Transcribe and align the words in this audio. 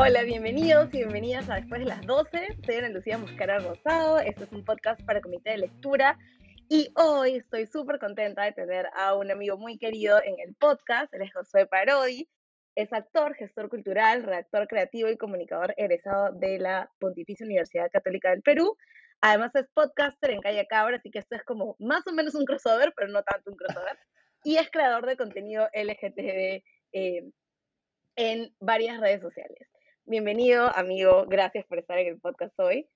Hola, 0.00 0.22
bienvenidos 0.22 0.94
y 0.94 0.98
bienvenidas 0.98 1.50
a 1.50 1.56
Después 1.56 1.80
de 1.80 1.86
las 1.88 2.06
12. 2.06 2.46
Soy 2.64 2.76
Ana 2.76 2.88
Lucía 2.90 3.18
Muscara 3.18 3.58
Rosado. 3.58 4.20
Este 4.20 4.44
es 4.44 4.52
un 4.52 4.64
podcast 4.64 5.02
para 5.02 5.20
comité 5.20 5.50
de 5.50 5.58
lectura. 5.58 6.16
Y 6.68 6.92
hoy 6.94 7.34
estoy 7.34 7.66
súper 7.66 7.98
contenta 7.98 8.44
de 8.44 8.52
tener 8.52 8.86
a 8.94 9.16
un 9.16 9.32
amigo 9.32 9.58
muy 9.58 9.76
querido 9.76 10.22
en 10.22 10.38
el 10.38 10.54
podcast. 10.54 11.12
Él 11.14 11.22
es 11.22 11.34
Josué 11.34 11.66
Parodi. 11.66 12.28
Es 12.76 12.92
actor, 12.92 13.34
gestor 13.34 13.68
cultural, 13.68 14.22
redactor 14.22 14.68
creativo 14.68 15.08
y 15.08 15.16
comunicador 15.16 15.74
egresado 15.76 16.30
de 16.32 16.60
la 16.60 16.88
Pontificia 17.00 17.44
Universidad 17.44 17.90
Católica 17.90 18.30
del 18.30 18.42
Perú. 18.42 18.76
Además 19.20 19.50
es 19.56 19.66
podcaster 19.74 20.30
en 20.30 20.40
Calle 20.40 20.64
Cabra, 20.68 20.98
así 20.98 21.10
que 21.10 21.18
esto 21.18 21.34
es 21.34 21.42
como 21.42 21.74
más 21.80 22.06
o 22.06 22.12
menos 22.12 22.36
un 22.36 22.44
crossover, 22.44 22.92
pero 22.94 23.08
no 23.08 23.24
tanto 23.24 23.50
un 23.50 23.56
crossover. 23.56 23.98
Y 24.44 24.58
es 24.58 24.70
creador 24.70 25.06
de 25.06 25.16
contenido 25.16 25.68
LGTB 25.74 26.62
eh, 26.92 27.32
en 28.14 28.54
varias 28.60 29.00
redes 29.00 29.22
sociales. 29.22 29.68
Bienvenido, 30.08 30.74
amigo. 30.74 31.26
Gracias 31.28 31.66
por 31.66 31.78
estar 31.78 31.98
en 31.98 32.06
el 32.06 32.18
podcast 32.18 32.58
hoy. 32.58 32.88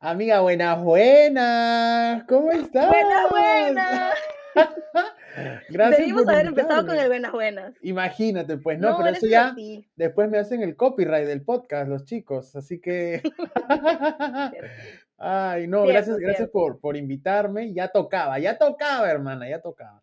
Amiga, 0.00 0.40
buenas, 0.40 0.82
buenas. 0.82 2.24
¿Cómo 2.24 2.50
estás? 2.50 2.88
Buenas, 2.88 3.28
buenas. 3.28 4.14
Gracias. 5.68 5.98
Debimos 5.98 6.26
haber 6.26 6.46
empezado 6.46 6.86
con 6.86 6.96
el 6.96 7.08
buenas, 7.08 7.32
buenas. 7.32 7.74
Imagínate, 7.82 8.56
pues 8.56 8.78
no, 8.78 8.96
pero 8.96 9.10
eso 9.10 9.26
ya 9.26 9.54
después 9.94 10.30
me 10.30 10.38
hacen 10.38 10.62
el 10.62 10.74
copyright 10.74 11.26
del 11.26 11.44
podcast 11.44 11.86
los 11.86 12.06
chicos, 12.06 12.56
así 12.56 12.80
que. 12.80 13.20
Ay, 15.18 15.66
no, 15.66 15.82
gracias, 15.84 16.16
gracias 16.16 16.48
por, 16.48 16.80
por 16.80 16.96
invitarme. 16.96 17.74
Ya 17.74 17.88
tocaba, 17.88 18.38
ya 18.38 18.56
tocaba, 18.56 19.10
hermana, 19.10 19.46
ya 19.50 19.60
tocaba. 19.60 20.02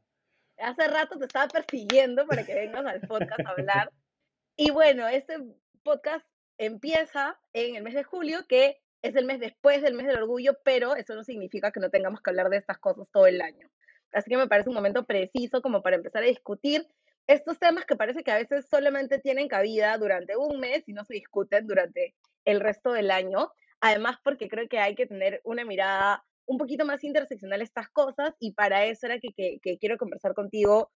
Hace 0.60 0.88
rato 0.90 1.18
te 1.18 1.26
estaba 1.26 1.48
persiguiendo 1.48 2.28
para 2.28 2.46
que 2.46 2.54
vengas 2.54 2.86
al 2.86 3.02
podcast 3.02 3.40
a 3.48 3.50
hablar. 3.50 3.92
Y 4.56 4.70
bueno, 4.70 5.08
este 5.08 5.40
podcast 5.82 6.24
empieza 6.58 7.40
en 7.54 7.76
el 7.76 7.84
mes 7.84 7.94
de 7.94 8.04
julio, 8.04 8.46
que 8.48 8.82
es 9.02 9.16
el 9.16 9.26
mes 9.26 9.40
después 9.40 9.82
del 9.82 9.94
mes 9.94 10.08
del 10.08 10.18
orgullo, 10.18 10.58
pero 10.64 10.96
eso 10.96 11.16
no 11.16 11.24
significa 11.24 11.72
que 11.72 11.80
no 11.80 11.90
tengamos 11.90 12.22
que 12.22 12.30
hablar 12.32 12.50
de 12.50 12.58
estas 12.58 12.80
cosas 12.80 13.08
todo 13.12 13.28
el 13.28 13.42
año. 13.42 13.70
Así 14.12 14.30
que 14.30 14.38
me 14.38 14.48
parece 14.48 14.70
un 14.70 14.76
momento 14.76 15.06
preciso 15.06 15.62
como 15.62 15.82
para 15.82 15.98
empezar 15.98 16.24
a 16.24 16.28
discutir 16.28 16.88
estos 17.28 17.60
temas 17.60 17.86
que 17.86 17.96
parece 17.96 18.24
que 18.24 18.32
a 18.32 18.38
veces 18.38 18.68
solamente 18.70 19.20
tienen 19.20 19.48
cabida 19.48 19.98
durante 19.98 20.38
un 20.38 20.60
mes 20.60 20.88
y 20.88 20.94
no 20.94 21.04
se 21.06 21.16
discuten 21.16 21.68
durante 21.68 22.16
el 22.46 22.60
resto 22.60 22.94
del 22.94 23.12
año. 23.12 23.52
Además, 23.82 24.18
porque 24.24 24.48
creo 24.48 24.68
que 24.70 24.80
hay 24.80 24.96
que 24.96 25.06
tener 25.06 25.42
una 25.44 25.66
mirada 25.66 26.26
un 26.46 26.58
poquito 26.58 26.86
más 26.86 27.04
interseccional 27.04 27.62
a 27.62 27.64
estas 27.64 27.90
cosas 27.90 28.34
y 28.40 28.54
para 28.54 28.86
eso 28.86 29.08
era 29.08 29.20
que, 29.20 29.60
que 29.62 29.78
quiero 29.80 29.98
conversar 29.98 30.34
contigo 30.34 30.92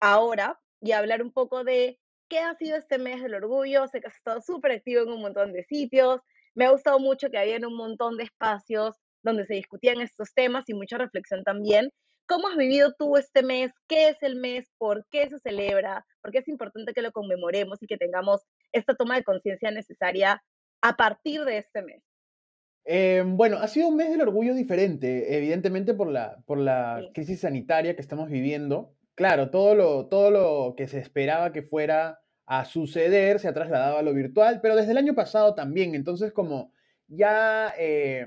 ahora 0.00 0.60
y 0.80 0.92
hablar 0.92 1.22
un 1.22 1.32
poco 1.32 1.64
de 1.64 2.00
qué 2.32 2.38
ha 2.38 2.54
sido 2.54 2.78
este 2.78 2.96
mes 2.96 3.22
del 3.22 3.34
orgullo. 3.34 3.86
Sé 3.88 4.00
que 4.00 4.06
has 4.06 4.16
estado 4.16 4.40
súper 4.40 4.72
activo 4.72 5.02
en 5.02 5.10
un 5.10 5.20
montón 5.20 5.52
de 5.52 5.64
sitios. 5.64 6.22
Me 6.54 6.64
ha 6.64 6.70
gustado 6.70 6.98
mucho 6.98 7.28
que 7.28 7.36
había 7.36 7.58
un 7.58 7.76
montón 7.76 8.16
de 8.16 8.24
espacios 8.24 8.96
donde 9.22 9.44
se 9.44 9.52
discutían 9.52 10.00
estos 10.00 10.32
temas 10.32 10.64
y 10.66 10.72
mucha 10.72 10.96
reflexión 10.96 11.44
también. 11.44 11.90
¿Cómo 12.26 12.48
has 12.48 12.56
vivido 12.56 12.94
tú 12.98 13.18
este 13.18 13.42
mes? 13.42 13.70
¿Qué 13.86 14.08
es 14.08 14.16
el 14.22 14.36
mes? 14.36 14.72
¿Por 14.78 15.04
qué 15.10 15.28
se 15.28 15.40
celebra? 15.40 16.06
¿Por 16.22 16.32
qué 16.32 16.38
es 16.38 16.48
importante 16.48 16.94
que 16.94 17.02
lo 17.02 17.12
conmemoremos 17.12 17.82
y 17.82 17.86
que 17.86 17.98
tengamos 17.98 18.40
esta 18.72 18.94
toma 18.94 19.16
de 19.16 19.24
conciencia 19.24 19.70
necesaria 19.70 20.42
a 20.80 20.96
partir 20.96 21.44
de 21.44 21.58
este 21.58 21.82
mes? 21.82 22.02
Em, 22.86 23.36
bueno, 23.36 23.58
ha 23.58 23.68
sido 23.68 23.88
un 23.88 23.96
mes 23.96 24.10
del 24.10 24.22
orgullo 24.22 24.54
diferente, 24.54 25.36
evidentemente 25.36 25.92
por 25.92 26.10
la, 26.10 26.42
por 26.46 26.56
la 26.56 27.10
crisis 27.12 27.40
sanitaria 27.40 27.94
que 27.94 28.00
estamos 28.00 28.30
viviendo. 28.30 28.96
Claro, 29.22 29.50
todo 29.50 29.76
lo, 29.76 30.06
todo 30.06 30.32
lo 30.32 30.74
que 30.76 30.88
se 30.88 30.98
esperaba 30.98 31.52
que 31.52 31.62
fuera 31.62 32.20
a 32.44 32.64
suceder, 32.64 33.38
se 33.38 33.46
ha 33.46 33.54
trasladado 33.54 33.98
a 33.98 34.02
lo 34.02 34.12
virtual, 34.12 34.58
pero 34.60 34.74
desde 34.74 34.90
el 34.90 34.98
año 34.98 35.14
pasado 35.14 35.54
también. 35.54 35.94
Entonces, 35.94 36.32
como 36.32 36.72
ya 37.06 37.72
eh, 37.78 38.26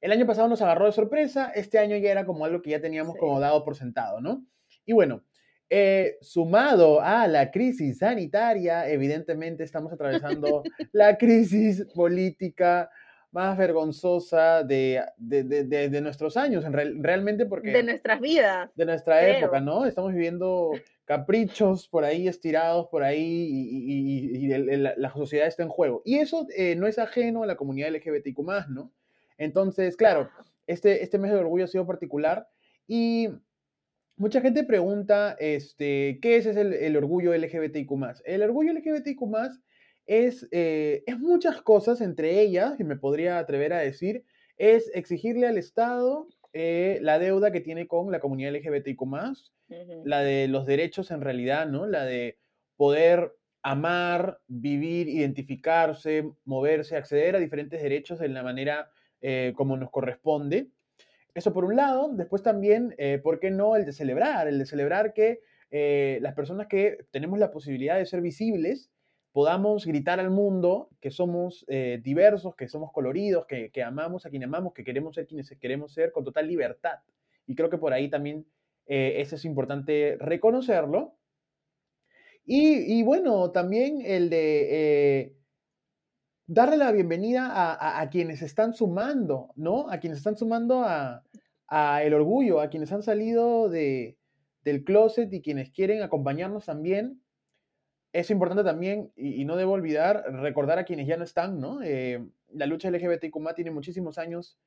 el 0.00 0.12
año 0.12 0.24
pasado 0.24 0.46
nos 0.46 0.62
agarró 0.62 0.86
de 0.86 0.92
sorpresa, 0.92 1.50
este 1.52 1.80
año 1.80 1.96
ya 1.96 2.12
era 2.12 2.24
como 2.24 2.44
algo 2.44 2.62
que 2.62 2.70
ya 2.70 2.80
teníamos 2.80 3.16
como 3.16 3.40
dado 3.40 3.64
por 3.64 3.74
sentado, 3.74 4.20
¿no? 4.20 4.46
Y 4.84 4.92
bueno, 4.92 5.24
eh, 5.68 6.16
sumado 6.20 7.00
a 7.00 7.26
la 7.26 7.50
crisis 7.50 7.98
sanitaria, 7.98 8.88
evidentemente 8.88 9.64
estamos 9.64 9.92
atravesando 9.92 10.62
la 10.92 11.18
crisis 11.18 11.84
política 11.92 12.88
más 13.36 13.58
vergonzosa 13.58 14.64
de, 14.64 15.04
de, 15.18 16.00
nuestros 16.00 16.38
años, 16.38 16.64
en 16.64 16.72
realmente 16.72 17.44
porque... 17.44 17.70
De 17.70 17.82
nuestras 17.82 18.18
vidas. 18.18 18.70
De 18.74 18.86
nuestra 18.86 19.28
época, 19.28 19.60
¿no? 19.60 19.84
Estamos 19.84 20.14
viviendo 20.14 20.72
caprichos 21.04 21.86
por 21.86 22.02
ahí 22.04 22.28
estirados 22.28 22.88
por 22.88 23.02
ahí 23.02 23.20
y, 23.20 24.48
la 24.48 25.12
sociedad 25.12 25.46
está 25.46 25.64
en 25.64 25.68
juego. 25.68 26.00
Y 26.06 26.16
eso 26.16 26.46
eh, 26.56 26.76
no 26.76 26.86
es 26.86 26.98
ajeno 26.98 27.42
a 27.42 27.46
la 27.46 27.56
comunidad 27.56 27.90
LGBTQ+, 27.90 28.70
¿no? 28.70 28.90
Entonces, 29.36 29.98
claro, 29.98 30.30
este, 30.66 31.02
este 31.02 31.18
mes 31.18 31.30
de 31.30 31.36
orgullo 31.36 31.64
ha 31.64 31.68
sido 31.68 31.86
particular 31.86 32.48
y 32.88 33.28
mucha 34.16 34.40
gente 34.40 34.64
pregunta, 34.64 35.36
este, 35.38 36.20
¿qué 36.22 36.36
es, 36.36 36.46
el, 36.46 36.96
orgullo 36.96 37.36
LGBTQ+. 37.36 38.22
El 38.24 38.42
orgullo 38.42 38.72
LGBTQ+, 38.72 39.20
es, 40.06 40.48
eh, 40.52 41.02
es 41.06 41.18
muchas 41.18 41.62
cosas, 41.62 42.00
entre 42.00 42.40
ellas, 42.40 42.76
que 42.76 42.84
me 42.84 42.96
podría 42.96 43.38
atrever 43.38 43.72
a 43.72 43.78
decir, 43.78 44.24
es 44.56 44.90
exigirle 44.94 45.46
al 45.46 45.58
Estado 45.58 46.28
eh, 46.52 46.98
la 47.02 47.18
deuda 47.18 47.50
que 47.50 47.60
tiene 47.60 47.86
con 47.86 48.10
la 48.10 48.20
comunidad 48.20 48.54
LGBTIQ, 48.54 49.02
la 50.04 50.20
de 50.20 50.48
los 50.48 50.64
derechos 50.64 51.10
en 51.10 51.20
realidad, 51.20 51.66
¿no? 51.66 51.86
La 51.86 52.04
de 52.04 52.38
poder 52.76 53.34
amar, 53.62 54.40
vivir, 54.46 55.08
identificarse, 55.08 56.30
moverse, 56.44 56.96
acceder 56.96 57.34
a 57.34 57.40
diferentes 57.40 57.82
derechos 57.82 58.20
de 58.20 58.28
la 58.28 58.42
manera 58.44 58.90
eh, 59.20 59.52
como 59.56 59.76
nos 59.76 59.90
corresponde. 59.90 60.70
Eso 61.34 61.52
por 61.52 61.64
un 61.64 61.76
lado. 61.76 62.10
Después 62.14 62.42
también, 62.42 62.94
eh, 62.96 63.18
¿por 63.22 63.40
qué 63.40 63.50
no 63.50 63.76
el 63.76 63.84
de 63.84 63.92
celebrar? 63.92 64.46
El 64.46 64.58
de 64.58 64.66
celebrar 64.66 65.12
que 65.12 65.40
las 65.68 66.32
personas 66.32 66.68
que 66.68 67.04
tenemos 67.10 67.38
la 67.38 67.50
posibilidad 67.50 67.98
de 67.98 68.06
ser 68.06 68.22
visibles, 68.22 68.90
podamos 69.36 69.84
gritar 69.84 70.18
al 70.18 70.30
mundo 70.30 70.88
que 70.98 71.10
somos 71.10 71.66
eh, 71.68 72.00
diversos, 72.02 72.56
que 72.56 72.68
somos 72.68 72.90
coloridos, 72.90 73.44
que, 73.44 73.70
amamos 73.82 74.24
a 74.24 74.30
quien 74.30 74.42
amamos, 74.44 74.72
que 74.72 74.82
queremos 74.82 75.14
ser 75.14 75.26
quienes 75.26 75.54
queremos 75.60 75.92
ser 75.92 76.10
con 76.10 76.24
total 76.24 76.48
libertad. 76.48 77.00
Y 77.46 77.54
creo 77.54 77.68
que 77.68 77.76
por 77.76 77.92
ahí 77.92 78.08
también 78.08 78.46
eh, 78.86 79.16
eso 79.18 79.36
es 79.36 79.44
importante 79.44 80.16
reconocerlo. 80.20 81.18
Y, 82.46 83.02
bueno, 83.02 83.50
también 83.50 84.00
el 84.06 84.30
de 84.30 84.68
eh, 84.70 85.36
darle 86.46 86.78
la 86.78 86.90
bienvenida 86.90 87.50
a, 88.00 88.08
quienes 88.08 88.40
están 88.40 88.72
sumando, 88.72 89.52
¿no? 89.54 89.90
A 89.90 89.98
quienes 90.00 90.16
están 90.16 90.38
sumando 90.38 90.82
a, 90.82 91.22
el 92.02 92.14
orgullo, 92.14 92.62
a 92.62 92.70
quienes 92.70 92.90
han 92.90 93.02
salido 93.02 93.68
de, 93.68 94.16
del 94.64 94.82
closet 94.82 95.30
y 95.30 95.42
quienes 95.42 95.72
quieren 95.72 96.00
acompañarnos 96.00 96.64
también 96.64 97.20
es 98.20 98.30
importante 98.30 98.64
también, 98.64 99.12
y, 99.14 99.44
no 99.44 99.56
debo 99.56 99.72
olvidar, 99.72 100.24
recordar 100.40 100.78
a 100.78 100.84
quienes 100.84 101.06
ya 101.06 101.18
no 101.18 101.24
están, 101.24 101.60
¿no? 101.60 101.82
Eh, 101.82 102.26
la 102.48 102.64
lucha 102.64 102.88
LGBTQ 102.90 103.54
tiene 103.54 103.70
muchísimos 103.70 104.16
años 104.16 104.58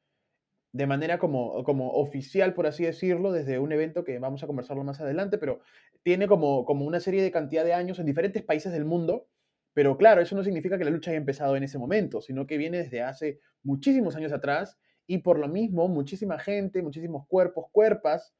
de 0.72 0.86
manera 0.86 1.18
como, 1.18 1.64
como 1.64 1.94
oficial, 1.94 2.54
por 2.54 2.68
así 2.68 2.84
decirlo, 2.86 3.32
desde 3.32 3.58
un 3.58 3.72
evento 3.72 4.04
que 4.04 4.20
vamos 4.20 4.44
a 4.44 4.48
conversarlo 4.48 4.84
más 4.84 5.02
adelante, 5.02 5.40
pero 5.40 5.62
tiene 6.04 6.28
como, 6.28 6.64
como 6.64 6.86
una 6.86 7.00
serie 7.00 7.24
de 7.24 7.32
cantidad 7.32 7.66
de 7.66 7.74
años 7.74 7.98
en 7.98 8.06
diferentes 8.06 8.44
países 8.44 8.72
del 8.72 8.86
mundo, 8.86 9.28
pero 9.74 9.98
claro, 9.98 10.22
eso 10.22 10.36
no 10.36 10.44
significa 10.44 10.78
que 10.78 10.86
la 10.86 10.92
lucha 10.92 11.10
haya 11.10 11.18
empezado 11.18 11.56
en 11.56 11.64
ese 11.64 11.80
momento, 11.80 12.22
sino 12.22 12.46
que 12.46 12.58
viene 12.58 12.78
desde 12.78 13.02
hace 13.02 13.40
muchísimos 13.64 14.16
años 14.16 14.32
atrás 14.32 14.78
y 15.08 15.20
por 15.20 15.40
lo 15.40 15.48
mismo 15.48 15.88
muchísima 15.88 16.38
gente, 16.38 16.84
muchísimos 16.84 17.26
cuerpos, 17.28 17.66
cuerpas, 17.72 18.36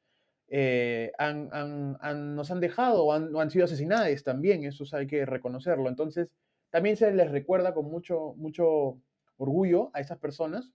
eh, 0.52 1.12
nos 1.18 2.50
han 2.50 2.60
dejado 2.60 3.06
o 3.06 3.12
han, 3.12 3.50
sido 3.50 3.64
asesinadas 3.64 4.22
también, 4.24 4.64
eso 4.64 4.84
hay 4.92 5.06
que 5.06 5.24
reconocerlo. 5.24 5.88
Entonces, 5.88 6.28
también 6.70 6.96
se 6.96 7.12
les 7.12 7.30
recuerda 7.30 7.72
con 7.72 7.86
mucho, 7.86 8.34
mucho 8.36 9.00
orgullo 9.36 9.90
a 9.94 10.00
esas 10.00 10.18
personas, 10.18 10.72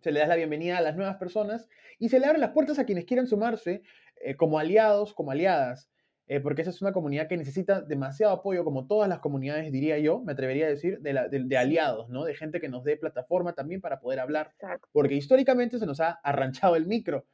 se 0.00 0.12
le 0.12 0.20
da 0.20 0.26
la 0.28 0.36
bienvenida 0.36 0.78
a 0.78 0.82
las 0.82 0.96
nuevas 0.96 1.16
personas 1.16 1.68
y 1.98 2.10
se 2.10 2.20
le 2.20 2.26
abren 2.26 2.40
las 2.40 2.52
puertas 2.52 2.78
a 2.78 2.86
quienes 2.86 3.06
quieran 3.06 3.26
sumarse 3.26 3.82
eh, 4.20 4.36
como 4.36 4.58
aliados, 4.58 5.14
como 5.14 5.32
aliadas, 5.32 5.90
eh, 6.28 6.40
porque 6.40 6.62
esa 6.62 6.70
es 6.70 6.80
una 6.80 6.92
comunidad 6.92 7.28
que 7.28 7.36
necesita 7.36 7.80
demasiado 7.80 8.32
apoyo, 8.32 8.64
como 8.64 8.86
todas 8.86 9.08
las 9.08 9.18
comunidades, 9.18 9.72
diría 9.72 9.98
yo, 9.98 10.20
me 10.20 10.32
atrevería 10.32 10.66
a 10.66 10.70
decir, 10.70 11.00
de, 11.00 11.56
aliados, 11.56 12.08
¿no? 12.08 12.24
De 12.24 12.34
gente 12.34 12.60
que 12.60 12.68
nos 12.68 12.84
dé 12.84 12.96
plataforma 12.96 13.52
también 13.52 13.80
para 13.80 14.00
poder 14.00 14.20
hablar, 14.20 14.52
porque 14.92 15.14
históricamente 15.14 15.78
se 15.78 15.86
nos 15.86 16.00
ha 16.00 16.20
arranchado 16.22 16.76
el 16.76 16.86
micro 16.86 17.26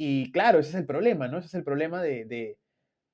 y 0.00 0.30
claro, 0.30 0.60
ese 0.60 0.70
es 0.70 0.76
el 0.76 0.86
problema, 0.86 1.26
¿no? 1.26 1.38
Ese 1.38 1.48
es 1.48 1.54
el 1.54 1.64
problema 1.64 2.00
de, 2.00 2.56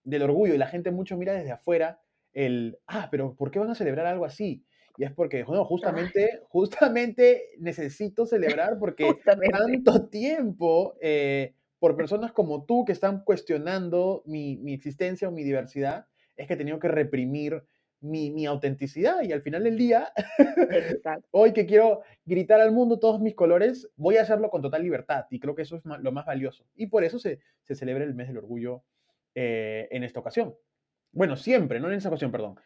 del 0.04 0.22
orgullo. 0.22 0.54
Y 0.54 0.58
la 0.58 0.66
gente 0.66 0.90
mucho 0.90 1.16
mira 1.16 1.32
desde 1.32 1.50
afuera 1.50 1.98
el, 2.34 2.78
ah, 2.86 3.08
pero 3.10 3.34
¿por 3.34 3.50
qué 3.50 3.58
van 3.58 3.70
a 3.70 3.74
celebrar 3.74 4.06
algo 4.06 4.26
así? 4.26 4.66
Y 4.98 5.04
es 5.04 5.12
porque, 5.12 5.44
bueno, 5.44 5.64
justamente, 5.64 6.42
justamente 6.44 7.48
necesito 7.58 8.26
celebrar 8.26 8.78
porque 8.78 9.16
tanto 9.24 10.08
tiempo 10.08 10.94
eh, 11.00 11.54
por 11.78 11.96
personas 11.96 12.32
como 12.32 12.66
tú 12.66 12.84
que 12.84 12.92
están 12.92 13.24
cuestionando 13.24 14.22
mi, 14.26 14.58
mi, 14.58 14.74
existencia 14.74 15.28
o 15.28 15.32
mi 15.32 15.42
diversidad, 15.42 16.06
es 16.36 16.46
que 16.46 16.52
he 16.52 16.58
tenido 16.58 16.78
que 16.78 16.88
reprimir 16.88 17.64
mi, 18.04 18.30
mi 18.30 18.46
autenticidad 18.46 19.22
y 19.22 19.32
al 19.32 19.42
final 19.42 19.64
del 19.64 19.76
día, 19.76 20.12
hoy 21.30 21.52
que 21.52 21.66
quiero 21.66 22.02
gritar 22.24 22.60
al 22.60 22.72
mundo 22.72 22.98
todos 22.98 23.20
mis 23.20 23.34
colores, 23.34 23.90
voy 23.96 24.16
a 24.16 24.22
hacerlo 24.22 24.50
con 24.50 24.62
total 24.62 24.82
libertad 24.82 25.24
y 25.30 25.40
creo 25.40 25.54
que 25.54 25.62
eso 25.62 25.76
es 25.76 25.82
lo 25.84 26.12
más 26.12 26.26
valioso. 26.26 26.66
Y 26.76 26.88
por 26.88 27.04
eso 27.04 27.18
se, 27.18 27.40
se 27.62 27.74
celebra 27.74 28.04
el 28.04 28.14
mes 28.14 28.28
del 28.28 28.38
orgullo 28.38 28.82
eh, 29.34 29.88
en 29.90 30.04
esta 30.04 30.20
ocasión. 30.20 30.54
Bueno, 31.12 31.36
siempre, 31.36 31.80
no 31.80 31.88
en 31.88 31.94
esta 31.94 32.08
ocasión, 32.08 32.30
perdón. 32.30 32.56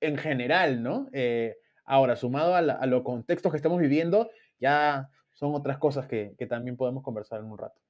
En 0.00 0.16
general, 0.16 0.82
¿no? 0.82 1.08
Eh, 1.12 1.56
ahora, 1.84 2.16
sumado 2.16 2.54
a, 2.54 2.58
a, 2.58 2.86
los 2.86 3.02
contextos 3.02 3.52
que 3.52 3.56
estamos 3.56 3.80
viviendo, 3.80 4.30
ya 4.58 5.10
son 5.32 5.54
otras 5.54 5.78
cosas 5.78 6.06
que, 6.06 6.34
que 6.38 6.46
también 6.46 6.76
podemos 6.76 7.02
conversar 7.02 7.40
en 7.40 7.46
un 7.46 7.58
rato. 7.58 7.80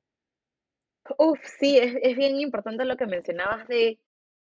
Uf, 1.18 1.38
sí, 1.60 1.78
es, 1.78 1.94
es 2.02 2.16
bien 2.16 2.40
importante 2.40 2.84
lo 2.84 2.96
que 2.96 3.06
mencionabas 3.06 3.68
de 3.68 4.00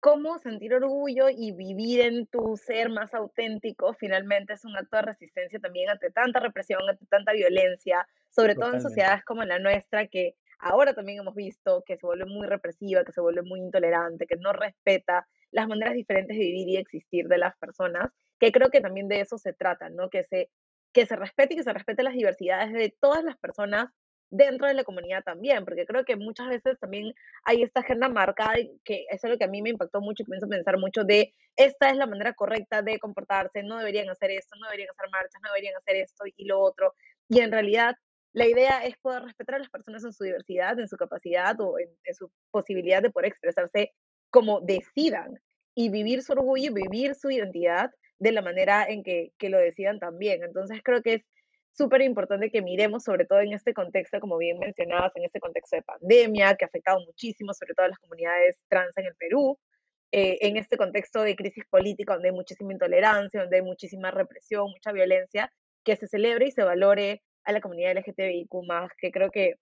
cómo 0.05 0.37
sentir 0.37 0.71
orgullo 0.71 1.29
y 1.35 1.51
vivir 1.51 2.01
en 2.01 2.27
tu 2.27 2.57
ser 2.57 2.89
más 2.89 3.15
auténtico 3.15 3.95
finalmente 3.95 4.53
es 4.53 4.63
un 4.63 4.77
acto 4.77 4.97
de 4.97 5.01
resistencia 5.01 5.57
también 5.57 5.89
ante 5.89 6.11
tanta 6.11 6.39
represión, 6.39 6.79
ante 6.87 7.07
tanta 7.07 7.33
violencia, 7.33 8.07
sobre 8.29 8.53
todo 8.53 8.71
en 8.75 8.81
sociedades 8.81 9.25
como 9.25 9.43
la 9.45 9.57
nuestra, 9.57 10.05
que 10.05 10.35
ahora 10.59 10.93
también 10.93 11.21
hemos 11.21 11.33
visto 11.33 11.83
que 11.87 11.97
se 11.97 12.05
vuelve 12.05 12.25
muy 12.25 12.45
represiva, 12.45 13.03
que 13.03 13.13
se 13.13 13.19
vuelve 13.19 13.41
muy 13.41 13.59
intolerante, 13.59 14.27
que 14.27 14.35
no 14.35 14.53
respeta 14.53 15.27
las 15.49 15.67
maneras 15.67 15.95
diferentes 15.95 16.37
de 16.37 16.43
vivir 16.43 16.69
y 16.69 16.77
existir 16.77 17.27
de 17.27 17.39
las 17.39 17.57
personas, 17.57 18.11
que 18.39 18.51
creo 18.51 18.69
que 18.69 18.81
también 18.81 19.07
de 19.07 19.21
eso 19.21 19.39
se 19.39 19.53
trata, 19.53 19.89
¿no? 19.89 20.11
Que 20.11 20.23
se, 20.23 20.51
que 20.93 21.07
se 21.07 21.15
respete 21.15 21.55
y 21.55 21.57
que 21.57 21.63
se 21.63 21.73
respete 21.73 22.03
las 22.03 22.13
diversidades 22.13 22.71
de 22.73 22.95
todas 23.01 23.23
las 23.23 23.37
personas 23.37 23.87
dentro 24.35 24.67
de 24.67 24.73
la 24.73 24.83
comunidad 24.83 25.23
también, 25.23 25.65
porque 25.65 25.85
creo 25.85 26.03
que 26.03 26.15
muchas 26.15 26.49
veces 26.49 26.77
también 26.79 27.13
hay 27.43 27.63
esta 27.63 27.81
agenda 27.81 28.09
marcada, 28.09 28.55
que 28.83 29.05
es 29.09 29.23
algo 29.23 29.37
que 29.37 29.45
a 29.45 29.49
mí 29.49 29.61
me 29.61 29.69
impactó 29.69 30.01
mucho 30.01 30.23
y 30.27 30.35
a 30.35 30.47
pensar 30.47 30.77
mucho 30.77 31.03
de 31.03 31.33
esta 31.55 31.89
es 31.89 31.97
la 31.97 32.05
manera 32.05 32.33
correcta 32.33 32.81
de 32.81 32.99
comportarse, 32.99 33.63
no 33.63 33.77
deberían 33.77 34.09
hacer 34.09 34.31
esto, 34.31 34.55
no 34.57 34.67
deberían 34.67 34.89
hacer 34.89 35.09
marchas, 35.09 35.41
no 35.41 35.49
deberían 35.49 35.75
hacer 35.77 35.95
esto 35.97 36.25
y 36.35 36.45
lo 36.45 36.59
otro. 36.59 36.93
Y 37.29 37.39
en 37.39 37.51
realidad 37.51 37.95
la 38.33 38.47
idea 38.47 38.83
es 38.83 38.97
poder 38.97 39.23
respetar 39.23 39.55
a 39.55 39.59
las 39.59 39.69
personas 39.69 40.03
en 40.03 40.11
su 40.11 40.25
diversidad, 40.25 40.77
en 40.79 40.89
su 40.89 40.97
capacidad 40.97 41.55
o 41.61 41.79
en, 41.79 41.89
su 42.13 42.29
posibilidad 42.51 43.01
de 43.01 43.09
poder 43.09 43.29
expresarse 43.29 43.93
como 44.29 44.59
decidan 44.59 45.39
y 45.73 45.89
vivir 45.89 46.21
su 46.21 46.33
orgullo, 46.33 46.73
vivir 46.73 47.15
su 47.15 47.29
identidad 47.29 47.91
de 48.19 48.31
la 48.33 48.41
manera 48.41 48.85
en 48.87 49.03
que, 49.03 49.31
que 49.37 49.49
lo 49.49 49.57
decidan 49.57 49.99
también. 49.99 50.43
Entonces 50.43 50.81
creo 50.83 51.01
que 51.01 51.13
es 51.13 51.21
súper 51.75 52.01
importante 52.01 52.49
que 52.49 52.61
miremos, 52.61 53.03
sobre 53.03 53.25
todo 53.25 53.41
en 53.41 53.53
este 53.53 53.73
contexto, 53.73 54.19
como 54.19 54.37
bien 54.37 54.59
mencionabas, 54.59 55.11
en 55.15 55.25
este 55.25 55.39
contexto 55.39 55.75
de 55.75 55.81
pandemia, 55.83 56.55
que 56.55 56.65
ha 56.65 56.67
afectado 56.67 56.99
muchísimo, 57.01 57.53
sobre 57.53 57.73
todo 57.73 57.85
a 57.85 57.89
las 57.89 57.99
comunidades 57.99 58.57
trans 58.69 58.97
en 58.97 59.05
el 59.05 59.15
Perú, 59.15 59.59
eh, 60.11 60.37
en 60.41 60.57
este 60.57 60.77
contexto 60.77 61.21
de 61.21 61.35
crisis 61.35 61.65
política, 61.69 62.13
donde 62.13 62.29
hay 62.29 62.35
muchísima 62.35 62.71
intolerancia, 62.71 63.41
donde 63.41 63.57
hay 63.57 63.61
muchísima 63.61 64.11
represión, 64.11 64.69
mucha 64.69 64.93
violencia, 64.93 65.51
que 65.83 65.97
se 65.97 66.07
celebre 66.07 66.47
y 66.47 66.51
se 66.51 66.63
valore 66.63 67.21
a 67.43 67.51
la 67.51 67.61
comunidad 67.61 67.97
LGTBIQ, 67.97 68.49
que 68.97 69.11
creo 69.11 69.29
que 69.29 69.55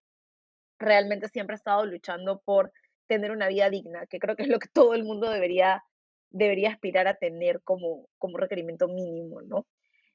realmente 0.78 1.28
siempre 1.30 1.56
ha 1.56 1.58
estado 1.58 1.86
luchando 1.86 2.42
por 2.46 2.72
tener 3.08 3.32
una 3.32 3.48
vida 3.48 3.70
digna, 3.70 4.06
que 4.06 4.20
creo 4.20 4.36
que 4.36 4.44
es 4.44 4.50
lo 4.50 4.60
que 4.60 4.70
todo 4.74 4.94
el 4.94 5.04
mundo 5.04 5.30
debería, 5.30 5.84
debería 6.30 6.70
aspirar 6.70 7.08
a 7.08 7.16
tener 7.16 7.62
como, 7.64 8.08
como 8.20 8.38
requerimiento 8.38 8.88
mínimo, 8.88 9.42
¿no? 9.42 9.66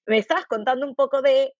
Me 0.06 0.18
estabas 0.18 0.46
contando 0.46 0.86
un 0.86 0.94
poco 0.94 1.20
de 1.20 1.52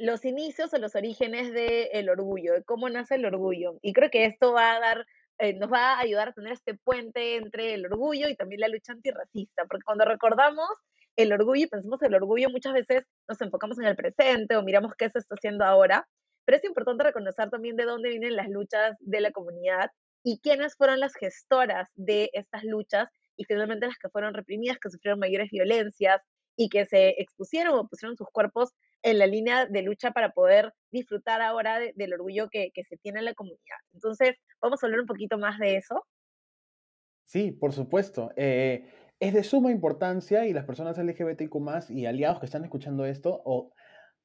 los 0.00 0.24
inicios 0.24 0.72
o 0.72 0.78
los 0.78 0.94
orígenes 0.96 1.52
del 1.52 2.08
orgullo, 2.08 2.54
de 2.54 2.64
cómo 2.64 2.88
nace 2.88 3.16
el 3.16 3.26
orgullo. 3.26 3.78
Y 3.82 3.92
creo 3.92 4.10
que 4.10 4.24
esto 4.24 4.52
va 4.52 4.76
a 4.76 4.80
dar, 4.80 5.06
eh, 5.38 5.52
nos 5.54 5.70
va 5.70 5.92
a 5.92 6.00
ayudar 6.00 6.28
a 6.28 6.32
tener 6.32 6.52
este 6.52 6.74
puente 6.74 7.36
entre 7.36 7.74
el 7.74 7.84
orgullo 7.84 8.28
y 8.28 8.34
también 8.34 8.62
la 8.62 8.68
lucha 8.68 8.92
antirracista, 8.92 9.66
porque 9.66 9.84
cuando 9.84 10.06
recordamos 10.06 10.68
el 11.16 11.32
orgullo 11.32 11.64
y 11.64 11.68
pensamos 11.68 12.00
el 12.02 12.14
orgullo, 12.14 12.48
muchas 12.48 12.72
veces 12.72 13.04
nos 13.28 13.40
enfocamos 13.42 13.78
en 13.78 13.84
el 13.86 13.96
presente 13.96 14.56
o 14.56 14.62
miramos 14.62 14.94
qué 14.96 15.10
se 15.10 15.18
está 15.18 15.34
haciendo 15.34 15.66
ahora, 15.66 16.08
pero 16.46 16.56
es 16.56 16.64
importante 16.64 17.04
reconocer 17.04 17.50
también 17.50 17.76
de 17.76 17.84
dónde 17.84 18.08
vienen 18.08 18.36
las 18.36 18.48
luchas 18.48 18.96
de 19.00 19.20
la 19.20 19.32
comunidad 19.32 19.90
y 20.24 20.40
quiénes 20.40 20.76
fueron 20.76 21.00
las 21.00 21.14
gestoras 21.14 21.90
de 21.94 22.30
estas 22.32 22.64
luchas 22.64 23.08
y 23.36 23.44
finalmente 23.44 23.86
las 23.86 23.98
que 23.98 24.08
fueron 24.08 24.32
reprimidas, 24.32 24.78
que 24.78 24.88
sufrieron 24.88 25.20
mayores 25.20 25.50
violencias 25.50 26.22
y 26.56 26.70
que 26.70 26.86
se 26.86 27.20
expusieron 27.20 27.78
o 27.78 27.86
pusieron 27.86 28.16
sus 28.16 28.28
cuerpos 28.32 28.70
en 29.02 29.18
la 29.18 29.26
línea 29.26 29.66
de 29.66 29.82
lucha 29.82 30.12
para 30.12 30.32
poder 30.32 30.72
disfrutar 30.90 31.40
ahora 31.40 31.78
del 31.94 32.14
orgullo 32.14 32.48
que, 32.50 32.70
se 32.88 32.96
tiene 32.98 33.20
en 33.20 33.26
la 33.26 33.34
comunidad. 33.34 33.78
Entonces, 33.94 34.36
vamos 34.60 34.82
a 34.82 34.86
hablar 34.86 35.00
un 35.00 35.06
poquito 35.06 35.38
más 35.38 35.58
de 35.58 35.76
eso. 35.76 36.04
Sí, 37.26 37.52
por 37.52 37.72
supuesto. 37.72 38.32
Eh, 38.36 38.90
es 39.20 39.34
de 39.34 39.44
suma 39.44 39.70
importancia 39.70 40.46
y 40.46 40.52
las 40.52 40.64
personas 40.64 40.98
LGBTQ 40.98 41.90
y 41.90 42.06
aliados 42.06 42.40
que 42.40 42.46
están 42.46 42.64
escuchando 42.64 43.04
esto, 43.04 43.40
o, 43.44 43.72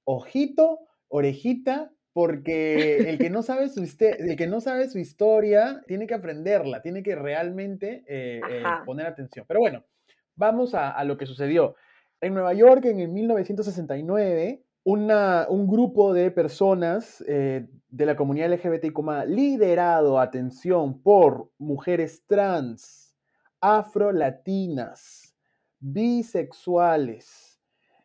ojito, 0.05 0.79
orejita, 1.07 1.91
porque 2.13 3.09
el 3.09 3.17
que, 3.17 3.29
no 3.29 3.43
sabe 3.43 3.69
su, 3.69 3.81
el 3.81 4.35
que 4.35 4.47
no 4.47 4.61
sabe 4.61 4.89
su 4.89 4.99
historia 4.99 5.81
tiene 5.87 6.07
que 6.07 6.13
aprenderla, 6.13 6.81
tiene 6.81 7.03
que 7.03 7.15
realmente 7.15 8.03
eh, 8.07 8.41
eh, 8.49 8.63
poner 8.85 9.05
atención. 9.05 9.45
Pero 9.47 9.59
bueno, 9.59 9.85
vamos 10.35 10.73
a, 10.73 10.91
a, 10.91 11.03
lo 11.03 11.17
que 11.17 11.25
sucedió. 11.25 11.75
En 12.21 12.33
Nueva 12.33 12.53
York, 12.53 12.85
en 12.85 12.99
el 12.99 13.09
1969, 13.09 14.63
un 14.83 15.67
grupo 15.67 16.13
de 16.13 16.31
personas 16.31 17.23
eh, 17.27 17.67
de 17.89 18.05
la 18.05 18.15
comunidad 18.15 18.51
LGBTIQ, 18.53 18.99
liderado, 19.27 20.19
atención, 20.19 21.01
por 21.01 21.49
mujeres 21.57 22.23
trans, 22.27 23.15
afro-latinas, 23.61 25.35
bisexuales, 25.79 27.59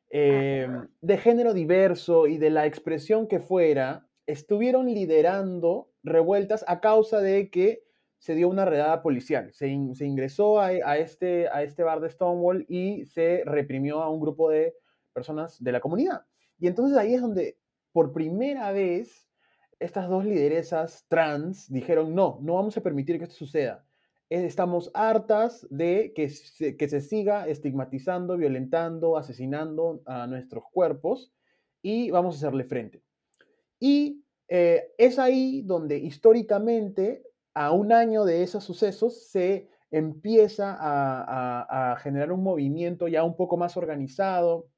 em, 0.09 0.89
de 1.01 1.19
género 1.19 1.53
diverso 1.55 2.27
y 2.27 2.39
de 2.39 2.51
la 2.51 2.67
expresión 2.67 3.27
que 3.29 3.41
fuera, 3.41 4.09
estuvieron 4.27 4.87
liderando 4.87 5.91
revueltas 6.03 6.65
a 6.67 6.81
causa 6.81 7.21
de 7.21 7.51
que 7.51 7.85
se 8.21 8.35
dio 8.35 8.49
una 8.49 8.65
redada 8.65 9.03
policial. 9.03 9.53
Se, 9.53 9.67
ingresó 9.69 10.61
a, 10.61 10.99
este, 10.99 11.49
a 11.49 11.63
este 11.63 11.83
bar 11.83 12.01
de 12.01 12.11
Stonewall 12.11 12.67
y 12.69 13.07
se 13.07 13.43
reprimió 13.45 14.03
a 14.03 14.11
un 14.11 14.21
grupo 14.21 14.51
de 14.51 14.77
personas 15.13 15.61
de 15.63 15.73
la 15.73 15.81
comunidad. 15.81 16.27
Y 16.59 16.69
entonces 16.69 16.97
ahí 16.97 17.15
es 17.15 17.23
donde 17.23 17.59
por 17.93 18.13
primera 18.13 18.71
vez 18.73 19.27
estas 19.79 20.09
dos 20.09 20.25
lideresas 20.27 21.07
trans 21.09 21.73
dijeron, 21.73 22.15
no, 22.15 22.39
no 22.43 22.55
vamos 22.55 22.77
a 22.77 22.83
permitir 22.83 23.17
que 23.19 23.25
esto 23.25 23.37
suceda. 23.37 23.87
Estamos 24.29 24.91
hartas 24.95 25.67
de 25.71 26.13
que 26.15 26.29
se, 26.29 26.77
que 26.77 26.89
se 26.89 27.01
siga 27.01 27.49
estigmatizando, 27.49 28.37
violentando, 28.37 29.17
asesinando 29.17 30.03
a 30.05 30.27
nuestros 30.27 30.65
cuerpos 30.71 31.33
y 31.83 32.11
vamos 32.11 32.35
a 32.35 32.39
hacerle 32.39 32.65
frente. 32.65 33.03
Y 33.81 34.23
eh, 34.47 34.93
es 34.99 35.19
ahí 35.19 35.63
donde 35.63 35.97
históricamente, 35.97 37.23
a 37.55 37.73
un 37.73 37.93
año 37.93 38.25
de 38.25 38.43
esos 38.43 38.65
sucesos, 38.65 39.29
se 39.29 39.69
empieza 39.91 40.77
a, 40.79 41.97
generar 42.01 42.33
un 42.33 42.43
movimiento 42.43 43.09
ya 43.09 43.25
un 43.25 43.37
poco 43.37 43.57
más 43.57 43.77
organizado, 43.77 44.69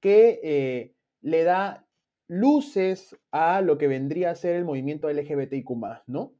que 0.00 0.40
eh, 0.42 0.94
le 1.20 1.44
da 1.44 1.86
luces 2.28 3.16
a 3.30 3.60
lo 3.60 3.78
que 3.78 3.88
vendría 3.88 4.30
a 4.30 4.34
ser 4.34 4.56
el 4.56 4.64
movimiento 4.64 5.10
LGBTIQ, 5.10 5.70
¿no? 6.06 6.34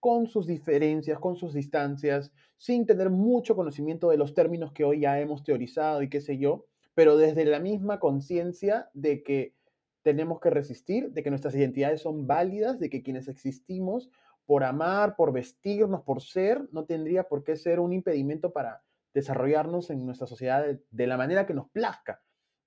Con 0.00 0.26
sus 0.26 0.46
diferencias, 0.46 1.18
con 1.18 1.36
sus 1.36 1.54
distancias, 1.54 2.32
sin 2.56 2.86
tener 2.86 3.10
mucho 3.10 3.56
conocimiento 3.56 4.10
de 4.10 4.16
los 4.16 4.34
términos 4.34 4.72
que 4.72 4.84
hoy 4.84 5.00
ya 5.00 5.20
hemos 5.20 5.42
teorizado 5.42 6.02
y 6.02 6.08
qué 6.08 6.20
sé 6.20 6.38
yo, 6.38 6.66
pero 6.94 7.16
desde 7.16 7.44
la 7.44 7.60
misma 7.60 7.98
conciencia 7.98 8.90
de 8.94 9.22
que 9.22 9.54
tenemos 10.02 10.40
que 10.40 10.50
resistir, 10.50 11.12
de 11.12 11.22
que 11.22 11.30
nuestras 11.30 11.54
identidades 11.54 12.02
son 12.02 12.26
válidas, 12.26 12.78
de 12.78 12.90
que 12.90 13.02
quienes 13.02 13.28
existimos 13.28 14.10
por 14.46 14.64
amar, 14.64 15.16
por 15.16 15.32
vestirnos, 15.32 16.02
por 16.02 16.22
ser, 16.22 16.68
no 16.72 16.84
tendría 16.84 17.24
por 17.24 17.44
qué 17.44 17.56
ser 17.56 17.80
un 17.80 17.92
impedimento 17.92 18.52
para 18.52 18.82
desarrollarnos 19.14 19.90
en 19.90 20.04
nuestra 20.04 20.26
sociedad 20.26 20.64
de 20.90 21.06
la 21.06 21.16
manera 21.16 21.46
que 21.46 21.54
nos 21.54 21.70
plazca. 21.70 22.20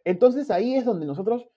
Entonces 0.03 0.51
ahí 0.51 0.75
es 0.75 0.86
donde 0.86 1.05
nosotros 1.05 1.50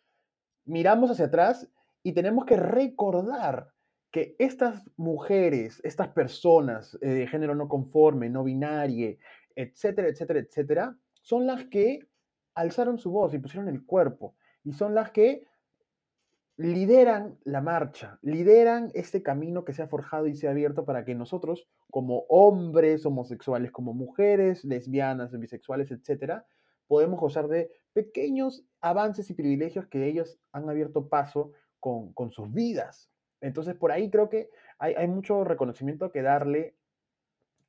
miramos 0.64 1.10
hacia 1.10 1.26
atrás 1.26 1.68
y 2.02 2.12
tenemos 2.12 2.44
que 2.46 2.56
recordar 2.56 3.72
que 4.10 4.36
estas 4.38 4.90
mujeres, 4.96 5.80
estas 5.84 6.08
personas 6.08 6.98
eh, 7.02 7.08
de 7.08 7.26
género 7.26 7.54
no 7.54 7.68
conforme, 7.68 8.30
no 8.30 8.44
binario, 8.44 9.16
etcétera, 9.54 10.08
etcétera, 10.08 10.40
etcétera, 10.40 10.96
son 11.20 11.46
las 11.46 11.64
que 11.66 12.08
alzaron 12.54 12.98
su 12.98 13.10
voz 13.10 13.34
y 13.34 13.38
pusieron 13.38 13.68
el 13.68 13.84
cuerpo 13.84 14.34
y 14.64 14.72
son 14.72 14.94
las 14.94 15.10
que 15.10 15.46
lideran 16.58 17.38
la 17.44 17.60
marcha, 17.60 18.18
lideran 18.20 18.90
este 18.92 19.22
camino 19.22 19.64
que 19.64 19.72
se 19.72 19.82
ha 19.82 19.86
forjado 19.86 20.26
y 20.26 20.34
se 20.34 20.48
ha 20.48 20.50
abierto 20.50 20.84
para 20.84 21.04
que 21.04 21.14
nosotros, 21.14 21.68
como 21.88 22.24
hombres 22.28 23.06
homosexuales, 23.06 23.70
como 23.70 23.94
mujeres 23.94 24.64
lesbianas, 24.64 25.30
bisexuales, 25.38 25.92
etcétera, 25.92 26.46
podemos 26.88 27.20
gozar 27.20 27.46
de 27.46 27.70
pequeños 27.92 28.66
avances 28.80 29.30
y 29.30 29.34
privilegios 29.34 29.86
que 29.86 30.06
ellos 30.06 30.40
han 30.50 30.68
abierto 30.68 31.08
paso 31.08 31.52
con, 31.78 32.12
sus 32.32 32.52
vidas. 32.52 33.08
Entonces, 33.40 33.76
por 33.76 33.92
ahí 33.92 34.10
creo 34.10 34.28
que 34.28 34.50
hay, 34.80 35.06
mucho 35.06 35.44
reconocimiento 35.44 36.10
que 36.10 36.22
darle 36.22 36.74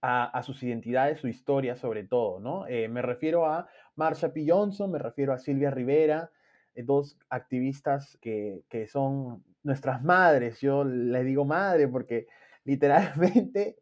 a, 0.01 0.41
sus 0.41 0.63
identidades, 0.63 1.19
su 1.19 1.27
historia 1.27 1.75
sobre 1.75 2.05
todo, 2.05 2.39
¿no? 2.39 2.65
Eh, 2.65 2.88
me 2.88 3.03
refiero 3.03 3.46
a 3.46 3.67
Marsha 3.96 4.34
P. 4.34 4.46
Johnson, 4.48 4.91
me 4.91 4.98
refiero 4.98 5.31
a 5.31 5.38
Silvia 5.38 5.69
Rivera, 5.69 6.31
dos 6.76 7.18
activistas 7.30 8.18
que, 8.22 8.64
que, 8.70 8.88
son 8.88 9.44
nuestras 9.64 10.04
madres, 10.04 10.62
yo 10.62 10.84
les 10.84 11.26
digo 11.26 11.46
madre 11.46 11.88
porque 11.88 12.28
literalmente 12.64 13.78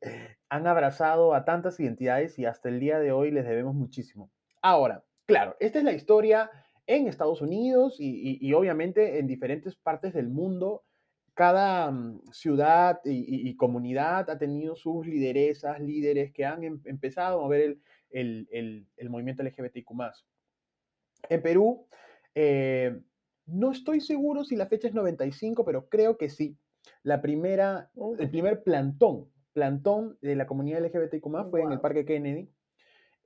han 0.49 0.67
abrazado 0.67 1.33
a 1.33 1.45
tantas 1.45 1.79
identidades 1.79 2.39
y 2.39 2.45
hasta 2.45 2.69
el 2.69 2.79
día 2.79 2.99
de 2.99 3.11
hoy 3.11 3.31
les 3.31 3.45
debemos 3.45 3.75
muchísimo. 3.75 4.31
Ahora, 4.61 5.03
claro, 5.25 5.55
esta 5.59 5.79
es 5.79 5.85
la 5.85 5.93
historia 5.93 6.49
en 6.87 7.07
Estados 7.07 7.41
Unidos 7.41 7.97
y, 7.99 8.53
obviamente 8.53 9.19
en 9.19 9.27
diferentes 9.27 9.75
partes 9.75 10.13
del 10.13 10.29
mundo. 10.29 10.83
Cada 11.33 11.91
mm, 11.91 12.31
ciudad 12.31 12.99
y, 13.03 13.55
comunidad 13.57 14.29
ha 14.29 14.37
tenido 14.39 14.75
sus 14.75 15.05
lideresas, 15.05 15.79
líderes 15.79 16.31
que 16.31 16.45
han 16.45 16.63
em, 16.63 16.81
empezado 16.85 17.39
a 17.39 17.43
mover 17.43 17.77
el, 18.09 18.87
el, 18.97 19.09
movimiento 19.09 19.43
LGBTQ. 19.43 19.91
En 21.29 21.41
Perú, 21.41 21.87
eh, 22.39 22.95
no 23.47 23.71
estoy 23.71 23.99
seguro 23.99 24.43
si 24.43 24.55
la 24.55 24.67
fecha 24.67 24.87
es 24.87 24.93
95, 24.93 25.65
pero 25.65 25.89
creo 25.89 26.17
que 26.17 26.29
sí. 26.29 26.55
La 27.01 27.19
primera, 27.19 27.89
el 28.19 28.29
primer 28.29 28.61
plantón, 28.61 29.31
plantón 29.53 30.19
de 30.21 30.35
la 30.35 30.45
comunidad 30.45 30.85
LGBTQ 30.85 31.49
fue 31.49 31.61
en 31.63 31.71
el 31.71 31.79
Parque 31.79 32.05
Kennedy. 32.05 32.47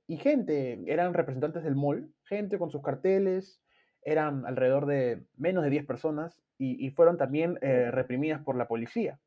Y 0.06 0.16
gente, 0.16 0.82
eran 0.86 1.12
representantes 1.12 1.62
del 1.62 1.76
mall, 1.76 2.10
gente 2.24 2.58
con 2.58 2.70
sus 2.70 2.82
carteles, 2.82 3.60
eran 4.00 4.46
alrededor 4.46 4.86
de 4.86 5.24
menos 5.36 5.62
de 5.62 5.70
10 5.70 5.84
personas 5.84 6.42
y, 6.56 6.90
fueron 6.90 7.18
también 7.18 7.58
eh, 7.60 7.90
reprimidas 7.90 8.40
por 8.42 8.56
la 8.56 8.68
policía. 8.68 9.18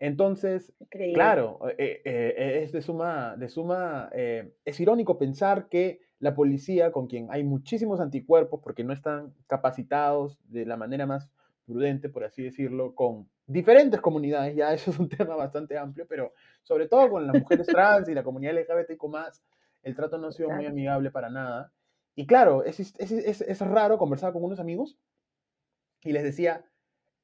Entonces, 0.00 0.74
claro, 1.14 1.60
eh, 1.78 2.02
eh, 2.04 2.62
es 2.64 2.72
de 2.72 2.82
suma, 2.82 3.36
de 3.36 3.48
suma 3.48 4.10
es 4.12 4.80
irónico 4.80 5.16
pensar 5.16 5.68
que 5.68 6.00
la 6.18 6.34
policía, 6.34 6.92
con 6.92 7.06
quien 7.06 7.28
hay 7.30 7.44
muchísimos 7.44 8.00
anticuerpos 8.00 8.60
porque 8.62 8.84
no 8.84 8.92
están 8.92 9.34
capacitados 9.46 10.38
de 10.48 10.64
la 10.64 10.76
manera 10.76 11.06
más 11.06 11.28
prudente, 11.66 12.08
por 12.08 12.24
así 12.24 12.42
decirlo, 12.42 12.94
con 12.94 13.28
diferentes 13.46 14.00
comunidades, 14.00 14.56
ya 14.56 14.72
eso 14.72 14.90
es 14.90 14.98
un 14.98 15.08
tema 15.08 15.36
bastante 15.36 15.76
amplio, 15.76 16.06
pero 16.08 16.32
sobre 16.62 16.88
todo 16.88 17.10
con 17.10 17.26
las 17.26 17.36
mujeres 17.36 17.66
trans 17.66 18.08
y 18.08 18.14
la 18.14 18.24
comunidad 18.24 18.54
LGBTQ 18.54 19.04
el 19.82 19.94
trato 19.94 20.18
no 20.18 20.28
ha 20.28 20.32
sido 20.32 20.50
muy 20.50 20.66
amigable 20.66 21.12
para 21.12 21.30
nada. 21.30 21.72
Y 22.16 22.26
claro, 22.26 22.64
es, 22.64 22.80
es, 22.80 22.94
es, 22.98 23.40
es, 23.40 23.60
raro 23.60 23.98
conversar 23.98 24.32
con 24.32 24.42
unos 24.42 24.58
amigos 24.58 24.98
y 26.02 26.12
les 26.12 26.24
decía, 26.24 26.64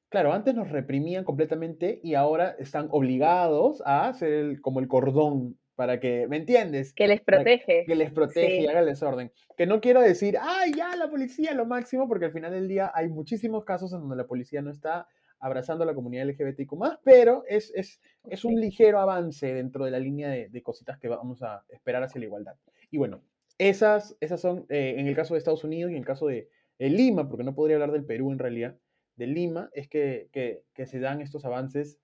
claro, 0.07 0.31
antes 0.31 0.55
nos 0.55 0.69
reprimían 0.69 1.25
completamente 1.25 1.99
y 2.03 2.13
ahora 2.13 2.51
están 2.59 2.87
obligados 2.91 3.81
a 3.85 4.07
hacer 4.07 4.61
como 4.61 4.79
el 4.79 4.87
cordón 4.87 5.57
para 5.75 5.99
que, 5.99 6.27
¿me 6.27 6.37
entiendes? 6.37 6.93
Que 6.93 7.07
les 7.07 7.21
protege. 7.21 7.85
Que 7.85 7.95
les 7.95 8.11
protege 8.11 8.61
y 8.61 8.67
haga 8.67 8.81
el 8.81 8.85
desorden. 8.85 9.31
Que 9.57 9.65
no 9.65 9.81
quiero 9.81 10.01
decir, 10.01 10.37
ay, 10.39 10.73
ya 10.75 10.95
la 10.95 11.09
policía, 11.09 11.53
lo 11.53 11.65
máximo, 11.65 12.07
porque 12.07 12.25
al 12.25 12.31
final 12.31 12.51
del 12.51 12.67
día 12.67 12.91
hay 12.93 13.09
muchísimos 13.09 13.65
casos 13.65 13.93
en 13.93 14.01
donde 14.01 14.15
la 14.15 14.27
policía 14.27 14.61
no 14.61 14.71
está 14.71 15.07
abrazando 15.39 15.83
a 15.83 15.87
la 15.87 15.93
comunidad 15.93 16.25
LGBTQ 16.25 16.73
pero 17.03 17.43
es, 17.49 17.73
es, 17.75 17.99
es, 18.29 18.45
un 18.45 18.55
ligero 18.55 18.99
avance 18.99 19.53
dentro 19.53 19.83
de 19.83 19.91
la 19.91 19.99
línea 19.99 20.29
de, 20.29 20.63
cositas 20.63 20.97
que 20.97 21.09
vamos 21.09 21.43
a 21.43 21.65
esperar 21.67 22.01
hacia 22.01 22.19
la 22.19 22.25
igualdad. 22.25 22.55
Y 22.89 22.97
bueno, 22.97 23.21
esas, 23.57 24.15
esas 24.21 24.39
son, 24.39 24.65
eh, 24.69 24.95
en 24.97 25.05
el 25.07 25.15
caso 25.15 25.33
de 25.33 25.39
Estados 25.39 25.65
Unidos 25.65 25.91
y 25.91 25.95
en 25.95 25.99
el 25.99 26.05
caso 26.05 26.27
de, 26.27 26.49
Lima, 26.79 27.29
porque 27.29 27.43
no 27.43 27.55
podría 27.55 27.75
hablar 27.75 27.91
del 27.91 28.05
Perú 28.05 28.31
en 28.31 28.39
realidad, 28.39 28.77
de 29.15 29.27
Lima, 29.27 29.69
es 29.73 29.87
que, 29.87 30.29
que, 30.31 30.63
que 30.73 30.85
se 30.85 30.99
dan 30.99 31.21
estos 31.21 31.45
avances 31.45 31.99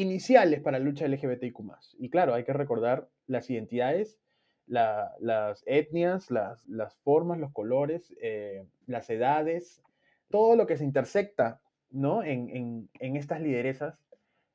iniciales 0.00 0.60
para 0.60 0.78
la 0.78 0.84
lucha 0.84 1.06
LGBTQ. 1.06 1.58
Y 1.98 2.10
claro, 2.10 2.34
hay 2.34 2.44
que 2.44 2.52
recordar 2.52 3.08
las 3.26 3.48
identidades, 3.50 4.18
las 4.66 5.62
etnias, 5.66 6.30
las, 6.30 6.66
las, 6.68 6.94
formas, 6.96 7.38
los 7.38 7.52
colores, 7.52 8.14
eh, 8.20 8.66
las 8.86 9.08
edades, 9.08 9.82
todo 10.28 10.56
lo 10.56 10.66
que 10.66 10.76
se 10.76 10.84
intersecta 10.84 11.60
¿no? 11.90 12.22
En, 12.22 12.88
estas 13.00 13.40
lideresas 13.40 13.98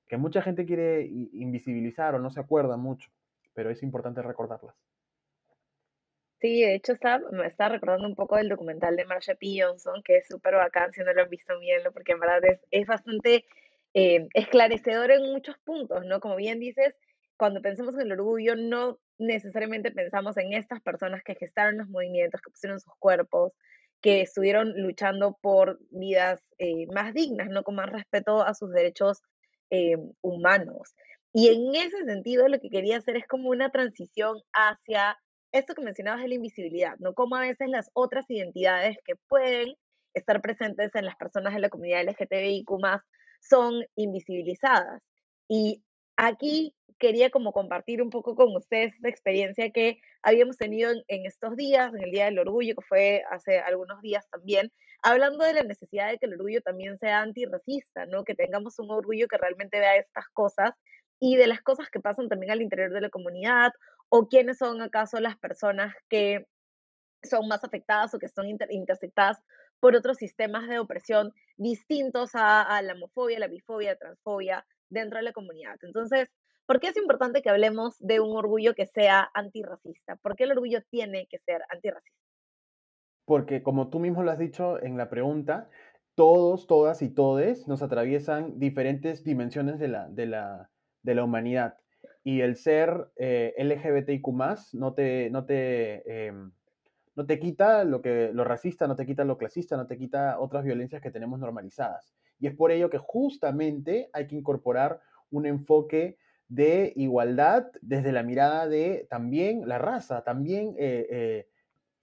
que 0.07 0.17
mucha 0.17 0.41
gente 0.41 0.65
quiere 0.65 1.03
invisibilizar 1.03 2.13
o 2.15 2.19
no 2.19 2.29
se 2.29 2.39
acuerda 2.39 2.77
mucho, 2.77 3.09
pero 3.53 3.69
es 3.69 3.81
importante 3.83 4.21
recordarlas. 4.21 4.75
Sí, 6.39 6.62
de 6.62 6.75
hecho 6.75 6.91
está, 6.91 7.19
me 7.31 7.47
está 7.47 7.69
recordando 7.69 8.07
un 8.07 8.15
poco 8.15 8.35
del 8.35 8.50
documental 8.50 8.97
de 8.97 9.05
Marsha 9.05 9.35
P. 9.35 9.62
Johnson, 9.62 10.03
que 10.03 10.17
es 10.17 10.27
súper 10.27 10.55
bacán, 10.55 10.91
si 10.91 11.01
no 11.01 11.13
lo 11.13 11.23
han 11.23 11.29
visto, 11.29 11.57
bien, 11.57 11.81
porque 11.93 12.12
en 12.12 12.19
verdad 12.19 12.43
es, 12.43 12.59
es 12.69 12.85
bastante 12.85 13.45
eh, 13.93 14.27
esclarecedor 14.33 15.12
en 15.12 15.31
muchos 15.31 15.55
puntos, 15.63 16.05
¿no? 16.05 16.19
Como 16.19 16.35
bien 16.35 16.59
dices, 16.59 16.95
cuando 17.38 17.62
pensamos 17.62 17.95
en 17.95 18.01
el 18.01 18.13
orgullo, 18.13 18.55
no 18.55 19.00
necesariamente 19.17 19.91
pensamos 19.91 20.38
en 20.38 20.53
estas 20.53 20.81
personas 20.81 21.23
que 21.23 21.35
gestaron 21.35 21.77
los 21.77 21.89
movimientos, 21.89 22.41
que 22.41 22.51
pusieron 22.51 22.79
sus 22.79 22.93
cuerpos, 23.00 23.53
que 24.01 24.21
estuvieron 24.21 24.73
luchando 24.81 25.38
por 25.41 25.79
vidas 25.91 26.43
eh, 26.57 26.88
más 26.88 27.13
dignas, 27.13 27.50
¿no? 27.50 27.63
Con 27.63 27.75
más 27.75 27.89
respeto 27.89 28.43
a 28.43 28.53
sus 28.53 28.71
derechos 28.71 29.21
eh, 29.69 29.97
humanos. 30.21 30.93
Y 31.31 31.47
en 31.47 31.75
ese 31.75 32.03
sentido, 32.05 32.47
lo 32.47 32.59
que 32.59 32.69
quería 32.69 32.97
hacer 32.97 33.17
es 33.17 33.25
como 33.27 33.50
una 33.50 33.71
transición 33.71 34.39
hacia 34.53 35.17
esto 35.51 35.73
que 35.73 35.81
mencionabas 35.81 36.21
de 36.21 36.27
la 36.27 36.35
invisibilidad, 36.35 36.97
¿no? 37.00 37.13
Como 37.13 37.35
a 37.35 37.41
veces 37.41 37.69
las 37.69 37.89
otras 37.93 38.29
identidades 38.29 38.97
que 39.05 39.15
pueden 39.27 39.75
estar 40.13 40.41
presentes 40.41 40.93
en 40.95 41.05
las 41.05 41.15
personas 41.15 41.53
de 41.53 41.59
la 41.59 41.69
comunidad 41.69 42.03
LGTBIQ 42.03 42.69
son 43.50 43.85
invisibilizadas. 43.95 45.01
Y 45.47 45.83
aquí 46.17 46.75
quería 47.00 47.29
como 47.29 47.51
compartir 47.51 48.01
un 48.01 48.09
poco 48.09 48.35
con 48.35 48.55
ustedes 48.55 48.93
la 49.01 49.09
experiencia 49.09 49.71
que 49.71 50.00
habíamos 50.21 50.57
tenido 50.57 50.91
en, 51.07 51.25
estos 51.25 51.55
días, 51.55 51.93
en 51.93 52.03
el 52.03 52.12
Día 52.12 52.25
del 52.25 52.39
Orgullo, 52.39 52.75
que 52.75 52.85
fue 52.85 53.23
hace 53.29 53.59
algunos 53.59 54.01
días 54.01 54.25
también, 54.29 54.71
hablando 55.01 55.43
de 55.43 55.53
la 55.53 55.63
necesidad 55.63 56.09
de 56.09 56.17
que 56.17 56.27
el 56.27 56.33
orgullo 56.35 56.62
también 56.62 56.97
sea 56.97 57.21
antirracista, 57.21 58.05
¿no? 58.05 58.23
Que 58.23 58.35
tengamos 58.35 58.79
un 58.79 58.89
orgullo 58.89 59.27
que 59.27 59.38
realmente 59.38 59.79
vea 59.79 59.97
estas 59.97 60.29
cosas 60.29 60.71
y 61.19 61.35
de 61.35 61.47
las 61.47 61.62
cosas 61.62 61.89
que 61.89 62.00
pasan 62.00 62.29
también 62.29 62.51
al 62.51 62.62
interior 62.62 62.91
de 62.91 63.01
la 63.01 63.09
comunidad 63.09 63.71
o 64.09 64.27
quiénes 64.27 64.57
son 64.57 64.81
acaso 64.81 65.19
las 65.19 65.38
personas 65.38 65.93
que 66.09 66.45
son 67.21 67.47
más 67.47 67.63
afectadas 67.63 68.13
o 68.13 68.19
que 68.19 68.29
son 68.29 68.47
intersectadas 68.69 69.39
por 69.83 69.97
otros 69.97 70.15
sistemas 70.15 70.69
de 70.69 70.79
opresión 70.79 71.33
distintos 71.57 72.31
a, 72.35 72.81
la 72.81 72.93
homofobia, 72.93 73.37
la 73.37 73.49
bifobia, 73.49 73.91
la 73.91 73.97
transfobia 73.97 74.65
dentro 74.87 75.17
de 75.17 75.23
la 75.23 75.33
comunidad. 75.33 75.75
Entonces, 75.81 76.29
¿Por 76.65 76.79
qué 76.79 76.87
es 76.87 76.95
importante 76.95 77.41
que 77.41 77.49
hablemos 77.49 77.99
de 77.99 78.21
un 78.21 78.37
orgullo 78.37 78.73
que 78.73 78.85
sea 78.85 79.29
antirracista? 79.33 80.15
¿Por 80.15 80.37
qué 80.37 80.45
el 80.45 80.53
orgullo 80.53 80.79
tiene 80.89 81.27
que 81.29 81.37
ser 81.39 81.61
antirracista? 81.67 82.17
Porque 83.25 83.61
como 83.61 83.89
tú 83.89 83.99
mismo 83.99 84.23
lo 84.23 84.31
has 84.31 84.39
dicho 84.39 84.81
en 84.81 84.95
la 84.95 85.09
pregunta, 85.09 85.69
todos, 86.15 86.65
todas 86.65 87.01
y 87.01 87.09
todes 87.09 87.67
nos 87.67 87.81
atraviesan 87.81 88.59
diferentes 88.59 89.25
dimensiones 89.25 89.77
de 89.77 89.89
la, 89.89 90.07
de 90.07 90.25
la, 90.25 90.69
de 91.01 91.15
la 91.15 91.25
humanidad. 91.25 91.77
Y 92.23 92.39
el 92.39 92.55
ser 92.55 93.09
eh, 93.17 93.53
LGBTIQ 93.57 94.25
no 94.71 94.93
te, 94.93 95.29
no, 95.31 95.45
te, 95.45 96.27
em, 96.27 96.53
no 97.15 97.25
te 97.25 97.39
quita 97.39 97.84
lo, 97.84 98.01
que, 98.01 98.32
lo 98.34 98.43
racista, 98.43 98.88
no 98.88 98.96
te 98.96 99.05
quita 99.05 99.24
lo 99.24 99.38
clasista, 99.38 99.77
no 99.77 99.88
te 99.88 99.98
quita 99.98 100.39
otras 100.39 100.63
violencias 100.63 101.01
que 101.01 101.12
tenemos 101.12 101.39
normalizadas. 101.39 102.13
Y 102.39 102.48
es 102.48 102.55
por 102.55 102.72
ello 102.72 102.89
que 102.89 102.98
justamente 102.98 104.10
hay 104.13 104.27
que 104.27 104.36
incorporar 104.36 105.01
un 105.29 105.46
enfoque 105.46 106.17
de 106.48 106.93
igualdad 106.96 107.67
desde 107.82 108.12
la 108.12 108.24
mirada 108.24 108.67
de 108.67 109.08
también 109.10 109.67
la 109.67 109.77
raza, 109.77 110.24
también 110.24 110.75
eh, 110.77 111.08
eh, 111.10 111.48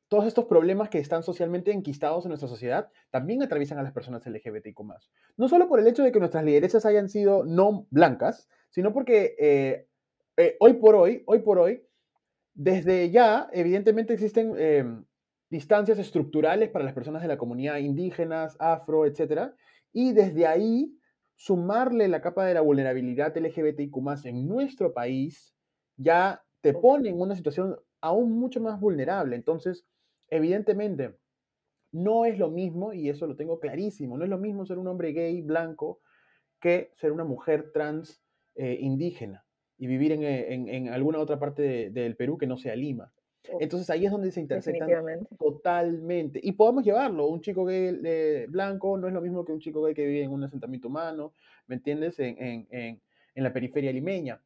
todos 0.09 0.27
estos 0.27 0.47
problemas 0.47 0.89
que 0.89 0.99
están 0.99 1.23
socialmente 1.23 1.71
enquistados 1.71 2.25
en 2.25 2.31
nuestra 2.31 2.49
sociedad 2.49 2.89
también 3.11 3.43
atraviesan 3.43 3.79
a 3.79 3.83
las 3.83 3.93
personas 3.93 4.27
LGBTIQ. 4.27 4.81
No 5.37 5.49
solo 5.49 5.69
por 5.69 5.79
el 5.79 5.87
hecho 5.87 6.03
de 6.03 6.11
que 6.11 6.19
nuestras 6.19 6.45
lideresas 6.45 6.85
hayan 6.85 7.09
sido 7.09 7.45
no 7.45 7.87
blancas, 7.91 8.49
sino 8.71 8.93
porque 8.93 9.37
eh, 9.39 10.57
hoy 10.59 10.75
por 10.75 10.97
hoy, 10.97 11.23
hoy 11.27 11.41
por 11.41 11.59
hoy, 11.59 11.85
desde 12.63 13.11
ya, 13.11 13.49
evidentemente 13.55 14.13
existen 14.13 14.53
em, 14.59 15.03
distancias 15.49 15.99
estructurales 15.99 16.69
para 16.69 16.85
las 16.85 16.93
personas 16.93 17.23
de 17.23 17.29
la 17.29 17.39
comunidad 17.39 17.79
indígenas, 17.79 18.55
afro, 18.61 19.07
etc. 19.07 19.53
Y 19.95 20.13
desde 20.13 20.47
ahí 20.47 20.95
sumarle 21.37 22.07
la 22.07 22.21
capa 22.21 22.45
de 22.45 22.53
la 22.53 22.61
vulnerabilidad 22.61 23.35
LGBTIQ 23.35 23.97
en 24.25 24.47
nuestro 24.47 24.93
país 24.93 25.55
ya 25.97 26.45
te 26.61 26.75
pone 26.75 27.09
en 27.09 27.19
una 27.19 27.35
situación 27.35 27.79
aún 28.03 28.39
mucho 28.39 28.61
más 28.61 28.79
vulnerable. 28.79 29.37
Entonces, 29.37 29.87
evidentemente, 30.29 31.17
no 31.93 32.27
es 32.27 32.39
lo 32.39 32.51
mismo, 32.51 32.93
y 32.93 33.09
eso 33.09 33.27
lo 33.27 33.37
tengo 33.37 33.59
clarísimo, 33.59 34.19
no 34.19 34.25
es 34.25 34.31
lo 34.31 34.39
mismo 34.39 34.67
ser 34.67 34.77
un 34.77 34.89
hombre 34.89 35.13
gay 35.13 35.41
blanco 35.41 36.03
que 36.61 36.93
ser 36.97 37.11
una 37.11 37.25
mujer 37.25 37.73
trans 37.73 38.23
eh, 38.55 38.77
indígena 38.83 39.47
y 39.81 39.87
vivir 39.87 40.13
en, 40.13 40.23
eh, 40.69 40.91
alguna 40.91 41.19
otra 41.19 41.39
parte 41.39 41.91
del 41.91 42.15
Perú 42.15 42.37
que 42.37 42.47
no 42.47 42.59
sea 42.59 42.77
Lima. 42.77 43.11
Entonces 43.59 43.89
ahí 43.89 44.05
es 44.05 44.13
donde 44.13 44.31
se 44.31 44.43
intersectan 44.43 45.27
totalmente. 45.39 46.39
Y 46.43 46.53
podemos 46.53 46.85
llevarlo. 46.85 47.27
Un 47.27 47.41
chico 47.41 47.65
gay 47.65 47.99
eh, 48.05 48.47
blanco 48.51 48.99
no 48.99 49.09
es 49.09 49.15
lo 49.15 49.23
mismo 49.23 49.43
que 49.45 49.53
un 49.53 49.59
chico 49.59 49.83
gay 49.83 49.95
que 49.95 50.07
vive 50.07 50.23
en 50.23 50.31
un 50.31 50.45
asentamiento 50.45 50.89
humano, 50.89 51.33
¿me 51.67 51.77
entiendes? 51.77 52.19
En, 52.21 52.37
en, 52.39 52.69
en, 52.71 53.43
la 53.43 53.53
periferia 53.55 53.91
limeña. 53.91 54.43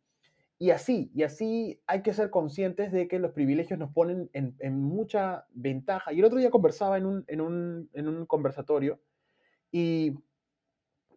Y 0.57 0.71
así, 0.71 1.11
y 1.13 1.25
así 1.25 1.81
hay 1.89 2.03
que 2.03 2.15
ser 2.15 2.31
conscientes 2.31 2.93
de 2.93 3.09
que 3.09 3.19
los 3.19 3.33
privilegios 3.33 3.77
nos 3.77 3.93
ponen 3.93 4.31
en, 4.33 4.81
mucha 4.81 5.47
ventaja. 5.53 6.13
Y 6.13 6.21
el 6.21 6.25
otro 6.25 6.39
día 6.39 6.51
conversaba 6.51 6.97
en 6.97 7.07
un, 7.07 7.25
en 7.27 7.41
un, 7.41 7.91
en 7.93 8.07
un 8.07 8.25
conversatorio 8.25 9.01
y 9.73 10.13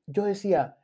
yo 0.07 0.25
decía, 0.25 0.79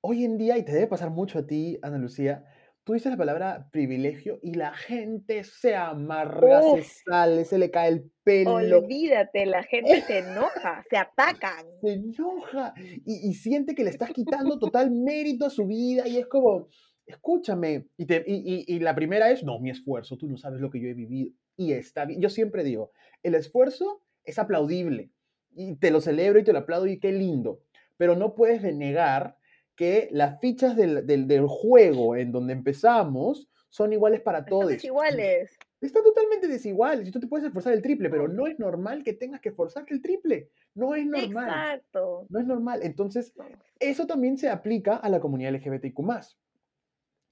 hoy 0.00 0.24
en 0.24 0.38
día, 0.38 0.56
y 0.56 0.64
te 0.64 0.72
debe 0.72 0.86
pasar 0.86 1.10
mucho 1.10 1.38
a 1.38 1.46
ti, 1.46 1.78
Ana 1.82 1.98
Lucía, 1.98 2.44
tú 2.84 2.94
dices 2.94 3.10
la 3.10 3.16
palabra 3.16 3.68
privilegio 3.70 4.40
y 4.42 4.54
la 4.54 4.74
gente 4.74 5.44
se 5.44 5.74
amarga, 5.74 6.62
se 6.62 6.82
sale, 6.82 7.44
se 7.44 7.58
le 7.58 7.70
cae 7.70 7.88
el 7.88 8.10
pelo. 8.24 8.54
Olvídate, 8.54 9.46
la 9.46 9.62
gente 9.62 10.02
se 10.02 10.18
enoja, 10.30 10.84
se 10.90 10.96
atacan. 10.96 11.66
Se 11.80 11.92
enoja 11.92 12.74
y, 13.04 13.34
siente 13.34 13.74
que 13.74 13.84
le 13.84 13.90
estás 13.90 14.10
quitando 14.10 14.58
total 14.58 14.90
mérito 14.90 15.46
a 15.46 15.50
su 15.50 15.66
vida 15.66 16.08
y 16.08 16.18
es 16.18 16.26
como, 16.26 16.68
escúchame. 17.06 17.86
Y, 17.96 18.06
te, 18.06 18.24
y, 18.26 18.78
la 18.80 18.94
primera 18.94 19.30
es, 19.30 19.44
no, 19.44 19.60
mi 19.60 19.70
esfuerzo, 19.70 20.16
tú 20.16 20.28
no 20.28 20.36
sabes 20.36 20.60
lo 20.60 20.70
que 20.70 20.80
yo 20.80 20.88
he 20.88 20.94
vivido. 20.94 21.30
Y 21.56 21.72
está 21.72 22.04
bien. 22.04 22.20
Yo 22.20 22.30
siempre 22.30 22.64
digo, 22.64 22.92
el 23.22 23.34
esfuerzo 23.34 24.02
es 24.24 24.38
aplaudible 24.38 25.10
y 25.54 25.76
te 25.76 25.90
lo 25.90 26.00
celebro 26.00 26.40
y 26.40 26.44
te 26.44 26.52
lo 26.52 26.60
aplaudo 26.60 26.86
y 26.86 26.98
qué 26.98 27.12
lindo. 27.12 27.62
Pero 27.96 28.16
no 28.16 28.34
puedes 28.34 28.62
negar 28.74 29.36
que 29.76 30.08
las 30.12 30.40
fichas 30.40 30.76
del, 30.76 31.06
del, 31.06 31.46
juego 31.46 32.16
en 32.16 32.32
donde 32.32 32.52
empezamos 32.52 33.48
son 33.68 33.92
iguales 33.92 34.20
para 34.20 34.44
todos. 34.44 34.64
Están 34.64 34.76
desiguales. 34.76 35.58
Están 35.80 36.04
totalmente 36.04 36.46
desiguales 36.46 37.08
y 37.08 37.10
tú 37.10 37.18
te 37.18 37.26
puedes 37.26 37.46
esforzar 37.46 37.72
el 37.72 37.82
triple, 37.82 38.08
pero 38.08 38.28
no 38.28 38.46
es 38.46 38.58
normal 38.58 39.02
que 39.02 39.14
tengas 39.14 39.40
que 39.40 39.48
esforzarte 39.48 39.94
el 39.94 40.02
triple. 40.02 40.50
No 40.74 40.94
es 40.94 41.06
normal. 41.06 41.48
Exacto. 41.48 42.26
No 42.28 42.38
es 42.38 42.46
normal. 42.46 42.80
Entonces, 42.82 43.32
eso 43.80 44.06
también 44.06 44.38
se 44.38 44.48
aplica 44.48 44.96
a 44.96 45.08
la 45.08 45.20
comunidad 45.20 45.52
LGBTIQ. 45.54 45.98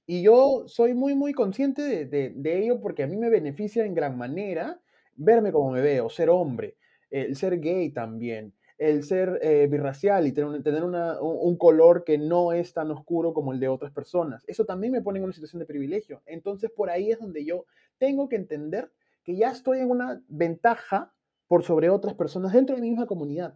Y 0.07 0.23
yo 0.23 0.65
soy 0.67 0.95
muy, 0.95 1.15
muy 1.15 1.33
consciente 1.33 1.83
de, 1.83 2.07
de, 2.07 2.33
de, 2.35 2.59
ello 2.59 2.81
porque 2.81 3.05
a 3.05 3.07
mí 3.07 3.17
me 3.17 3.31
beneficia 3.31 3.85
en 3.85 3.95
gran 3.95 4.19
manera 4.19 4.81
verme 5.15 5.53
como 5.53 5.71
me 5.71 5.81
veo, 5.81 6.09
ser 6.11 6.31
hombre, 6.31 6.77
el 7.11 7.37
ser 7.37 7.61
gay 7.61 7.91
también, 7.91 8.55
el 8.81 9.05
ser 9.05 9.39
eh, 9.43 9.67
birracial 9.71 10.27
y 10.27 10.33
tener, 10.33 10.63
tener 10.63 10.83
un, 10.83 11.57
color 11.59 12.03
que 12.03 12.17
no 12.17 12.55
es 12.55 12.73
tan 12.73 12.91
oscuro 12.91 13.35
como 13.35 13.53
el 13.53 13.61
de 13.61 13.69
otras 13.69 13.93
personas. 13.93 14.43
Eso 14.47 14.65
también 14.65 14.95
me 14.95 15.03
pone 15.03 15.19
en 15.19 15.25
una 15.25 15.35
situación 15.35 15.61
de 15.61 15.67
privilegio. 15.67 16.23
Entonces, 16.25 16.71
por 16.71 16.89
ahí 16.89 17.11
es 17.11 17.19
donde 17.19 17.45
yo 17.45 17.67
tengo 17.99 18.31
que 18.31 18.37
entender 18.37 18.91
que 19.23 19.37
ya 19.37 19.51
estoy 19.51 19.81
en 19.81 19.91
una 19.91 20.23
ventaja 20.29 21.13
por 21.47 21.63
sobre 21.63 21.91
otras 21.91 22.15
personas 22.15 22.55
dentro 22.55 22.75
de 22.75 22.81
mi 22.81 22.89
misma 22.89 23.07
comunidad. 23.07 23.55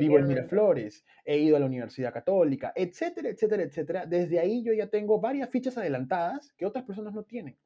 Vivo 0.00 0.18
en 0.18 0.26
Miraflores, 0.26 1.04
he 1.26 1.36
ido 1.36 1.56
a 1.56 1.60
la 1.60 1.66
Universidad 1.66 2.12
Católica, 2.12 2.72
etcétera, 2.74 3.28
etcétera, 3.28 3.64
etcétera. 3.64 4.06
Desde 4.06 4.38
ahí 4.38 4.62
yo 4.62 4.72
ya 4.72 4.86
tengo 4.86 5.20
varias 5.20 5.50
fichas 5.50 5.76
adelantadas 5.76 6.54
que 6.54 6.64
otras 6.64 6.86
personas 6.86 7.12
no 7.12 7.22
tienen. 7.22 7.58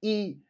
Y 0.00 0.42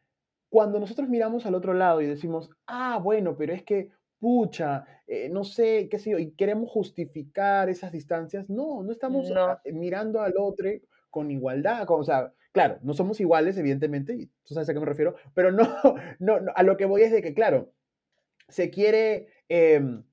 cuando 0.49 0.79
nosotros 0.79 1.07
miramos 1.09 1.45
al 1.45 1.53
otro 1.53 1.75
lado 1.75 2.01
y 2.01 2.07
decimos, 2.07 2.49
ah, 2.65 2.99
bueno, 3.03 3.37
pero 3.37 3.53
es 3.53 3.61
que 3.61 3.91
pucha, 4.19 4.85
eh, 5.07 5.29
no 5.29 5.43
sé, 5.43 5.87
qué 5.89 5.99
sé 5.99 6.11
yo, 6.11 6.19
y 6.19 6.31
queremos 6.31 6.69
justificar 6.69 7.69
esas 7.69 7.91
distancias. 7.91 8.49
No, 8.49 8.83
no 8.83 8.91
estamos 8.91 9.31
mirando 9.65 10.21
al 10.21 10.33
otro 10.37 10.69
con 11.09 11.31
igualdad, 11.31 11.85
o 11.89 12.03
sea, 12.03 12.33
claro, 12.51 12.79
no 12.81 12.93
somos 12.93 13.19
iguales, 13.19 13.57
evidentemente, 13.57 14.13
y 14.13 14.25
tú 14.43 14.53
sabes 14.53 14.69
a 14.69 14.73
qué 14.73 14.79
me 14.79 14.85
refiero, 14.85 15.15
pero 15.33 15.51
no, 15.51 15.67
no, 16.19 16.39
a 16.55 16.63
lo 16.63 16.77
que 16.77 16.85
voy 16.85 17.03
es 17.03 17.11
de 17.11 17.21
que, 17.21 17.33
claro, 17.33 17.71
se 18.49 18.69
quiere 18.69 19.27
em, 19.49 20.03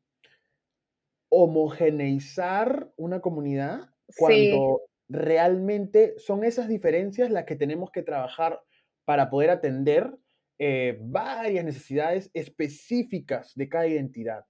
homogeneizar 1.29 2.93
una 2.97 3.21
comunidad 3.21 3.91
cuando 4.17 4.83
realmente 5.09 6.15
son 6.19 6.45
esas 6.45 6.69
diferencias 6.69 7.31
las 7.31 7.45
que 7.45 7.57
tenemos 7.57 7.91
que 7.91 8.03
trabajar 8.03 8.61
para 9.05 9.31
poder 9.31 9.51
atender 9.51 10.15
eh, 10.59 10.99
varias 11.01 11.65
necesidades 11.65 12.31
específicas 12.33 13.55
de 13.55 13.69
cada 13.69 13.87
identidad. 13.87 14.45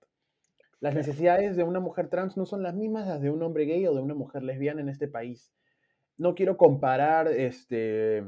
Las 0.80 0.94
necesidades 0.94 1.56
de 1.56 1.64
una 1.64 1.80
mujer 1.80 2.08
trans 2.08 2.36
no 2.36 2.44
son 2.44 2.62
las 2.62 2.74
mismas 2.74 3.06
las 3.06 3.22
de 3.22 3.30
un 3.30 3.42
hombre 3.42 3.64
gay 3.64 3.86
o 3.86 3.94
de 3.94 4.02
una 4.02 4.14
mujer 4.14 4.42
lesbiana 4.42 4.82
en 4.82 4.90
este 4.90 5.08
país. 5.08 5.52
No 6.18 6.34
quiero 6.34 6.56
comparar 6.56 7.28
este, 7.28 8.22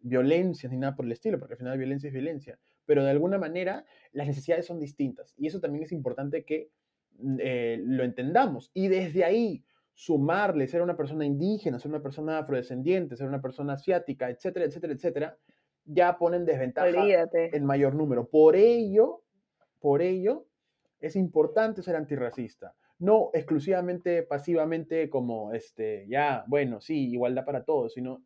violencias 0.00 0.72
ni 0.72 0.78
nada 0.78 0.96
por 0.96 1.04
el 1.04 1.12
estilo, 1.12 1.38
porque 1.38 1.54
al 1.54 1.58
final 1.58 1.78
violencia 1.78 2.08
es 2.08 2.12
violencia, 2.12 2.58
pero 2.84 3.04
de 3.04 3.10
alguna 3.10 3.38
manera 3.38 3.84
las 4.12 4.26
necesidades 4.26 4.66
son 4.66 4.80
distintas 4.80 5.34
y 5.36 5.46
eso 5.46 5.60
también 5.60 5.84
es 5.84 5.92
importante 5.92 6.44
que 6.44 6.70
mm, 7.18 7.36
eh, 7.38 7.80
lo 7.84 8.02
entendamos. 8.02 8.70
Y 8.74 8.88
desde 8.88 9.24
ahí, 9.24 9.64
sumarle 9.94 10.66
ser 10.66 10.82
una 10.82 10.96
persona 10.96 11.26
indígena, 11.26 11.78
ser 11.78 11.90
una 11.90 12.02
persona 12.02 12.38
afrodescendiente, 12.38 13.16
ser 13.16 13.28
una 13.28 13.42
persona 13.42 13.74
asiática, 13.74 14.30
etcétera, 14.30 14.64
etcétera, 14.64 14.94
etcétera, 14.94 15.38
ya 15.84 16.18
ponen 16.18 16.44
desventaja 16.44 17.28
en 17.32 17.64
mayor 17.64 17.94
número. 17.94 18.28
Por 18.28 18.56
ello, 18.56 19.22
por 19.80 20.02
ello, 20.02 20.46
es 21.00 21.16
importante 21.16 21.82
ser 21.82 21.96
antirracista. 21.96 22.74
No 22.98 23.30
exclusivamente, 23.32 24.22
pasivamente, 24.22 25.08
como, 25.08 25.52
este, 25.52 26.06
ya, 26.08 26.44
bueno, 26.46 26.80
sí, 26.80 27.10
igualdad 27.10 27.46
para 27.46 27.64
todos, 27.64 27.94
sino 27.94 28.22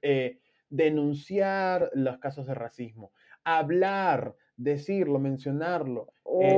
eh, 0.00 0.38
denunciar 0.70 1.90
los 1.92 2.18
casos 2.18 2.46
de 2.46 2.54
racismo, 2.54 3.12
hablar, 3.44 4.34
decirlo, 4.56 5.18
mencionarlo, 5.18 6.12
eh, 6.40 6.56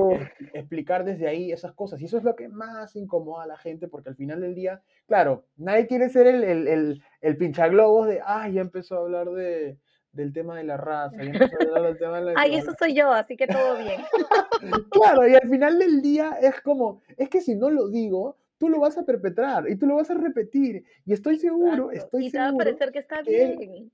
explicar 0.54 1.04
desde 1.04 1.26
ahí 1.26 1.50
esas 1.50 1.72
cosas. 1.72 2.00
Y 2.00 2.04
eso 2.04 2.18
es 2.18 2.24
lo 2.24 2.36
que 2.36 2.48
más 2.48 2.94
incomoda 2.94 3.42
a 3.42 3.48
la 3.48 3.58
gente, 3.58 3.88
porque 3.88 4.10
al 4.10 4.16
final 4.16 4.40
del 4.42 4.54
día, 4.54 4.80
claro, 5.06 5.46
nadie 5.56 5.88
quiere 5.88 6.08
ser 6.08 6.28
el, 6.28 6.44
el, 6.44 6.68
el, 6.68 7.02
el 7.20 7.36
pinchaglobos 7.36 8.06
de, 8.06 8.20
ay, 8.24 8.54
ya 8.54 8.60
empezó 8.60 8.96
a 8.96 9.00
hablar 9.00 9.30
de, 9.30 9.78
del 10.16 10.32
tema 10.32 10.56
de 10.56 10.64
la 10.64 10.76
raza. 10.76 11.16
Ay, 12.36 12.56
eso 12.56 12.72
soy 12.78 12.94
yo, 12.94 13.12
así 13.12 13.36
que 13.36 13.46
todo 13.46 13.78
bien. 13.78 14.00
claro, 14.90 15.28
y 15.28 15.34
al 15.34 15.48
final 15.48 15.78
del 15.78 16.02
día 16.02 16.38
es 16.40 16.60
como, 16.62 17.02
es 17.16 17.28
que 17.28 17.40
si 17.40 17.54
no 17.54 17.70
lo 17.70 17.88
digo, 17.88 18.38
tú 18.58 18.68
lo 18.68 18.80
vas 18.80 18.98
a 18.98 19.04
perpetrar 19.04 19.70
y 19.70 19.76
tú 19.76 19.86
lo 19.86 19.96
vas 19.96 20.10
a 20.10 20.14
repetir. 20.14 20.84
Y 21.04 21.12
estoy 21.12 21.38
seguro, 21.38 21.90
estoy 21.90 22.28
seguro. 22.28 22.28
Y 22.28 22.30
te 22.30 22.38
va 22.38 22.48
a 22.48 22.52
parecer 22.52 22.92
que 22.92 22.98
está 22.98 23.22
bien. 23.22 23.92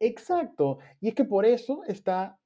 Exacto. 0.00 0.78
Y 1.00 1.08
es 1.08 1.14
que 1.14 1.24
por 1.24 1.44
eso 1.44 1.82
está 1.86 2.38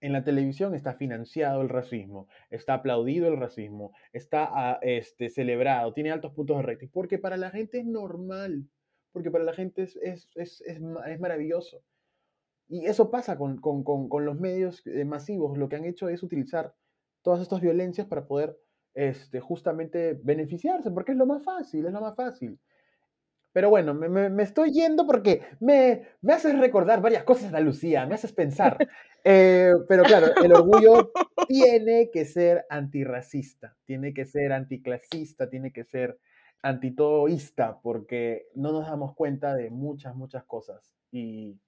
en 0.00 0.12
la 0.12 0.22
televisión 0.22 0.74
está 0.74 0.94
financiado 0.94 1.62
el 1.62 1.68
racismo, 1.68 2.28
está 2.50 2.74
aplaudido 2.74 3.28
el 3.28 3.38
racismo, 3.38 3.92
está 4.12 4.48
ah, 4.52 4.78
este, 4.82 5.30
celebrado, 5.30 5.92
tiene 5.94 6.10
altos 6.10 6.32
puntos 6.32 6.58
de 6.58 6.62
rating, 6.62 6.88
porque 6.88 7.18
para 7.18 7.36
la 7.36 7.50
gente 7.50 7.78
es 7.78 7.86
normal, 7.86 8.68
porque 9.12 9.30
para 9.30 9.44
la 9.44 9.54
gente 9.54 9.82
es, 9.82 9.96
es, 10.02 10.28
es, 10.34 10.60
es 10.60 11.20
maravilloso. 11.20 11.82
Y 12.68 12.86
eso 12.86 13.10
pasa 13.10 13.36
con, 13.38 13.60
los 13.62 14.40
medios 14.40 14.82
eh, 14.86 15.04
masivos. 15.04 15.56
Lo 15.56 15.68
que 15.68 15.76
han 15.76 15.84
hecho 15.84 16.08
es 16.08 16.22
utilizar 16.22 16.74
todas 17.22 17.40
estas 17.40 17.60
violencias 17.60 18.06
para 18.06 18.26
poder 18.26 18.58
este, 18.94 19.40
justamente 19.40 20.18
beneficiarse, 20.22 20.90
porque 20.90 21.12
es 21.12 21.18
lo 21.18 21.26
más 21.26 21.44
fácil, 21.44 21.86
es 21.86 21.92
lo 21.92 22.00
más 22.00 22.16
fácil. 22.16 22.58
Pero 23.52 23.70
bueno, 23.70 23.94
me, 23.94 24.42
estoy 24.42 24.70
yendo 24.70 25.06
porque 25.06 25.40
me, 25.60 26.02
me, 26.20 26.34
haces 26.34 26.58
recordar 26.58 27.00
varias 27.00 27.24
cosas, 27.24 27.48
Ana 27.48 27.60
Lucía, 27.60 28.04
me 28.04 28.14
haces 28.14 28.32
pensar. 28.32 28.76
Eh, 29.28 29.72
pero 29.88 30.04
claro, 30.04 30.28
el 30.40 30.52
orgullo 30.52 31.10
tiene 31.48 32.12
que 32.12 32.24
ser 32.24 32.64
antirracista, 32.70 33.76
tiene 33.84 34.14
que 34.14 34.24
ser 34.24 34.52
anticlasista, 34.52 35.50
tiene 35.50 35.72
que 35.72 35.82
ser 35.82 36.20
antitoísta, 36.62 37.80
porque 37.82 38.46
no 38.54 38.70
nos 38.70 38.86
damos 38.86 39.16
cuenta 39.16 39.56
de 39.56 39.70
muchas, 39.70 40.14
muchas 40.14 40.44
cosas. 40.44 40.94
Y 41.10 41.58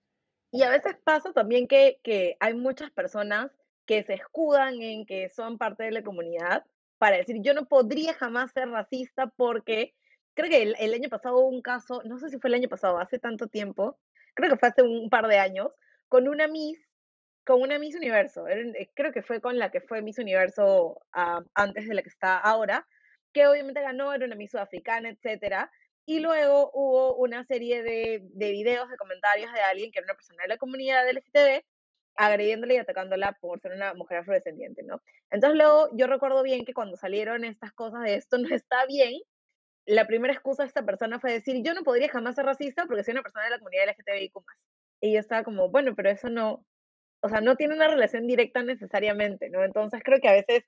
y 0.51 0.63
a 0.63 0.71
veces 0.71 0.97
pasa 1.05 1.33
también 1.33 1.69
que, 1.69 2.01
que 2.03 2.37
hay 2.41 2.55
muchas 2.55 2.91
personas 2.91 3.51
que 3.87 4.03
se 4.03 4.15
escudan 4.15 4.81
en 4.83 5.07
que 5.07 5.29
son 5.31 5.59
parte 5.59 5.85
de 5.85 5.93
la 5.93 6.03
comunidad 6.03 6.65
para 6.99 7.17
decir, 7.17 7.37
yo 7.41 7.55
no 7.55 7.67
podría 7.67 8.15
jamás 8.15 8.53
ser 8.53 8.69
racista 8.69 9.29
porque 9.29 9.95
creo 10.35 10.51
que 10.51 10.75
el, 10.79 10.95
año 10.95 11.09
pasado 11.09 11.39
hubo 11.39 11.49
un 11.49 11.63
caso, 11.63 12.03
no 12.05 12.19
sé 12.19 12.29
si 12.29 12.39
fue 12.39 12.49
el 12.49 12.55
año 12.55 12.69
pasado, 12.69 12.99
hace 12.99 13.19
tanto 13.19 13.49
tiempo, 13.49 13.99
creo 14.35 14.51
que 14.51 14.57
fue 14.57 14.69
hace 14.69 14.83
un 14.83 15.11
par 15.11 15.27
de 15.27 15.39
años, 15.39 15.73
con 16.09 16.29
una 16.29 16.47
Miss, 16.49 16.79
con 17.45 17.63
una 17.63 17.79
Miss 17.79 17.97
Universo, 17.97 18.47
eh, 18.47 18.91
creo 18.95 19.13
que 19.13 19.23
fue 19.23 19.41
con 19.41 19.59
la 19.59 19.71
que 19.71 19.81
fue 19.81 20.03
Miss 20.03 20.19
Universo 20.19 21.01
ah, 21.13 21.43
antes 21.55 21.89
de 21.89 21.95
la 21.95 22.03
que 22.03 22.09
está 22.09 22.39
ahora, 22.39 22.87
que 23.33 23.47
obviamente 23.47 23.81
ganó, 23.81 24.13
era 24.13 24.27
una 24.27 24.37
Miss 24.37 24.53
sudafricana, 24.53 25.09
etcétera, 25.09 25.71
y 26.09 26.21
luego 26.21 26.71
hubo 26.73 27.17
una 27.17 27.45
serie 27.45 27.83
de, 27.83 28.23
de 28.23 28.51
videos, 28.51 28.89
de 28.89 28.97
comentarios 28.97 29.53
de 29.53 29.61
alguien 29.61 29.93
que 29.93 29.99
era 29.99 30.07
una 30.07 30.15
persona 30.15 30.43
de 30.43 30.49
la 30.49 30.57
comunidad 30.57 31.07
LGTB 31.07 31.63
agrediéndola 32.17 32.73
y 32.73 32.77
atacándola 32.79 33.37
por 33.43 33.61
ser 33.61 33.73
una 33.73 33.93
mujer 33.93 34.17
afrodescendiente, 34.19 34.83
¿no? 34.85 35.03
Entonces 35.31 35.59
luego 35.59 35.91
yo 35.93 36.07
recuerdo 36.07 36.43
bien 36.43 36.65
que 36.65 36.73
cuando 36.73 36.97
salieron 36.97 37.45
estas 37.45 37.75
cosas 37.75 38.05
de 38.05 38.15
esto 38.15 38.39
no 38.39 38.49
está 38.55 38.87
bien, 38.87 39.21
la 39.85 40.07
primera 40.07 40.33
excusa 40.33 40.63
de 40.63 40.69
esta 40.69 40.83
persona 40.83 41.21
fue 41.21 41.31
decir, 41.31 41.63
yo 41.63 41.75
no 41.75 41.83
podría 41.83 42.09
jamás 42.09 42.37
ser 42.37 42.47
racista 42.47 42.87
porque 42.87 43.05
soy 43.05 43.13
una 43.13 43.23
persona 43.23 43.45
de 43.45 43.51
la 43.51 43.59
comunidad 43.59 43.89
LGTBIQ+. 43.89 44.33
Y 45.03 45.13
yo 45.13 45.21
estaba 45.21 45.45
como, 45.45 45.69
bueno, 45.69 45.95
pero 45.95 46.09
eso 46.09 46.31
no, 46.31 46.65
o 47.21 47.29
sea, 47.29 47.43
no 47.43 47.55
tiene 47.57 47.75
una 47.75 47.89
relación 47.89 48.27
directa 48.27 48.63
necesariamente, 48.63 49.51
¿no? 49.51 49.63
Entonces 49.63 50.01
creo 50.03 50.21
que 50.21 50.29
a 50.29 50.33
veces 50.33 50.65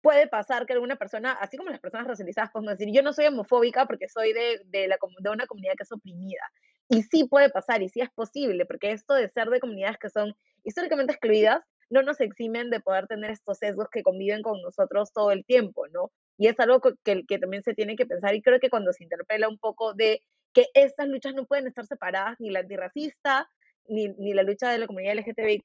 puede 0.00 0.26
pasar 0.28 0.66
que 0.66 0.72
alguna 0.72 0.96
persona, 0.96 1.32
así 1.32 1.56
como 1.56 1.70
las 1.70 1.80
personas 1.80 2.06
racializadas, 2.06 2.50
pueden 2.52 2.68
decir, 2.68 2.88
yo 2.92 3.02
no 3.02 3.12
soy 3.12 3.26
homofóbica 3.26 3.86
porque 3.86 4.08
soy 4.08 4.32
de, 4.32 4.62
de, 4.66 4.88
la, 4.88 4.98
de 5.18 5.30
una 5.30 5.46
comunidad 5.46 5.74
que 5.76 5.82
es 5.82 5.92
oprimida. 5.92 6.42
Y 6.88 7.02
sí 7.02 7.24
puede 7.24 7.50
pasar, 7.50 7.82
y 7.82 7.88
sí 7.88 8.00
es 8.00 8.10
posible, 8.10 8.64
porque 8.64 8.92
esto 8.92 9.14
de 9.14 9.28
ser 9.28 9.48
de 9.48 9.60
comunidades 9.60 9.98
que 9.98 10.08
son 10.08 10.34
históricamente 10.64 11.12
excluidas 11.12 11.62
no 11.90 12.02
nos 12.02 12.20
eximen 12.20 12.70
de 12.70 12.80
poder 12.80 13.06
tener 13.06 13.30
estos 13.30 13.58
sesgos 13.58 13.88
que 13.90 14.02
conviven 14.02 14.42
con 14.42 14.60
nosotros 14.60 15.12
todo 15.12 15.30
el 15.32 15.44
tiempo, 15.44 15.86
¿no? 15.88 16.10
Y 16.36 16.48
es 16.48 16.60
algo 16.60 16.80
que, 16.80 17.24
que 17.26 17.38
también 17.38 17.62
se 17.62 17.74
tiene 17.74 17.96
que 17.96 18.06
pensar 18.06 18.34
y 18.34 18.42
creo 18.42 18.60
que 18.60 18.70
cuando 18.70 18.92
se 18.92 19.04
interpela 19.04 19.48
un 19.48 19.58
poco 19.58 19.94
de 19.94 20.22
que 20.52 20.66
estas 20.74 21.08
luchas 21.08 21.34
no 21.34 21.46
pueden 21.46 21.66
estar 21.66 21.86
separadas, 21.86 22.36
ni 22.40 22.50
la 22.50 22.60
antirracista, 22.60 23.48
ni, 23.86 24.08
ni 24.08 24.34
la 24.34 24.42
lucha 24.42 24.70
de 24.70 24.78
la 24.78 24.86
comunidad 24.86 25.16
LGTBIQ+, 25.16 25.64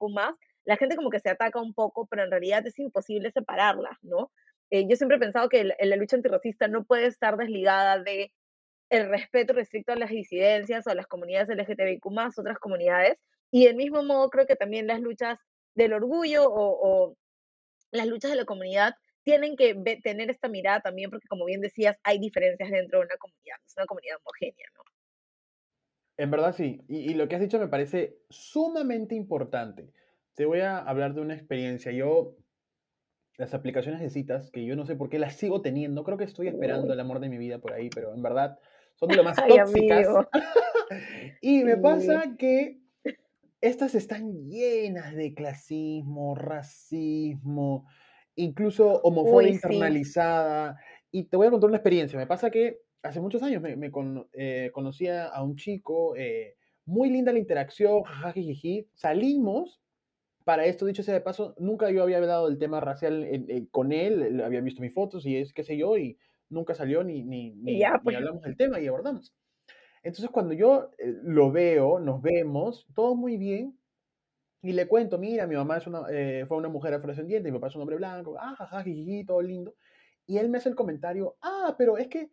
la 0.66 0.78
gente 0.78 0.96
como 0.96 1.10
que 1.10 1.20
se 1.20 1.30
ataca 1.30 1.62
un 1.62 1.74
poco, 1.74 2.06
pero 2.08 2.24
en 2.24 2.32
realidad 2.32 2.66
es 2.66 2.78
imposible 2.80 3.32
separarlas, 3.32 3.98
¿no? 4.02 4.32
Eh, 4.70 4.88
yo 4.88 4.96
siempre 4.96 5.18
he 5.18 5.20
pensado 5.20 5.50
que 5.50 5.64
la, 5.64 5.96
lucha 5.96 6.16
antirracista 6.16 6.68
no 6.68 6.84
puede 6.84 7.06
estar 7.06 7.38
desligada 7.38 8.00
de 8.00 8.32
el 8.90 9.10
respeto 9.10 9.54
restricto 9.54 9.92
a 9.92 9.96
las 9.96 10.10
disidencias 10.10 10.88
o 10.88 10.90
a 10.90 10.96
las 10.96 11.08
comunidades 11.08 11.50
LGTBIQ+, 11.50 12.06
otras 12.38 12.60
comunidades, 12.60 13.18
y 13.52 13.66
del 13.66 13.76
mismo 13.76 14.04
modo 14.04 14.30
creo 14.30 14.46
que 14.46 14.56
también 14.56 14.88
las 14.88 15.00
luchas 15.00 15.40
del 15.76 15.94
orgullo 15.94 16.46
o, 16.48 17.16
las 17.92 18.08
luchas 18.08 18.32
de 18.32 18.38
la 18.38 18.46
comunidad 18.46 18.96
tienen 19.24 19.56
que 19.56 19.76
tener 20.04 20.30
esta 20.32 20.50
mirada 20.50 20.82
también, 20.82 21.10
porque 21.10 21.28
como 21.28 21.46
bien 21.46 21.62
decías, 21.62 21.98
hay 22.04 22.20
diferencias 22.20 22.72
dentro 22.72 23.00
de 23.00 23.06
una 23.06 23.18
comunidad, 23.18 23.58
es 23.66 23.74
una 23.78 23.86
comunidad 23.86 24.18
homogénea, 24.24 24.68
¿no? 24.76 24.84
En 26.18 26.32
verdad 26.32 26.56
sí, 26.56 26.82
y, 26.88 27.14
lo 27.16 27.28
que 27.28 27.36
has 27.36 27.42
dicho 27.42 27.60
me 27.60 27.68
parece 27.68 28.18
sumamente 28.30 29.16
importante. 29.16 29.92
Te 30.36 30.46
voy 30.46 30.60
a 30.60 30.80
hablar 30.80 31.14
de 31.14 31.22
una 31.22 31.34
experiencia. 31.34 31.92
Yo, 31.92 32.36
las 33.38 33.54
aplicaciones 33.54 34.02
de 34.02 34.10
citas, 34.10 34.50
que 34.52 34.66
yo 34.66 34.76
no 34.76 34.86
sé 34.86 34.96
por 34.96 35.10
qué 35.10 35.20
las 35.20 35.36
sigo 35.36 35.62
teniendo, 35.62 36.04
creo 36.04 36.18
que 36.18 36.24
estoy 36.24 36.48
esperando 36.48 36.94
el 36.94 37.00
amor 37.00 37.20
de 37.20 37.30
mi 37.30 37.38
vida 37.38 37.60
por 37.60 37.74
ahí, 37.74 37.90
pero 37.90 38.14
en 38.14 38.22
verdad 38.22 38.60
son 38.96 39.10
de 39.10 39.16
lo 39.16 39.24
más 39.24 39.38
tóxicas. 39.48 40.08
y 41.42 41.64
me 41.64 41.78
pasa 41.78 42.36
que 42.38 42.80
estas 43.62 43.96
están 43.96 44.50
llenas 44.50 45.16
de 45.16 45.34
clasismo, 45.34 46.36
racismo, 46.36 47.88
incluso 48.36 49.02
homofobia 49.04 49.50
internalizada. 49.50 50.78
Y 51.12 51.26
te 51.26 51.38
voy 51.38 51.48
a 51.48 51.52
contar 51.52 51.70
una 51.70 51.78
experiencia. 51.78 52.20
Me 52.20 52.28
pasa 52.28 52.50
que 52.50 52.82
hace 53.04 53.22
muchos 53.22 53.44
años 53.44 53.62
me, 53.62 53.76
me 53.76 53.92
eh, 54.34 54.72
conocía 54.74 55.28
a 55.28 55.44
un 55.44 55.56
chico, 55.56 56.16
eh, 56.16 56.56
muy 56.86 57.10
linda 57.10 57.32
la 57.32 57.40
interacción, 57.40 58.04
jajajiji. 58.04 58.90
Salimos. 58.94 59.83
Para 60.44 60.66
esto, 60.66 60.86
dicho 60.86 61.04
sea 61.04 61.14
de 61.14 61.22
paso, 61.22 61.56
nunca 61.58 61.90
yo 61.90 62.04
había 62.04 62.18
hablado 62.18 62.48
del 62.48 62.58
tema 62.58 62.80
racial 62.80 63.28
con 63.72 63.92
él, 63.92 64.42
había 64.42 64.62
visto 64.62 64.82
mis 64.82 64.94
fotos 64.94 65.26
y 65.26 65.38
es 65.38 65.54
qué 65.54 65.64
sé 65.64 65.78
yo, 65.78 65.98
y 65.98 66.18
nunca 66.50 66.76
salió 66.76 67.04
ni, 67.04 67.24
ni, 67.24 67.52
ni, 67.56 67.82
pues. 68.04 68.18
hablamos 68.18 68.42
del 68.44 68.58
tema 68.58 68.80
y 68.80 68.88
abordamos. 68.88 69.34
Entonces, 70.04 70.30
cuando 70.30 70.54
yo 70.54 70.92
eh, 70.98 71.16
lo 71.24 71.52
veo, 71.52 72.00
nos 72.00 72.22
vemos, 72.22 72.86
todo 72.94 73.16
muy 73.16 73.38
bien, 73.38 73.78
y 74.62 74.72
le 74.72 74.88
cuento, 74.88 75.18
mira, 75.18 75.46
mi 75.48 75.56
mamá 75.56 75.78
es 75.78 75.88
una, 75.88 76.04
eh, 76.10 76.46
fue 76.48 76.58
una 76.58 76.70
mujer 76.70 76.94
afrodescendiente, 76.94 77.52
mi 77.52 77.58
papá 77.58 77.68
es 77.68 77.76
un 77.76 77.82
hombre 77.82 77.98
blanco, 77.98 78.38
ah, 78.40 78.56
jaja, 78.58 78.84
todo 79.28 79.42
lindo. 79.42 79.76
Y 80.26 80.38
él 80.38 80.50
me 80.50 80.58
hace 80.58 80.70
el 80.70 80.76
comentario, 80.76 81.36
ah, 81.42 81.76
pero 81.78 81.98
es 81.98 82.08
que 82.08 82.32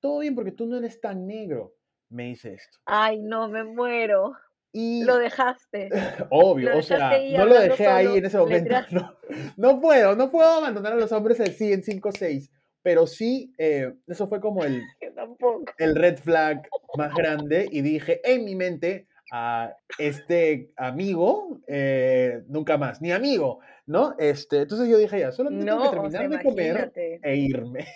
todo 0.00 0.20
bien 0.20 0.34
porque 0.34 0.52
tú 0.52 0.66
no 0.66 0.78
eres 0.78 1.00
tan 1.00 1.26
negro, 1.26 1.74
me 2.08 2.28
dice 2.28 2.54
esto. 2.54 2.78
Ay, 2.86 3.20
no, 3.20 3.48
me 3.48 3.64
muero. 3.64 4.32
Y 4.78 5.04
lo 5.04 5.16
dejaste. 5.16 5.88
Obvio, 6.30 6.76
o 6.76 6.82
sea, 6.82 7.18
no 7.34 7.46
lo 7.46 7.58
dejé 7.58 7.86
ahí 7.86 8.18
en 8.18 8.26
ese 8.26 8.36
momento. 8.36 8.74
No, 8.90 9.16
no, 9.56 9.80
puedo, 9.80 10.14
no 10.14 10.30
puedo 10.30 10.48
abandonar 10.48 10.92
a 10.92 10.96
los 10.96 11.10
hombres 11.12 11.40
así 11.40 11.72
en 11.72 11.82
5 11.82 12.08
o 12.08 12.12
6 12.12 12.50
pero 12.82 13.04
sí, 13.08 13.52
eh, 13.58 13.94
eso 14.06 14.28
fue 14.28 14.40
como 14.40 14.62
el, 14.62 14.80
el 15.78 15.96
red 15.96 16.18
flag 16.18 16.68
más 16.96 17.12
grande 17.16 17.68
y 17.68 17.80
dije 17.80 18.20
en 18.22 18.44
mi 18.44 18.54
mente 18.54 19.08
a 19.32 19.74
este 19.98 20.70
amigo, 20.76 21.60
eh, 21.66 22.44
nunca 22.46 22.78
más, 22.78 23.02
ni 23.02 23.10
amigo, 23.10 23.58
¿no? 23.86 24.14
Este, 24.20 24.58
entonces 24.60 24.88
yo 24.88 24.98
dije 24.98 25.18
ya, 25.18 25.32
solo 25.32 25.50
tengo 25.50 25.82
que 25.82 25.96
terminar 25.96 26.28
de 26.30 26.42
comer 26.44 26.92
e 26.94 27.36
irme. 27.36 27.86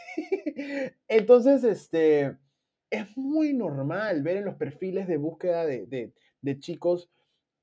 entonces, 1.07 1.63
este, 1.63 2.37
es 2.91 3.17
muy 3.17 3.55
normal 3.55 4.23
ver 4.25 4.39
en 4.39 4.45
los 4.45 4.57
perfiles 4.57 5.07
de 5.07 5.19
búsqueda 5.19 5.65
de, 5.67 5.87
de, 5.87 6.13
de 6.43 6.59
chicos 6.59 7.11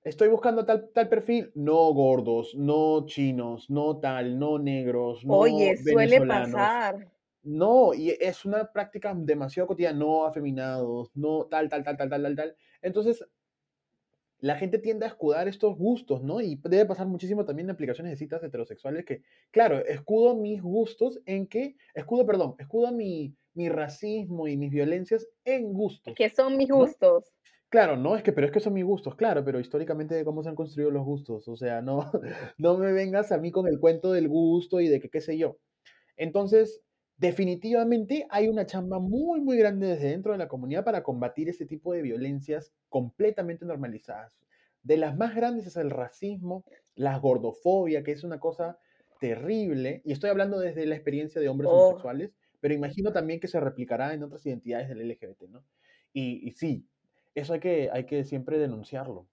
estoy 0.07 0.29
buscando 0.29 0.65
tal, 0.65 0.89
tal 0.93 1.09
perfil, 1.09 1.51
no 1.55 1.93
gordos, 1.93 2.55
no 2.55 3.05
chinos, 3.05 3.69
no 3.69 3.97
tal, 3.99 4.39
no 4.39 4.57
negros, 4.57 5.25
no 5.25 5.35
Oye, 5.35 5.77
suele 5.77 6.25
pasar. 6.25 7.11
No, 7.43 7.93
y 7.93 8.09
es 8.09 8.45
una 8.45 8.71
práctica 8.71 9.13
demasiado 9.15 9.67
cotidiana, 9.67 9.99
no 9.99 10.25
afeminados, 10.25 11.11
no 11.15 11.45
tal, 11.45 11.69
tal, 11.69 11.83
tal, 11.83 11.97
tal, 11.97 12.09
tal, 12.09 12.23
tal, 12.23 12.35
tal. 12.35 12.55
Entonces, 12.81 13.25
la 14.39 14.55
gente 14.55 14.79
tiende 14.79 15.05
a 15.05 15.09
escudar 15.09 15.47
estos 15.47 15.77
gustos, 15.77 16.21
¿no? 16.21 16.41
Y 16.41 16.59
debe 16.63 16.85
pasar 16.85 17.07
muchísimo 17.07 17.45
también 17.45 17.67
en 17.67 17.71
aplicaciones 17.71 18.11
de 18.11 18.17
citas 18.17 18.43
heterosexuales 18.43 19.05
que, 19.05 19.23
claro, 19.51 19.83
escudo 19.85 20.35
mis 20.35 20.61
gustos 20.61 21.21
en 21.25 21.47
que, 21.47 21.75
escudo, 21.93 22.25
perdón, 22.25 22.55
escudo 22.59 22.91
mi, 22.91 23.33
mi 23.53 23.69
racismo 23.69 24.47
y 24.47 24.57
mis 24.57 24.71
violencias 24.71 25.27
en 25.45 25.73
gustos. 25.73 26.13
Que 26.15 26.29
son 26.29 26.57
mis 26.57 26.69
gustos. 26.69 27.33
Claro, 27.69 27.97
no, 27.97 28.15
es 28.15 28.23
que, 28.23 28.31
pero 28.31 28.47
es 28.47 28.53
que 28.53 28.61
son 28.61 28.73
mis 28.73 28.85
gustos, 28.85 29.15
claro, 29.15 29.43
pero 29.43 29.59
históricamente 29.59 30.15
de 30.15 30.23
cómo 30.23 30.41
se 30.41 30.49
han 30.49 30.55
construido 30.55 30.89
los 30.89 31.03
gustos, 31.03 31.47
o 31.49 31.57
sea, 31.57 31.81
no, 31.81 32.09
no 32.57 32.77
me 32.77 32.93
vengas 32.93 33.31
a 33.33 33.37
mí 33.37 33.51
con 33.51 33.67
el 33.67 33.79
cuento 33.79 34.13
del 34.13 34.29
gusto 34.29 34.79
y 34.79 34.87
de 34.87 35.01
que 35.01 35.09
qué 35.09 35.19
sé 35.19 35.37
yo. 35.37 35.57
Entonces, 36.15 36.81
definitivamente 37.17 38.25
hay 38.29 38.47
una 38.47 38.65
chamba 38.65 38.99
muy, 38.99 39.41
muy 39.41 39.57
grande 39.57 39.87
desde 39.87 40.09
dentro 40.11 40.31
de 40.31 40.37
la 40.37 40.47
comunidad 40.47 40.85
para 40.85 41.03
combatir 41.03 41.49
ese 41.49 41.65
tipo 41.65 41.91
de 41.91 42.01
violencias 42.01 42.71
completamente 42.87 43.65
normalizadas. 43.65 44.33
De 44.81 44.95
las 44.95 45.17
más 45.17 45.35
grandes 45.35 45.67
es 45.67 45.75
el 45.75 45.89
racismo, 45.89 46.63
la 46.95 47.19
gordofobia, 47.19 48.03
que 48.03 48.13
es 48.13 48.23
una 48.23 48.39
cosa 48.39 48.79
terrible, 49.19 50.01
y 50.05 50.13
estoy 50.13 50.29
hablando 50.29 50.59
desde 50.59 50.85
la 50.85 50.95
experiencia 50.95 51.41
de 51.41 51.49
hombres 51.49 51.69
oh. 51.69 51.75
homosexuales, 51.75 52.33
pero 52.61 52.73
imagino 52.73 53.11
también 53.11 53.41
que 53.41 53.47
se 53.49 53.59
replicará 53.59 54.13
en 54.13 54.23
otras 54.23 54.45
identidades 54.45 54.87
del 54.87 55.05
LGBT, 55.07 55.49
¿no? 55.49 55.65
Y, 56.13 56.47
y 56.47 56.51
sí, 56.53 56.87
eso 57.39 57.53
hay 57.53 57.59
que, 57.59 57.89
hay 57.91 58.05
que 58.05 58.23
siempre 58.23 58.57
denunciarlo. 58.57 59.27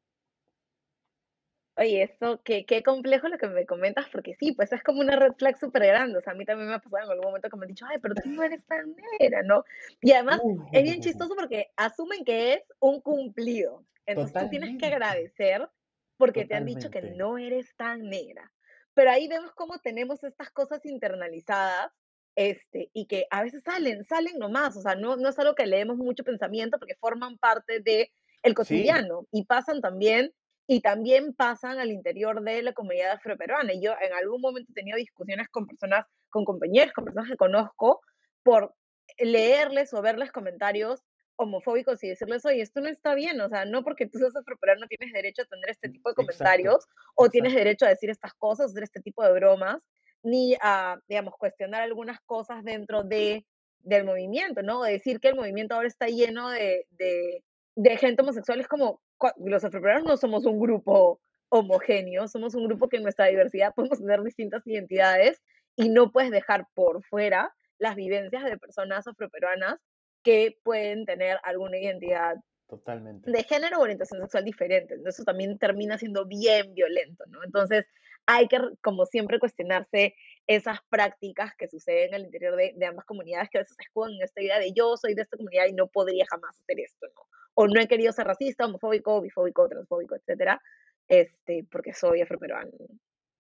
Oye, 1.77 2.05
esto, 2.05 2.41
qué, 2.45 2.65
qué 2.67 2.85
complejo 2.85 3.27
lo 3.29 3.37
que 3.37 3.49
me 3.49 3.67
comentas, 3.67 4.09
porque 4.11 4.35
sí, 4.35 4.53
pues 4.53 4.73
es 4.73 4.83
como 4.85 5.01
una 5.01 5.17
red 5.17 5.33
flag 5.33 5.59
súper 5.59 5.87
grande. 5.87 6.19
O 6.19 6.21
sea, 6.21 6.33
a 6.33 6.37
mí 6.37 6.45
también 6.45 6.69
me 6.69 6.75
ha 6.75 6.79
pasado 6.79 7.05
en 7.05 7.11
algún 7.11 7.27
momento 7.27 7.49
que 7.49 7.57
me 7.57 7.65
han 7.65 7.69
dicho, 7.69 7.87
ay, 7.89 7.99
pero 8.01 8.15
tú 8.15 8.29
no 8.29 8.45
eres 8.45 8.65
tan 8.67 8.95
negra, 9.19 9.43
¿no? 9.43 9.65
Y 10.01 10.13
además 10.13 10.41
es 10.73 10.83
bien 10.85 11.01
chistoso 11.01 11.35
porque 11.35 11.73
asumen 11.77 12.25
que 12.25 12.55
es 12.55 12.63
un 12.79 13.01
cumplido. 13.01 13.85
Entonces 14.07 14.41
tú 14.41 14.51
tienes 14.51 14.79
que 14.79 14.87
agradecer 14.87 15.69
porque 16.17 16.45
te 16.45 16.55
han 16.55 16.67
dicho 16.67 16.91
que 16.91 17.03
no 17.03 17.39
eres 17.39 17.75
tan 17.75 18.09
negra. 18.09 18.53
Pero 18.93 19.11
ahí 19.11 19.27
vemos 19.27 19.53
cómo 19.55 19.79
tenemos 19.79 20.23
estas 20.23 20.51
cosas 20.51 20.87
internalizadas 20.87 21.91
este, 22.37 22.91
y 22.93 23.07
que 23.07 23.27
a 23.31 23.43
veces 23.43 23.63
salen, 23.65 24.05
salen 24.05 24.39
nomás. 24.39 24.77
O 24.77 24.83
sea, 24.83 24.95
no, 24.95 25.17
no 25.17 25.29
es 25.29 25.39
algo 25.39 25.55
que 25.55 25.67
leemos 25.67 25.97
mucho 25.97 26.25
pensamiento 26.25 26.79
porque 26.79 26.97
forman 26.97 27.39
parte 27.39 27.81
de 27.81 28.13
el 28.43 28.55
cotidiano 28.55 29.27
y 29.33 29.45
pasan 29.45 29.81
también 29.81 30.33
y 30.67 30.81
también 30.81 31.35
pasan 31.35 31.79
al 31.79 31.91
interior 31.91 32.43
de 32.43 32.63
la 32.63 32.73
comunidad 32.73 33.13
afroperuana. 33.13 33.73
Y 33.73 33.83
yo 33.83 33.93
en 34.01 34.13
algún 34.13 34.41
momento 34.41 34.71
he 34.73 34.75
tenido 34.75 34.97
discusiones 34.97 35.49
con 35.49 35.67
personas, 35.67 36.07
con 36.31 36.45
compañeros, 36.45 36.93
con 36.93 37.05
personas 37.05 37.31
que 37.31 37.37
conozco, 37.37 38.01
por 38.43 38.75
leerles 39.19 39.93
o 39.93 40.03
verles 40.03 40.33
comentarios 40.33 41.03
homofóbicos 41.37 42.03
y 42.05 42.09
decirles, 42.09 42.45
oye, 42.47 42.63
esto 42.63 42.81
no 42.81 42.89
está 42.89 43.15
bien, 43.15 43.41
o 43.41 43.49
sea, 43.49 43.65
no 43.65 43.83
porque 43.83 44.07
tú 44.07 44.19
seas 44.19 44.37
afroperuano 44.37 44.87
tienes 44.87 45.13
derecho 45.13 45.43
a 45.43 45.47
tener 45.47 45.69
este 45.69 45.89
tipo 45.89 46.09
de 46.09 46.15
comentarios 46.15 46.87
o 47.17 47.29
tienes 47.29 47.55
derecho 47.55 47.87
a 47.87 47.89
decir 47.89 48.09
estas 48.09 48.35
cosas, 48.35 48.71
hacer 48.71 48.85
este 48.85 49.01
tipo 49.01 49.25
de 49.25 49.33
bromas, 49.33 49.79
ni 50.25 50.57
a, 50.61 50.99
digamos, 51.07 51.35
cuestionar 51.39 51.83
algunas 51.83 52.21
cosas 52.23 52.65
dentro 52.65 53.05
de, 53.05 53.47
del 53.81 54.05
movimiento, 54.05 54.63
¿no? 54.63 54.83
decir 54.83 55.21
que 55.21 55.29
el 55.29 55.37
movimiento 55.37 55.75
ahora 55.75 55.89
está 55.89 56.07
lleno 56.07 56.51
de, 56.51 56.87
de, 56.91 57.45
de 57.77 57.97
gente 57.97 58.23
homosexual 58.23 58.61
es 58.61 58.69
como, 58.69 59.01
los 59.39 59.65
afroperuanos 59.65 60.05
no 60.05 60.17
somos 60.17 60.45
un 60.47 60.59
grupo 60.59 61.21
homogéneo, 61.51 62.27
somos 62.27 62.55
un 62.55 62.67
grupo 62.67 62.89
que 62.89 62.97
en 62.97 63.03
nuestra 63.03 63.27
diversidad 63.27 63.75
podemos 63.75 63.99
tener 63.99 64.23
distintas 64.23 64.67
identidades 64.67 65.41
y 65.77 65.89
no 65.89 66.11
puedes 66.11 66.31
dejar 66.31 66.67
por 66.75 67.05
fuera 67.05 67.55
las 67.79 67.95
vivencias 67.95 68.45
de 68.45 68.59
personas 68.59 69.07
afroperuanas 69.07 69.79
que 70.23 70.59
pueden 70.63 71.05
tener 71.05 71.39
alguna 71.43 71.79
identidad 71.79 72.37
Totalmente. 72.67 73.31
de 73.31 73.43
género 73.45 73.79
o 73.79 73.83
orientación 73.83 74.21
sexual 74.23 74.45
diferente. 74.45 74.95
Entonces, 74.95 75.17
eso 75.17 75.25
también 75.25 75.59
termina 75.59 75.99
siendo 75.99 76.25
bien 76.25 76.75
violento, 76.75 77.25
¿no? 77.29 77.45
Entonces, 77.45 77.85
hay 78.27 78.49
que, 78.49 78.59
como 78.83 79.07
siempre, 79.07 79.39
cuestionarse 79.39 80.15
esas 80.47 80.79
prácticas 80.89 81.55
que 81.57 81.69
suceden 81.69 82.15
al 82.15 82.25
interior 82.25 82.57
de, 82.57 82.73
de 82.77 82.87
ambas 82.87 83.05
comunidades 83.05 83.49
que 83.51 83.59
a 83.59 83.63
veces 83.63 83.77
se 83.77 83.83
escudan 83.83 84.13
en 84.15 84.23
esta 84.23 84.43
idea 84.43 84.59
de 84.59 84.73
yo 84.73 84.97
soy 84.97 85.15
de 85.15 85.23
esta 85.23 85.37
comunidad 85.37 85.67
y 85.67 85.73
no 85.73 85.87
podría 85.87 86.25
jamás 86.29 86.59
hacer 86.59 86.81
esto, 86.81 87.07
¿no? 87.15 87.23
o 87.55 87.67
no 87.67 87.81
he 87.81 87.89
querido 87.89 88.13
ser 88.13 88.27
racista, 88.27 88.67
homofóbico, 88.67 89.21
bifóbico, 89.21 89.69
transfóbico, 89.69 90.17
etcétera, 90.17 90.61
este, 91.09 91.67
porque 91.71 91.93
soy 91.93 92.21
afroperuano. 92.21 92.71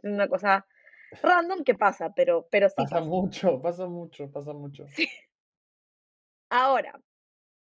Es 0.02 0.10
una 0.10 0.28
cosa 0.28 0.66
random 1.22 1.64
que 1.64 1.74
pasa, 1.74 2.12
pero, 2.14 2.46
pero 2.50 2.68
sí. 2.68 2.74
Pasa, 2.76 3.00
mucho, 3.00 3.60
pasa 3.60 3.86
mucho, 3.86 4.30
pasa 4.30 4.52
mucho. 4.52 4.86
Sí. 4.88 5.08
Ahora, 6.50 6.98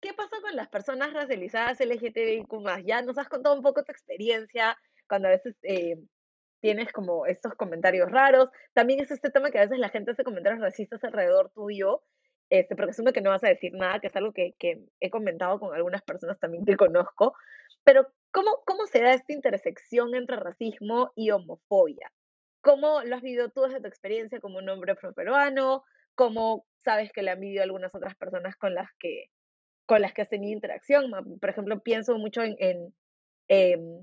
¿qué 0.00 0.14
pasó 0.14 0.40
con 0.40 0.54
las 0.54 0.68
personas 0.68 1.12
racializadas 1.12 1.80
LGTBIQ+. 1.80 2.84
Ya 2.84 3.02
nos 3.02 3.18
has 3.18 3.28
contado 3.28 3.56
un 3.56 3.62
poco 3.62 3.82
tu 3.82 3.90
experiencia, 3.90 4.78
cuando 5.08 5.28
a 5.28 5.32
veces 5.32 5.56
eh, 5.62 5.98
tienes 6.60 6.92
como 6.92 7.26
estos 7.26 7.54
comentarios 7.54 8.10
raros. 8.10 8.48
También 8.74 9.00
es 9.00 9.10
este 9.10 9.30
tema 9.30 9.50
que 9.50 9.58
a 9.58 9.62
veces 9.62 9.78
la 9.78 9.88
gente 9.88 10.12
hace 10.12 10.24
comentarios 10.24 10.60
racistas 10.60 11.02
alrededor 11.04 11.50
tuyo, 11.50 12.02
este, 12.50 12.76
porque 12.76 12.90
asume 12.90 13.12
que 13.12 13.20
no 13.20 13.30
vas 13.30 13.44
a 13.44 13.48
decir 13.48 13.72
nada, 13.74 14.00
que 14.00 14.06
es 14.08 14.16
algo 14.16 14.32
que, 14.32 14.54
que 14.58 14.84
he 15.00 15.10
comentado 15.10 15.58
con 15.58 15.74
algunas 15.74 16.02
personas 16.02 16.38
también 16.38 16.64
que 16.64 16.76
conozco. 16.76 17.34
Pero, 17.84 18.08
¿cómo, 18.32 18.62
¿cómo 18.66 18.86
se 18.86 19.00
da 19.00 19.14
esta 19.14 19.32
intersección 19.32 20.14
entre 20.14 20.36
racismo 20.36 21.12
y 21.14 21.30
homofobia? 21.30 22.10
¿Cómo 22.60 23.02
lo 23.02 23.16
has 23.16 23.22
vivido 23.22 23.50
tú 23.50 23.62
desde 23.62 23.80
tu 23.80 23.86
experiencia 23.86 24.40
como 24.40 24.58
un 24.58 24.68
hombre 24.68 24.92
afroperuano? 24.92 25.84
¿Cómo 26.14 26.66
sabes 26.84 27.12
que 27.12 27.22
le 27.22 27.30
han 27.30 27.40
vivido 27.40 27.62
algunas 27.62 27.94
otras 27.94 28.14
personas 28.16 28.56
con 28.56 28.74
las 28.74 28.88
que 28.98 29.30
con 29.86 30.02
las 30.02 30.12
que 30.12 30.22
has 30.22 30.28
tenido 30.28 30.52
interacción. 30.52 31.10
Por 31.40 31.50
ejemplo, 31.50 31.80
pienso 31.80 32.18
mucho 32.18 32.42
en, 32.42 32.56
en, 32.58 32.94
em, 33.48 34.02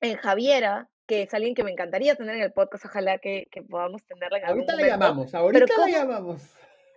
en, 0.00 0.16
Javiera, 0.16 0.88
que 1.06 1.22
es 1.22 1.34
alguien 1.34 1.54
que 1.54 1.64
me 1.64 1.72
encantaría 1.72 2.14
tener 2.14 2.36
en 2.36 2.42
el 2.42 2.52
podcast. 2.52 2.84
Ojalá 2.84 3.18
que, 3.18 3.48
que 3.50 3.62
podamos 3.62 4.02
tenerla 4.04 4.38
en 4.38 4.44
Ahorita 4.46 4.76
la 4.76 4.86
llamamos, 4.86 5.34
ahorita 5.34 5.74
la 5.78 5.88
llamamos. 5.88 6.42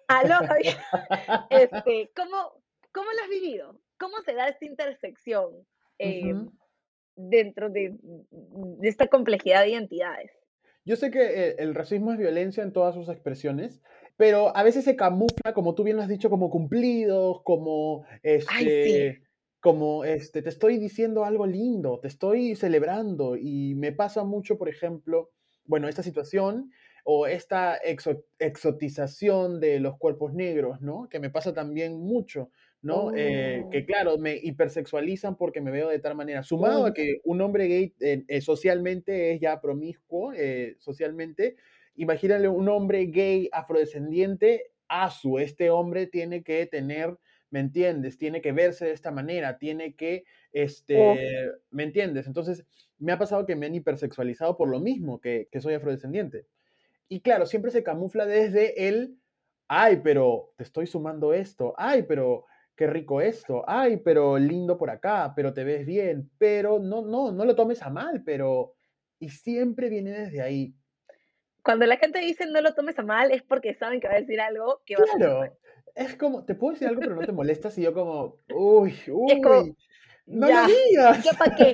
Aló. 0.08 0.40
Este, 1.50 2.12
¿cómo, 2.16 2.62
¿Cómo 2.92 3.12
lo 3.12 3.24
has 3.24 3.30
vivido? 3.30 3.80
¿Cómo 3.98 4.22
se 4.26 4.34
da 4.34 4.48
esta 4.48 4.66
intersección 4.66 5.66
em, 5.98 6.50
dentro 7.16 7.70
de, 7.70 7.96
de, 8.02 8.88
esta 8.88 9.08
complejidad 9.08 9.62
de 9.62 9.70
identidades? 9.70 10.32
Yo 10.84 10.96
sé 10.96 11.10
que 11.10 11.50
el, 11.50 11.60
el 11.60 11.76
racismo 11.76 12.12
es 12.12 12.20
violencia 12.20 12.62
en 12.62 12.72
todas 12.72 12.94
sus 12.94 13.10
expresiones, 13.10 13.82
pero 14.18 14.56
a 14.56 14.64
veces 14.64 14.86
se 14.86 14.96
camufla, 14.96 15.54
como 15.54 15.76
tú 15.76 15.84
bien 15.84 15.98
lo 15.98 16.04
has 16.04 16.10
dicho, 16.10 16.30
como 16.30 16.50
cumplidos, 16.50 17.42
como 17.44 18.06
este, 18.24 19.25
como 19.66 20.06
este, 20.06 20.44
te 20.44 20.50
estoy 20.50 20.78
diciendo 20.78 21.26
algo 21.26 21.48
lindo, 21.48 22.00
te 22.00 22.08
estoy 22.08 22.56
celebrando 22.56 23.36
y 23.36 23.74
me 23.74 23.92
pasa 23.92 24.24
mucho, 24.24 24.60
por 24.60 24.70
ejemplo, 24.70 25.32
bueno, 25.64 25.88
esta 25.88 26.04
situación 26.04 26.70
o 27.04 27.26
esta 27.26 27.76
exotización 28.38 29.60
de 29.60 29.80
los 29.80 29.98
cuerpos 29.98 30.36
negros, 30.36 30.82
¿no? 30.82 31.10
Que 31.10 31.20
me 31.20 31.32
pasa 31.32 31.52
también 31.52 31.98
mucho, 32.00 32.52
¿no? 32.84 33.12
Eh, 33.16 33.66
que 33.72 33.80
oh. 33.80 33.86
claro, 33.88 34.18
me 34.20 34.36
hipersexualizan 34.36 35.36
porque 35.36 35.62
me 35.62 35.72
veo 35.72 35.90
de 35.90 35.98
tal 35.98 36.14
manera. 36.14 36.44
Sumado 36.44 36.86
a 36.86 36.94
que 36.94 37.22
un 37.24 37.42
hombre 37.42 37.66
gay 37.66 37.96
eh, 38.02 38.24
eh, 38.28 38.42
socialmente 38.42 39.34
es 39.34 39.42
ya 39.42 39.60
promiscuo, 39.62 40.32
socialmente, 40.78 41.56
imagínale 41.96 42.50
un 42.50 42.70
hombre 42.70 43.08
gay 43.08 43.50
afrodescendiente, 43.52 44.74
a 44.88 45.10
su, 45.10 45.40
este 45.40 45.72
hombre 45.72 46.06
tiene 46.06 46.44
que 46.44 46.68
tener, 46.68 47.18
¿me 47.56 47.62
entiendes? 47.62 48.18
Tiene 48.18 48.42
que 48.42 48.52
verse 48.52 48.84
de 48.84 48.92
esta 48.92 49.12
manera, 49.12 49.58
tiene 49.58 49.96
que, 49.96 50.26
este, 50.52 51.54
¿me 51.72 51.84
entiendes? 51.84 52.28
Entonces, 52.28 52.66
me 52.98 53.14
ha 53.14 53.18
pasado 53.18 53.46
que 53.46 53.56
me 53.56 53.66
han 53.66 53.76
hipersexualizado 53.76 54.58
por 54.58 54.68
lo 54.68 54.82
mismo 54.82 55.22
que, 55.22 55.48
que 55.50 55.62
soy 55.62 55.74
afrodescendiente. 55.74 56.48
Y 57.08 57.22
claro, 57.22 57.46
siempre 57.46 57.72
se 57.72 57.82
camufla 57.82 58.26
desde 58.26 58.90
el, 58.90 59.18
ay, 59.70 60.02
pero 60.04 60.54
te 60.58 60.66
estoy 60.66 60.86
sumando 60.86 61.32
esto, 61.32 61.74
ay, 61.78 62.04
pero 62.04 62.44
qué 62.76 62.88
rico 62.88 63.22
esto, 63.22 63.64
ay, 63.68 64.02
pero 64.04 64.38
lindo 64.38 64.78
por 64.78 64.90
acá, 64.90 65.32
pero 65.34 65.54
te 65.54 65.64
ves 65.64 65.86
bien, 65.86 66.30
pero 66.38 66.80
no, 66.80 67.04
no, 67.04 67.32
no 67.32 67.46
lo 67.46 67.56
tomes 67.56 67.82
a 67.82 67.90
mal, 67.90 68.22
pero... 68.26 68.74
Y 69.18 69.30
siempre 69.30 69.88
viene 69.88 70.12
desde 70.12 70.42
ahí 70.42 70.76
cuando 71.64 71.88
la 71.88 71.98
gente 71.98 72.20
dice 72.20 72.46
no 72.46 72.62
lo 72.62 72.76
tomes 72.76 73.00
a 73.00 73.02
mal 73.02 73.32
es 73.32 73.42
porque 73.42 73.74
saben 73.74 74.00
que 74.00 74.08
va 74.08 74.14
a 74.14 74.20
decir 74.20 74.40
algo 74.40 74.84
que 74.86 74.98
va 74.98 75.04
claro. 75.18 75.42
a 75.42 75.52
Es 75.96 76.16
como, 76.16 76.44
te 76.44 76.56
puedo 76.56 76.74
decir 76.74 76.90
algo, 76.90 77.00
pero 77.02 77.16
no 77.16 77.26
te 77.26 77.32
molestas 77.32 77.78
y 77.78 77.84
yo 77.84 77.94
como, 77.94 78.40
uy, 78.54 78.94
uy, 79.08 79.76
no 80.28 80.48
lo 80.48 80.68
digas. 80.68 81.24
¿Yo 81.24 81.32
para 81.38 81.56
qué? 81.56 81.74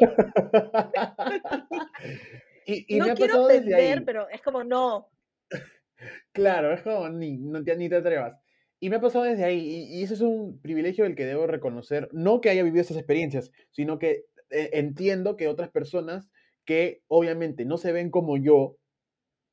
y, 2.87 2.97
no 2.99 3.05
me 3.05 3.11
ha 3.11 3.15
quiero 3.15 3.45
ofender, 3.45 4.05
pero 4.05 4.29
es 4.29 4.41
como, 4.41 4.63
no. 4.63 5.09
Claro, 6.31 6.73
es 6.73 6.81
como, 6.81 7.09
ni, 7.09 7.37
no 7.37 7.63
te, 7.63 7.75
ni 7.75 7.89
te 7.89 7.97
atrevas. 7.97 8.35
Y 8.79 8.89
me 8.89 8.95
ha 8.95 9.01
pasado 9.01 9.25
desde 9.25 9.43
ahí, 9.43 9.59
y, 9.59 9.99
y, 9.99 10.03
ese 10.03 10.15
es 10.15 10.21
un 10.21 10.59
privilegio 10.59 11.03
del 11.03 11.15
que 11.15 11.25
debo 11.25 11.45
reconocer, 11.45 12.09
no 12.11 12.41
que 12.41 12.49
haya 12.49 12.63
vivido 12.63 12.81
esas 12.81 12.97
experiencias, 12.97 13.51
sino 13.69 13.99
que 13.99 14.25
eh, 14.49 14.71
entiendo 14.73 15.37
que 15.37 15.47
otras 15.47 15.69
personas 15.69 16.29
que 16.65 17.01
obviamente 17.07 17.65
no 17.65 17.77
se 17.77 17.91
ven 17.91 18.09
como 18.09 18.37
yo, 18.37 18.77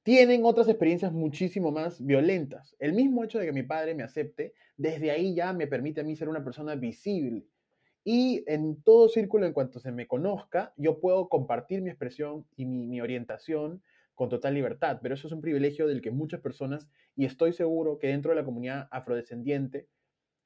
tienen 0.03 0.45
otras 0.45 0.69
experiencias 0.69 1.13
muchísimo 1.13 1.71
más 1.71 2.05
violentas. 2.05 2.75
El 2.79 2.93
mismo 2.93 3.25
hecho 3.25 3.39
de 3.39 3.47
que 3.47 3.53
mi 3.53 3.63
padre 3.63 3.95
me 3.95 4.03
acepte, 4.03 4.55
desde 4.77 5.11
ahí 5.11 5.35
ya 5.35 5.53
me 5.53 5.67
permite 5.67 6.01
a 6.01 6.05
mí 6.05 6.17
ser 6.17 6.29
una 6.29 6.45
persona 6.45 6.75
visible. 6.77 7.47
Y 8.05 8.43
en 8.47 8.83
todo 8.83 9.09
círculo, 9.09 9.45
en 9.45 9.53
cuanto 9.53 9.81
se 9.81 9.93
me 9.93 10.07
conozca, 10.07 10.73
yo 10.77 10.99
puedo 10.99 11.29
compartir 11.29 11.83
mi 11.83 11.91
expresión 11.91 12.47
y 12.57 12.65
mi, 12.65 13.01
orientación 13.03 13.83
con 14.15 14.31
total 14.31 14.55
libertad. 14.55 15.01
Pero 15.03 15.15
eso 15.15 15.27
es 15.27 15.33
un 15.35 15.43
privilegio 15.43 15.87
del 15.87 16.01
que 16.01 16.11
muchas 16.11 16.41
personas, 16.41 16.89
y 17.15 17.27
estoy 17.27 17.53
seguro 17.53 17.99
que 17.99 18.07
dentro 18.07 18.31
de 18.31 18.37
la 18.37 18.45
comunidad 18.45 18.89
afrodescendiente, 18.91 19.89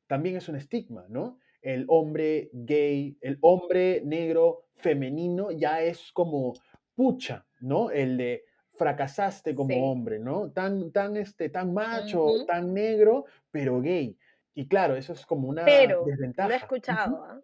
también 0.09 0.37
es 0.37 0.49
un 0.49 0.57
estigma, 0.57 1.07
¿no? 1.09 1.39
El 1.61 1.85
hombre 1.87 2.51
gay, 2.53 3.17
el 3.21 3.39
hombre 3.41 4.03
negro 4.05 4.65
femenino 4.75 5.53
ya 5.53 5.83
es 5.83 6.11
como 6.13 6.55
pucha, 6.97 7.47
¿no? 7.61 7.91
El 7.91 8.17
de 8.17 8.45
fracasaste 8.77 9.55
como 9.55 9.91
hombre, 9.91 10.19
¿no? 10.19 10.51
Tan, 10.51 10.93
tan, 10.93 11.17
este, 11.17 11.49
tan 11.49 11.73
macho, 11.73 12.45
tan 12.47 12.73
negro, 12.73 13.27
pero 13.51 13.81
gay. 13.81 14.17
Y 14.55 14.67
claro, 14.67 14.97
eso 14.97 15.13
es 15.13 15.25
como 15.27 15.49
una 15.49 15.65
pero, 15.65 16.05
desventaja. 16.05 16.49
Lo 16.49 16.55
he 16.55 16.59
escuchado. 16.59 17.25
¿ah? 17.25 17.41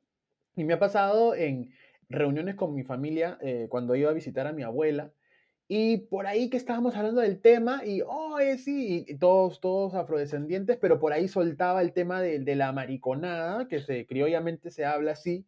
Y 0.56 0.64
me 0.64 0.74
ha 0.74 0.78
pasado 0.78 1.34
en 1.34 1.70
reuniones 2.08 2.54
con 2.54 2.74
mi 2.74 2.82
familia 2.82 3.38
eh, 3.40 3.66
cuando 3.68 3.94
iba 3.94 4.10
a 4.10 4.14
visitar 4.14 4.46
a 4.46 4.52
mi 4.52 4.62
abuela. 4.62 5.12
Y 5.70 5.98
por 5.98 6.26
ahí 6.26 6.48
que 6.48 6.56
estábamos 6.56 6.96
hablando 6.96 7.20
del 7.20 7.42
tema 7.42 7.84
y, 7.84 8.00
oh, 8.00 8.38
sí, 8.56 9.04
y 9.06 9.18
todos, 9.18 9.60
todos 9.60 9.94
afrodescendientes, 9.94 10.78
pero 10.78 10.98
por 10.98 11.12
ahí 11.12 11.28
soltaba 11.28 11.82
el 11.82 11.92
tema 11.92 12.22
de, 12.22 12.38
de 12.38 12.56
la 12.56 12.72
mariconada, 12.72 13.68
que 13.68 13.80
se, 13.80 14.06
criollamente 14.06 14.70
se 14.70 14.86
habla 14.86 15.12
así. 15.12 15.46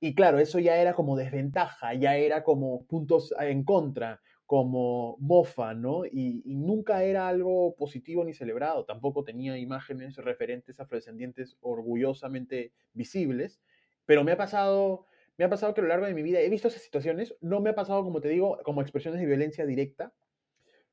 Y 0.00 0.14
claro, 0.14 0.38
eso 0.38 0.58
ya 0.58 0.76
era 0.76 0.92
como 0.92 1.16
desventaja, 1.16 1.94
ya 1.94 2.14
era 2.16 2.44
como 2.44 2.84
puntos 2.84 3.34
en 3.40 3.64
contra 3.64 4.20
como 4.54 5.16
mofa, 5.18 5.74
¿no? 5.74 6.06
Y, 6.06 6.44
nunca 6.46 7.02
era 7.02 7.26
algo 7.26 7.74
positivo 7.74 8.24
ni 8.24 8.34
celebrado, 8.34 8.84
tampoco 8.84 9.24
tenía 9.24 9.58
imágenes 9.58 10.16
referentes 10.16 10.78
afrodescendientes 10.78 11.56
orgullosamente 11.60 12.70
visibles, 12.92 13.60
pero 14.06 14.22
me 14.22 14.30
ha 14.30 14.36
pasado, 14.36 15.06
me 15.38 15.44
ha 15.44 15.50
pasado 15.50 15.74
que 15.74 15.80
a 15.80 15.82
lo 15.82 15.88
largo 15.88 16.06
de 16.06 16.14
mi 16.14 16.22
vida 16.22 16.38
he 16.38 16.48
visto 16.48 16.68
esas 16.68 16.82
situaciones, 16.82 17.34
no 17.40 17.60
me 17.60 17.70
ha 17.70 17.74
pasado, 17.74 18.04
como 18.04 18.20
te 18.20 18.28
digo, 18.28 18.60
como 18.62 18.80
expresiones 18.80 19.20
de 19.20 19.26
violencia 19.26 19.66
directa, 19.66 20.14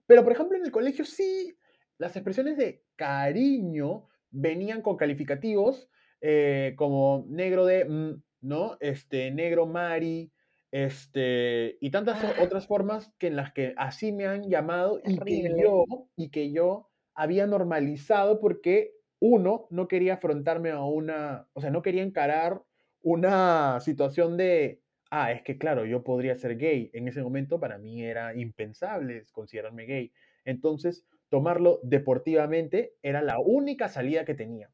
pero 0.07 0.23
por 0.23 0.33
ejemplo 0.33 0.57
en 0.57 0.65
el 0.65 0.71
colegio 0.71 1.05
sí, 1.05 1.55
las 1.99 2.15
expresiones 2.15 2.57
de 2.57 2.83
cariño 2.95 4.07
venían 4.31 4.81
con 4.81 4.97
calificativos 4.97 5.87
eh, 6.19 6.73
como 6.77 7.27
negro 7.29 7.67
de, 7.67 7.85
mm, 7.85 8.23
¿no? 8.41 8.77
Este, 8.79 9.29
negro 9.29 9.67
Mari, 9.67 10.31
este, 10.71 11.77
y 11.81 11.91
tantas 11.91 12.23
ah. 12.23 12.33
otras 12.41 12.65
formas 12.65 13.13
que 13.17 13.27
en 13.27 13.35
las 13.35 13.51
que 13.51 13.73
así 13.77 14.11
me 14.11 14.25
han 14.25 14.49
llamado 14.49 15.01
y 15.05 15.17
que, 15.19 15.53
yo, 15.61 15.85
y 16.15 16.29
que 16.29 16.51
yo 16.51 16.89
había 17.13 17.45
normalizado 17.45 18.39
porque 18.39 18.93
uno 19.19 19.67
no 19.69 19.87
quería 19.87 20.15
afrontarme 20.15 20.71
a 20.71 20.83
una, 20.83 21.47
o 21.53 21.61
sea, 21.61 21.69
no 21.69 21.81
quería 21.81 22.03
encarar 22.03 22.63
una 23.03 23.79
situación 23.81 24.37
de, 24.37 24.81
ah, 25.11 25.31
es 25.31 25.41
que 25.43 25.57
claro, 25.57 25.85
yo 25.85 26.03
podría 26.03 26.35
ser 26.37 26.57
gay. 26.57 26.89
En 26.93 27.07
ese 27.07 27.21
momento 27.21 27.59
para 27.59 27.77
mí 27.77 28.03
era 28.03 28.35
impensable 28.35 29.23
considerarme 29.31 29.85
gay. 29.85 30.11
Entonces, 30.45 31.05
tomarlo 31.29 31.79
deportivamente 31.83 32.95
era 33.03 33.21
la 33.21 33.39
única 33.39 33.89
salida 33.89 34.25
que 34.25 34.35
tenía. 34.35 34.71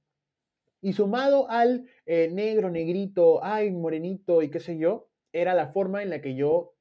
Y 0.79 0.93
sumado 0.93 1.49
al 1.49 1.85
eh, 2.05 2.29
negro, 2.31 2.69
negrito, 2.69 3.43
ay, 3.43 3.71
morenito 3.71 4.43
y 4.43 4.49
qué 4.49 4.59
sé 4.59 4.77
yo, 4.77 5.09
era 5.41 5.53
la 5.53 5.67
forma 5.69 6.03
en 6.03 6.09
la 6.09 6.21
que 6.21 6.35
yo, 6.35 6.75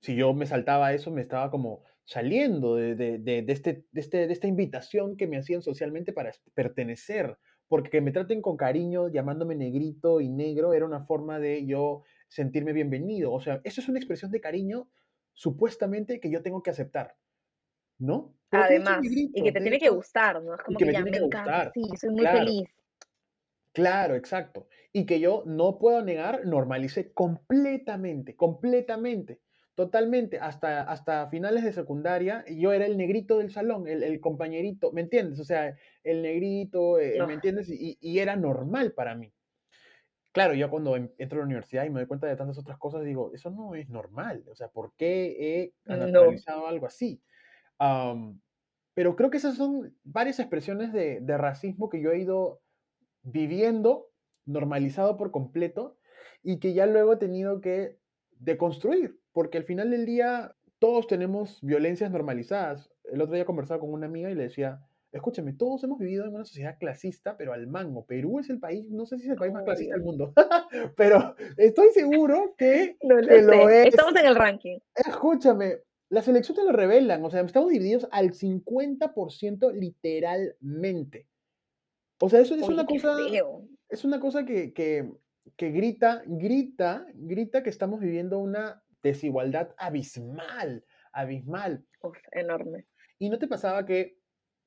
si 0.00 0.16
yo 0.16 0.34
me 0.34 0.46
saltaba 0.46 0.92
eso, 0.92 1.10
me 1.10 1.22
estaba 1.22 1.50
como 1.50 1.84
saliendo 2.04 2.76
de, 2.76 2.94
de, 2.94 3.44
este, 3.48 3.86
este, 3.94 4.26
de, 4.26 4.32
esta 4.32 4.46
invitación 4.46 5.16
que 5.16 5.26
me 5.26 5.38
hacían 5.38 5.62
socialmente 5.62 6.12
para 6.12 6.32
pertenecer, 6.54 7.38
porque 7.66 7.90
que 7.90 8.00
me 8.00 8.12
traten 8.12 8.42
con 8.42 8.56
cariño, 8.56 9.08
llamándome 9.08 9.54
negrito 9.54 10.20
y 10.20 10.28
negro, 10.28 10.74
era 10.74 10.84
una 10.84 11.04
forma 11.04 11.38
de 11.38 11.64
yo 11.66 12.02
sentirme 12.28 12.72
bienvenido. 12.72 13.32
O 13.32 13.40
sea, 13.40 13.60
eso 13.64 13.80
es 13.80 13.88
una 13.88 13.98
expresión 13.98 14.30
de 14.30 14.40
cariño 14.40 14.88
supuestamente 15.32 16.20
que 16.20 16.30
yo 16.30 16.42
tengo 16.42 16.62
que 16.62 16.70
aceptar, 16.70 17.16
¿no? 17.98 18.36
Además, 18.50 19.00
y 19.02 19.42
que 19.42 19.50
te 19.50 19.60
tiene 19.60 19.78
que 19.78 19.88
gustar, 19.88 20.42
¿no? 20.42 20.54
Es 20.54 20.62
como 20.62 20.78
que, 20.78 20.84
me, 20.84 20.92
tiene 20.92 21.10
que 21.10 21.20
gustar. 21.20 21.72
sí, 21.74 21.82
soy 21.98 22.10
muy 22.10 22.26
feliz. 22.26 22.68
Claro, 23.74 24.14
exacto. 24.14 24.68
Y 24.92 25.04
que 25.04 25.18
yo 25.18 25.42
no 25.46 25.78
puedo 25.78 26.00
negar, 26.02 26.46
normalicé 26.46 27.12
completamente, 27.12 28.36
completamente, 28.36 29.40
totalmente, 29.74 30.38
hasta, 30.38 30.82
hasta 30.82 31.28
finales 31.28 31.64
de 31.64 31.72
secundaria, 31.72 32.44
yo 32.46 32.72
era 32.72 32.86
el 32.86 32.96
negrito 32.96 33.38
del 33.38 33.50
salón, 33.50 33.88
el, 33.88 34.20
compañerito, 34.20 34.92
¿me 34.92 35.00
entiendes? 35.00 35.40
O 35.40 35.44
sea, 35.44 35.76
el 36.04 36.22
negrito, 36.22 37.00
eh, 37.00 37.18
¿me 37.26 37.34
entiendes? 37.34 37.68
Y, 37.68 38.18
era 38.20 38.36
normal 38.36 38.92
para 38.92 39.16
mí. 39.16 39.32
claro, 40.30 40.54
yo 40.54 40.70
cuando 40.70 40.94
entro 40.94 41.38
a 41.38 41.40
la 41.40 41.46
universidad 41.46 41.84
y 41.84 41.90
me 41.90 41.98
doy 41.98 42.06
cuenta 42.06 42.28
de 42.28 42.36
tantas 42.36 42.58
otras 42.58 42.78
cosas, 42.78 43.04
digo, 43.04 43.32
eso 43.34 43.50
no 43.50 43.74
es 43.74 43.88
normal. 43.88 44.44
O 44.48 44.54
sea, 44.54 44.68
¿por 44.68 44.94
qué 44.96 45.74
he 45.84 45.96
naturalizado 45.96 46.68
algo 46.68 46.86
así? 46.86 47.20
pero 48.94 49.16
creo 49.16 49.28
que 49.28 49.38
esas 49.38 49.56
son 49.56 49.92
varias 50.04 50.38
expresiones 50.38 50.92
de, 50.92 51.18
de 51.20 51.36
racismo 51.36 51.88
que 51.88 52.00
yo 52.00 52.12
he 52.12 52.20
ido 52.20 52.60
viviendo, 53.24 54.10
normalizado 54.46 55.16
por 55.16 55.30
completo, 55.30 55.96
y 56.42 56.60
que 56.60 56.74
ya 56.74 56.86
luego 56.86 57.14
he 57.14 57.16
tenido 57.16 57.60
que 57.60 57.98
deconstruir, 58.38 59.18
porque 59.32 59.58
al 59.58 59.64
final 59.64 59.90
del 59.90 60.06
día 60.06 60.54
todos 60.78 61.06
tenemos 61.06 61.58
violencias 61.62 62.10
normalizadas. 62.10 62.90
El 63.04 63.22
otro 63.22 63.34
día 63.34 63.44
conversaba 63.44 63.80
con 63.80 63.92
una 63.92 64.06
amiga 64.06 64.30
y 64.30 64.34
le 64.34 64.44
decía, 64.44 64.80
escúchame, 65.14 65.52
todos 65.52 65.82
hemos 65.84 65.98
vivido 65.98 66.26
en 66.26 66.34
una 66.34 66.44
sociedad 66.44 66.76
clasista, 66.78 67.36
pero 67.36 67.52
al 67.52 67.66
mango. 67.66 68.04
Perú 68.04 68.40
es 68.40 68.50
el 68.50 68.58
país, 68.58 68.90
no 68.90 69.06
sé 69.06 69.16
si 69.18 69.24
es 69.24 69.30
el 69.30 69.38
país 69.38 69.52
más 69.52 69.64
clasista 69.64 69.94
del 69.94 70.04
mundo, 70.04 70.32
pero 70.96 71.34
estoy 71.56 71.88
seguro 71.90 72.54
que, 72.58 72.96
lo, 73.02 73.18
es. 73.68 73.86
Estamos 73.86 74.16
en 74.16 74.26
el 74.26 74.34
ranking. 74.34 74.78
Escúchame, 74.94 75.78
las 76.10 76.28
elecciones 76.28 76.64
lo 76.64 76.72
revelan, 76.72 77.24
o 77.24 77.30
sea, 77.30 77.40
estamos 77.40 77.70
divididos 77.70 78.08
al 78.10 78.32
50% 78.32 79.72
literalmente. 79.72 81.26
O 82.20 82.28
sea, 82.28 82.40
eso 82.40 82.54
es 82.54 82.62
una 82.62 82.86
cosa. 82.86 83.16
Es 83.88 84.04
una 84.04 84.20
cosa 84.20 84.44
que, 84.44 84.72
que, 84.72 85.10
que 85.56 85.70
grita, 85.70 86.22
grita, 86.26 87.06
grita 87.14 87.62
que 87.62 87.70
estamos 87.70 88.00
viviendo 88.00 88.38
una 88.38 88.82
desigualdad 89.02 89.74
abismal, 89.76 90.84
abismal. 91.12 91.84
enorme. 92.32 92.86
¿Y 93.18 93.28
no 93.28 93.38
te 93.38 93.46
pasaba 93.46 93.84
que 93.84 94.18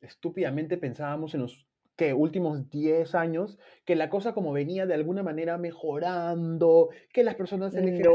estúpidamente 0.02 0.78
pensábamos 0.78 1.34
en 1.34 1.42
los 1.42 1.68
que 1.96 2.14
últimos 2.14 2.70
10 2.70 3.16
años 3.16 3.58
que 3.84 3.96
la 3.96 4.10
cosa 4.10 4.34
como 4.34 4.54
venía 4.54 4.86
de 4.86 4.94
alguna 4.94 5.24
manera 5.24 5.58
mejorando, 5.58 6.90
que 7.12 7.24
las 7.24 7.36
personas 7.36 7.74
LGBT 7.74 8.08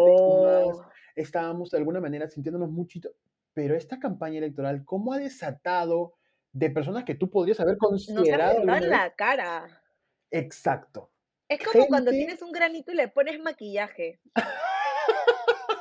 estábamos 1.16 1.70
de 1.70 1.78
alguna 1.78 2.00
manera 2.00 2.28
sintiéndonos 2.28 2.70
muchito, 2.70 3.10
pero 3.52 3.74
esta 3.74 3.98
campaña 3.98 4.38
electoral 4.38 4.84
cómo 4.84 5.12
ha 5.12 5.18
desatado 5.18 6.14
de 6.52 6.70
personas 6.70 7.04
que 7.04 7.14
tú 7.14 7.30
podrías 7.30 7.60
haber 7.60 7.76
considerado 7.76 8.64
Nos 8.64 8.82
en 8.82 8.90
la 8.90 9.14
cara. 9.14 9.82
Exacto. 10.30 11.10
Es 11.48 11.62
como 11.64 11.86
cuando 11.86 12.10
tienes 12.10 12.40
un 12.42 12.52
granito 12.52 12.92
y 12.92 12.94
le 12.94 13.08
pones 13.08 13.40
maquillaje. 13.40 14.20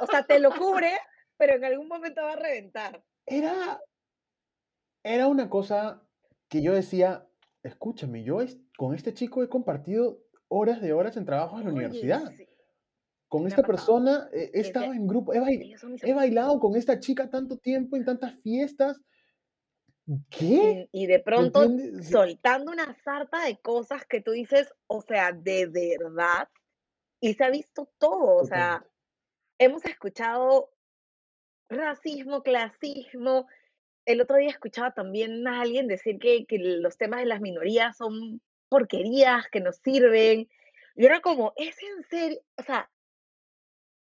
o 0.01 0.07
sea, 0.07 0.23
te 0.23 0.39
lo 0.39 0.51
cubre, 0.51 0.91
pero 1.37 1.55
en 1.55 1.65
algún 1.65 1.87
momento 1.87 2.21
va 2.21 2.33
a 2.33 2.35
reventar. 2.37 3.03
Era 3.25 3.79
era 5.03 5.27
una 5.27 5.49
cosa 5.49 6.03
que 6.47 6.61
yo 6.61 6.73
decía, 6.73 7.27
escúchame, 7.63 8.23
yo 8.23 8.39
con 8.77 8.93
este 8.93 9.13
chico 9.13 9.43
he 9.43 9.49
compartido 9.49 10.19
horas 10.47 10.81
de 10.81 10.93
horas 10.93 11.17
en 11.17 11.25
trabajo 11.25 11.59
en 11.59 11.65
la 11.65 11.71
universidad. 11.71 12.23
Con 13.27 13.47
esta 13.47 13.63
persona 13.63 14.27
he, 14.33 14.59
estado 14.59 14.91
en 14.91 15.07
grupo, 15.07 15.31
he, 15.33 16.13
bailado 16.13 16.59
con 16.59 16.75
esta 16.75 16.99
chica 16.99 17.29
tanto 17.29 17.57
tiempo 17.57 17.95
en 17.95 18.03
tantas 18.03 18.35
fiestas. 18.41 18.99
¿Qué? 20.29 20.89
Y, 20.91 21.07
de 21.07 21.19
pronto 21.19 21.67
soltando 22.03 22.71
una 22.71 22.95
sarta 23.03 23.45
de 23.45 23.57
cosas 23.59 24.05
que 24.05 24.21
tú 24.21 24.31
dices, 24.31 24.73
o 24.87 25.01
sea, 25.01 25.31
de 25.31 25.67
verdad. 25.67 26.49
Y 27.19 27.35
se 27.35 27.43
ha 27.43 27.49
visto 27.49 27.89
todo, 27.99 28.37
o 28.37 28.45
sea, 28.45 28.85
hemos 29.59 29.85
escuchado 29.85 30.71
racismo, 31.69 32.41
clasismo, 32.43 33.47
el 34.05 34.21
otro 34.21 34.37
día 34.37 34.49
escuchaba 34.49 34.93
también 34.93 35.47
a 35.47 35.61
alguien 35.61 35.87
decir 35.87 36.19
que, 36.19 36.45
los 36.49 36.97
temas 36.97 37.19
de 37.21 37.27
las 37.27 37.41
minorías 37.41 37.97
son 37.97 38.41
porquerías, 38.69 39.47
que 39.51 39.59
nos 39.59 39.77
sirven. 39.77 40.49
Y 40.95 41.05
era 41.05 41.21
como, 41.21 41.53
¿es 41.55 41.75
en 41.81 42.03
serio? 42.09 42.39
O 42.57 42.63
sea, 42.63 42.89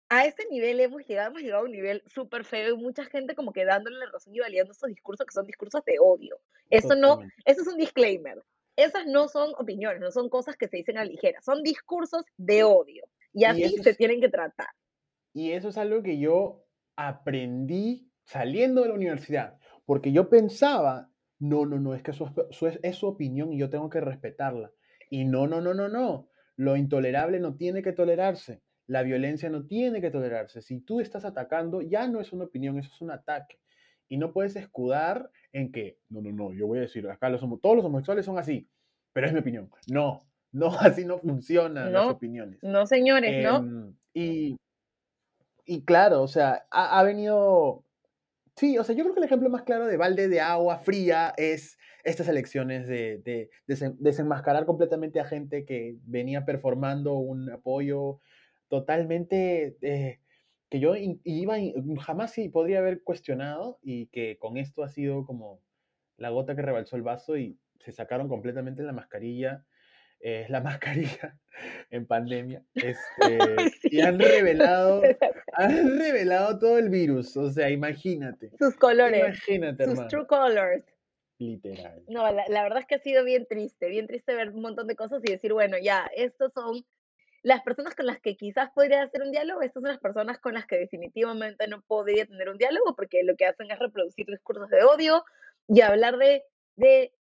a 0.09 0.25
ese 0.25 0.45
nivel 0.51 0.81
hemos 0.81 1.07
llegado, 1.07 1.31
hemos 1.31 1.43
llegado 1.43 1.63
a 1.63 1.67
un 1.67 1.73
nivel 1.73 2.03
súper 2.07 2.45
feo 2.45 2.75
y 2.75 2.77
mucha 2.77 3.05
gente 3.05 3.35
como 3.35 3.53
que 3.53 3.65
dándole 3.65 3.99
la 3.99 4.07
razón 4.07 4.35
y 4.35 4.41
validando 4.41 4.73
estos 4.73 4.89
discursos 4.89 5.27
que 5.27 5.33
son 5.33 5.47
discursos 5.47 5.85
de 5.85 5.99
odio. 6.01 6.39
Eso 6.71 6.95
no, 6.95 7.21
eso 7.45 7.63
es 7.63 7.67
un 7.67 7.77
disclaimer. 7.77 8.43
Esas 8.77 9.07
no 9.07 9.29
son 9.29 9.53
opiniones, 9.59 10.01
no 10.01 10.11
son 10.11 10.29
cosas 10.29 10.57
que 10.57 10.69
se 10.69 10.77
dicen 10.77 10.99
a 10.99 11.05
ligera, 11.05 11.41
son 11.41 11.63
discursos 11.63 12.25
de 12.37 12.63
odio. 12.63 13.05
Y 13.33 13.45
así 13.45 13.79
se 13.83 13.95
tienen 13.95 14.21
que 14.21 14.29
tratar. 14.29 14.69
Y 15.33 15.53
eso 15.53 15.69
es 15.69 15.77
algo 15.77 16.03
que 16.03 16.19
yo 16.19 16.65
aprendí 16.97 18.11
saliendo 18.25 18.83
de 18.83 18.89
la 18.89 18.95
universidad. 18.95 19.59
Porque 19.85 20.13
yo 20.13 20.29
pensaba, 20.29 21.11
no, 21.39 21.67
no, 21.67 21.79
no, 21.79 21.95
es 21.95 22.03
que 22.03 22.13
eso, 22.13 22.33
es, 22.83 22.97
su 22.97 23.07
opinión 23.07 23.53
y 23.53 23.59
yo 23.59 23.71
tengo 23.71 23.91
que 23.91 24.01
respetarla. 24.01 24.73
Y 25.11 25.25
no, 25.25 25.47
no, 25.47 25.61
no, 25.61 25.75
no, 25.75 25.89
no. 25.89 26.29
Lo 26.57 26.77
intolerable 26.77 27.39
no 27.39 27.57
tiene 27.57 27.83
que 27.83 27.93
tolerarse. 27.93 28.63
La 28.87 29.03
violencia 29.03 29.51
no 29.51 29.67
tiene 29.67 30.01
que 30.01 30.11
tolerarse. 30.11 30.63
Si 30.63 30.81
tú 30.81 31.01
estás 31.01 31.25
atacando, 31.25 31.83
ya 31.83 32.07
no 32.09 32.21
es 32.21 32.33
una 32.33 32.45
opinión, 32.45 32.79
eso 32.79 32.91
es 32.95 33.01
un 33.01 33.11
ataque. 33.11 33.59
Y 34.09 34.19
no 34.19 34.33
puedes 34.33 34.55
escudar 34.57 35.31
en 35.53 35.73
que, 35.73 35.99
no, 36.09 36.21
no, 36.21 36.33
no, 36.33 36.53
yo 36.53 36.67
voy 36.67 36.79
a 36.79 36.83
decir, 36.83 37.09
acá 37.09 37.29
los, 37.29 37.41
todos 37.61 37.77
los 37.77 37.85
homosexuales 37.85 38.25
son 38.25 38.39
así, 38.39 38.69
pero 39.13 39.27
es 39.27 39.33
mi 39.33 39.41
opinión. 39.41 39.71
No, 39.89 40.27
no, 40.53 40.69
así 40.81 41.05
no 41.05 41.19
funcionan 41.19 41.93
las 41.93 42.07
opiniones. 42.07 42.63
No, 42.63 42.87
señores, 42.87 43.43
¿no? 43.43 43.57
Em, 43.57 43.95
y, 44.15 44.57
y 45.65 45.85
claro, 45.85 46.23
o 46.23 46.29
sea, 46.29 46.67
ha, 46.71 46.99
ha, 46.99 47.03
venido 47.03 47.87
Sí, 48.57 48.79
o 48.79 48.85
sea, 48.85 48.95
yo 48.95 49.05
creo 49.05 49.15
que 49.15 49.21
el 49.21 49.27
ejemplo 49.27 49.51
más 49.51 49.65
claro 49.65 49.87
de 49.87 49.99
balde 49.99 50.29
de 50.29 50.41
agua 50.41 50.79
fría 50.79 51.35
es 51.37 51.79
estas 52.05 52.27
elecciones 52.29 52.89
de, 52.89 53.51
desenmascarar 53.67 54.65
completamente 54.65 55.21
a 55.21 55.27
gente 55.27 55.67
que 55.67 55.99
venía 56.05 56.47
performando 56.47 57.15
un 57.15 57.51
apoyo 57.51 58.21
totalmente 58.69 59.77
eh, 59.83 60.21
que 60.69 60.81
yo 60.81 60.95
iba 60.97 61.57
jamás 62.01 62.33
sí 62.33 62.49
podría 62.49 62.79
haber 62.79 63.03
cuestionado 63.03 63.79
y 63.83 64.07
que 64.09 64.39
con 64.39 64.57
esto 64.57 64.83
ha 64.83 64.89
sido 64.89 65.25
como 65.25 65.61
la 66.17 66.31
gota 66.31 66.57
que 66.57 66.63
rebalsó 66.63 66.97
el 66.97 67.03
vaso 67.03 67.37
y 67.37 67.59
se 67.81 67.93
sacaron 67.93 68.29
completamente 68.29 68.83
la 68.83 68.93
mascarilla 68.93 69.65
es 70.21 70.51
la 70.51 70.61
mascarilla 70.63 71.39
en 71.91 72.07
pandemia. 72.07 72.63
Este, 72.75 73.39
y 73.91 74.01
han 74.01 74.19
revelado, 74.19 75.03
han 75.53 75.99
revelado 75.99 76.59
todo 76.59 76.79
el 76.79 76.89
virus. 76.89 77.37
O 77.37 77.51
sea, 77.51 77.71
imagínate. 77.71 78.51
Sus 78.59 78.77
colores. 78.77 79.21
Imagínate, 79.21 79.85
sus 79.85 80.07
true 80.09 80.27
colors. 80.27 80.85
Literal. 81.39 82.03
No, 82.09 82.31
la, 82.33 82.45
la, 82.49 82.63
verdad 82.63 82.81
es 82.81 82.87
que 82.87 82.95
ha 82.95 82.99
sido 82.99 83.23
bien 83.23 83.47
triste, 83.47 83.89
bien 83.89 84.07
triste 84.07 84.35
ver 84.35 84.51
un 84.51 84.63
montón 84.63 84.87
de 84.87 84.97
cosas 84.97 85.23
y 85.23 85.31
decir, 85.31 85.53
bueno, 85.53 85.77
ya, 85.79 86.09
estos 86.17 86.51
son 86.55 86.83
las 87.47 87.63
personas 87.63 87.95
con 87.95 88.07
las 88.07 88.21
que 88.21 88.37
quizás 88.37 88.71
podría 88.75 89.05
hacer 89.05 89.23
un 89.23 89.31
diálogo, 89.31 89.63
estas 89.63 89.81
son 89.81 89.93
las 89.93 90.01
personas 90.01 90.41
con 90.41 90.55
las 90.55 90.67
que 90.67 90.79
definitivamente 90.79 91.69
no 91.69 91.81
podría 91.83 92.27
tener 92.27 92.49
un 92.49 92.59
diálogo 92.59 92.97
porque 92.97 93.23
lo 93.23 93.37
que 93.37 93.47
hacen 93.47 93.71
es 93.71 93.79
reproducir 93.79 94.27
discursos 94.27 94.69
de 94.69 94.83
odio 94.83 95.25
y 95.69 95.81
hablar 95.81 96.17
de, 96.19 96.43
de 96.75 97.13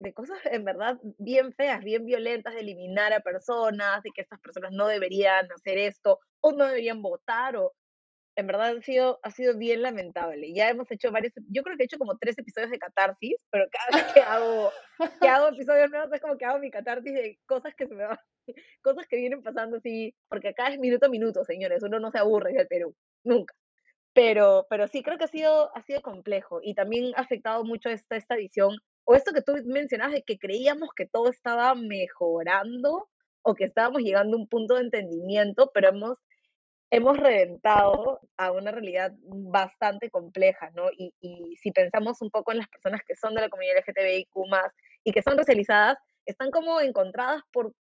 de 0.00 0.14
cosas 0.14 0.38
en 0.46 0.64
verdad 0.64 0.98
bien 1.18 1.52
feas, 1.52 1.84
bien 1.84 2.06
violentas, 2.06 2.54
de 2.54 2.60
eliminar 2.60 3.12
a 3.12 3.20
personas, 3.20 4.02
de 4.02 4.10
que 4.10 4.22
estas 4.22 4.40
personas 4.40 4.72
no 4.72 4.86
deberían 4.86 5.46
hacer 5.52 5.78
esto 5.78 6.18
o 6.40 6.52
no 6.52 6.66
deberían 6.66 7.02
votar 7.02 7.56
o 7.56 7.74
en 8.36 8.46
verdad 8.46 8.76
ha 8.76 8.82
sido, 8.82 9.20
ha 9.22 9.30
sido 9.30 9.56
bien 9.56 9.82
lamentable. 9.82 10.52
Ya 10.52 10.70
hemos 10.70 10.90
hecho 10.90 11.10
varios, 11.10 11.32
yo 11.48 11.62
creo 11.62 11.76
que 11.76 11.84
he 11.84 11.86
hecho 11.86 11.98
como 11.98 12.16
tres 12.18 12.38
episodios 12.38 12.70
de 12.70 12.78
catarsis, 12.78 13.36
pero 13.50 13.66
cada 13.70 14.02
vez 14.02 14.12
que 14.12 14.20
hago, 14.20 14.70
que 15.20 15.28
hago 15.28 15.48
episodios 15.56 15.90
nuevos 15.90 16.12
es 16.12 16.20
como 16.20 16.38
que 16.38 16.44
hago 16.44 16.58
mi 16.58 16.70
catarsis 16.70 17.12
de 17.12 17.38
cosas 17.46 17.74
que 17.74 17.86
se 17.86 17.94
me 17.94 18.06
van, 18.06 18.18
cosas 18.82 19.06
que 19.08 19.16
vienen 19.16 19.42
pasando 19.42 19.78
así, 19.78 20.14
porque 20.28 20.48
acá 20.48 20.68
es 20.68 20.78
minuto 20.78 21.06
a 21.06 21.10
minuto, 21.10 21.44
señores, 21.44 21.82
uno 21.82 21.98
no 22.00 22.10
se 22.10 22.18
aburre 22.18 22.50
en 22.50 22.60
el 22.60 22.68
Perú, 22.68 22.94
nunca. 23.24 23.54
Pero, 24.12 24.66
pero 24.68 24.88
sí, 24.88 25.02
creo 25.02 25.18
que 25.18 25.24
ha 25.24 25.28
sido, 25.28 25.74
ha 25.76 25.82
sido 25.82 26.02
complejo 26.02 26.60
y 26.62 26.74
también 26.74 27.12
ha 27.16 27.20
afectado 27.20 27.64
mucho 27.64 27.90
esta, 27.90 28.16
esta 28.16 28.36
visión 28.36 28.76
o 29.04 29.14
esto 29.14 29.32
que 29.32 29.42
tú 29.42 29.54
mencionabas 29.66 30.14
de 30.14 30.22
que 30.22 30.38
creíamos 30.38 30.90
que 30.96 31.06
todo 31.06 31.30
estaba 31.30 31.74
mejorando 31.74 33.08
o 33.42 33.54
que 33.54 33.64
estábamos 33.64 34.02
llegando 34.02 34.36
a 34.36 34.40
un 34.40 34.48
punto 34.48 34.74
de 34.74 34.82
entendimiento, 34.82 35.70
pero 35.72 35.88
hemos, 35.88 36.18
hemos 36.90 37.16
reventado 37.16 38.20
a 38.36 38.52
una 38.52 38.72
realidad 38.72 39.12
bastante 39.22 40.10
compleja, 40.10 40.70
¿no? 40.74 40.90
Y, 40.96 41.14
y 41.20 41.56
si 41.56 41.70
pensamos 41.70 42.20
un 42.20 42.30
poco 42.30 42.52
en 42.52 42.58
las 42.58 42.68
personas 42.68 43.00
que 43.06 43.14
son 43.14 43.34
de 43.34 43.42
la 43.42 43.48
comunidad 43.48 43.76
LGTBIQ 43.76 44.28
y 45.04 45.12
que 45.12 45.22
son 45.22 45.38
racializadas, 45.38 45.98
están 46.26 46.50
como 46.50 46.80
encontradas 46.80 47.42
por, 47.52 47.74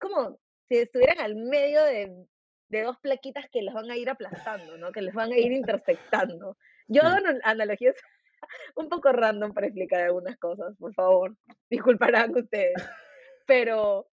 como 0.00 0.38
si 0.68 0.78
estuvieran 0.78 1.20
al 1.20 1.36
medio 1.36 1.82
de, 1.84 2.26
de 2.68 2.82
dos 2.82 2.98
plaquitas 3.00 3.46
que 3.52 3.62
les 3.62 3.74
van 3.74 3.90
a 3.90 3.96
ir 3.96 4.08
aplastando, 4.08 4.76
¿no? 4.76 4.92
Que 4.92 5.02
les 5.02 5.14
van 5.14 5.32
a 5.32 5.36
ir 5.36 5.52
intersectando. 5.52 6.56
Yo 6.88 7.02
hago 7.02 7.16
analogías 7.44 7.94
un 8.76 8.88
poco 8.88 9.12
random 9.12 9.52
para 9.52 9.66
explicar 9.66 10.00
algunas 10.00 10.36
cosas, 10.38 10.74
por 10.78 10.94
favor. 10.94 11.36
Disculparán 11.70 12.34
ustedes. 12.36 12.74
Pero, 13.46 14.08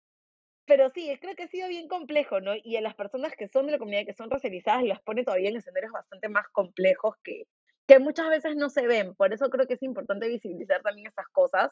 pero 0.70 0.92
sí, 0.92 1.12
creo 1.20 1.36
que 1.36 1.44
ha 1.44 1.48
sido 1.48 1.68
bien 1.68 1.88
complejo, 1.88 2.42
¿no? 2.42 2.54
Y 2.64 2.76
a 2.76 2.82
las 2.82 2.94
personas 2.94 3.34
que 3.36 3.48
son 3.48 3.66
de 3.66 3.72
la 3.72 3.80
comunidad, 3.80 4.06
que 4.06 4.14
son 4.14 4.30
racializadas, 4.30 4.84
las 4.84 5.02
pone 5.02 5.24
todavía 5.24 5.50
en 5.50 5.58
escenarios 5.58 5.92
bastante 5.92 6.30
más 6.30 6.48
complejos 6.50 7.16
que, 7.24 7.46
que 7.88 7.98
muchas 7.98 8.30
veces 8.30 8.56
no 8.56 8.70
se 8.70 8.86
ven. 8.86 9.16
Por 9.16 9.34
eso 9.34 9.50
creo 9.50 9.66
que 9.66 9.74
es 9.74 9.82
importante 9.82 10.28
visibilizar 10.28 10.84
también 10.84 11.08
esas 11.08 11.28
cosas 11.30 11.72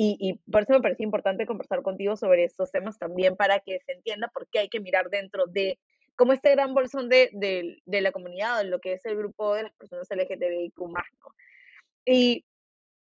y, 0.00 0.40
por 0.50 0.62
eso 0.62 0.72
me 0.72 0.80
parecía 0.80 1.04
importante 1.04 1.44
conversar 1.44 1.82
contigo 1.82 2.16
sobre 2.16 2.44
estos 2.44 2.70
temas 2.70 2.98
también 2.98 3.36
para 3.36 3.60
que 3.60 3.80
se 3.84 3.92
entienda 3.92 4.28
por 4.28 4.48
qué 4.48 4.60
hay 4.60 4.68
que 4.70 4.80
mirar 4.80 5.10
dentro 5.10 5.46
de 5.46 5.78
cómo 6.16 6.32
este 6.32 6.52
gran 6.52 6.72
bolsón 6.72 7.10
de, 7.10 7.28
de, 7.32 8.00
la 8.00 8.12
comunidad, 8.12 8.62
de 8.62 8.70
lo 8.70 8.80
que 8.80 8.94
es 8.94 9.04
el 9.04 9.16
grupo 9.16 9.54
de 9.54 9.64
las 9.64 9.74
personas 9.74 10.08
LGTBIQ+, 10.08 10.78
¿no? 10.78 11.34
Y 12.06 12.46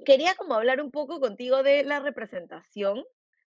quería 0.05 0.35
como 0.35 0.55
hablar 0.55 0.81
un 0.81 0.91
poco 0.91 1.21
contigo 1.21 1.63
de 1.63 1.85
la 1.85 2.01
representación, 2.01 3.05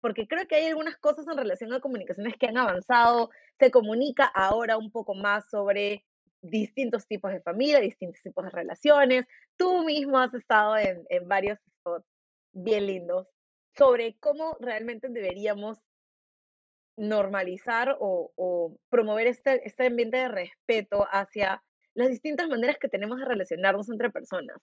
porque 0.03 0.27
creo 0.27 0.45
que 0.49 0.55
hay 0.55 0.65
algunas 0.65 0.97
cosas 0.97 1.25
en 1.29 1.37
relación 1.37 1.71
a 1.71 1.79
comunicaciones 1.79 2.35
que 2.37 2.47
han 2.47 2.57
avanzado, 2.57 3.29
se 3.57 3.71
comunica 3.71 4.25
ahora 4.25 4.75
un 4.75 4.91
poco 4.91 5.15
más 5.15 5.49
sobre 5.49 6.03
distintos 6.41 7.07
tipos 7.07 7.31
de 7.31 7.39
familia, 7.39 7.79
distintos 7.79 8.21
tipos 8.21 8.43
de 8.43 8.49
relaciones. 8.49 9.25
Tú 9.55 9.85
mismo 9.85 10.19
has 10.19 10.33
estado 10.33 10.75
en, 10.75 11.05
en 11.07 11.25
varios 11.29 11.57
spots 11.79 12.05
bien 12.51 12.87
lindos 12.87 13.29
sobre 13.77 14.17
cómo 14.19 14.57
realmente 14.59 15.07
deberíamos 15.07 15.79
normalizar 16.97 17.95
o, 17.97 18.77
promover 18.89 19.27
este, 19.27 19.65
este 19.65 19.85
ambiente 19.85 20.17
de 20.17 20.27
respeto 20.27 21.07
hacia 21.11 21.63
las 21.93 22.09
distintas 22.09 22.49
maneras 22.49 22.75
que 22.77 22.89
tenemos 22.89 23.19
de 23.19 23.25
relacionarnos 23.25 23.89
entre 23.89 24.09
personas. 24.09 24.57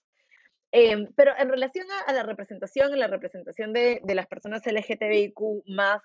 Em, 0.72 1.08
pero 1.16 1.32
en 1.36 1.48
relación 1.48 1.86
a, 2.06 2.12
la 2.12 2.22
representación, 2.22 2.92
en 2.92 3.00
la 3.00 3.08
representación 3.08 3.72
de, 3.72 4.00
de 4.04 4.14
las 4.14 4.26
personas 4.26 4.62
LGTBIQ 4.64 5.66
más, 5.66 6.00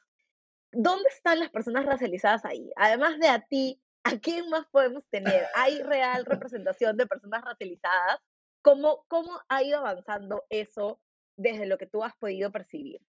¿dónde 0.72 1.10
están 1.10 1.40
las 1.40 1.50
personas 1.50 1.86
racializadas 1.86 2.46
ahí? 2.46 2.72
Además 2.76 3.20
de 3.20 3.28
a 3.28 3.42
ti, 3.42 3.80
¿a 4.04 4.18
quién 4.18 4.50
más 4.50 4.66
podemos 4.72 5.04
tener? 5.10 5.46
¿Hay 5.56 5.82
real 5.82 6.26
representación 6.26 6.98
de 6.98 7.06
personas 7.06 7.44
racializadas? 7.44 8.20
¿Cómo, 8.62 9.06
cómo 9.08 9.40
ha 9.50 9.62
ido 9.62 9.78
avanzando 9.78 10.46
eso 10.50 11.00
desde 11.38 11.68
lo 11.68 11.78
que 11.78 11.86
tú 11.86 12.04
has 12.04 12.16
podido 12.16 12.52
percibir? 12.52 13.02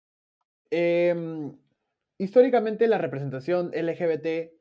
Em, 0.71 1.57
históricamente 2.17 2.87
la 2.87 2.97
representación 2.97 3.71
LGBT, 3.73 4.51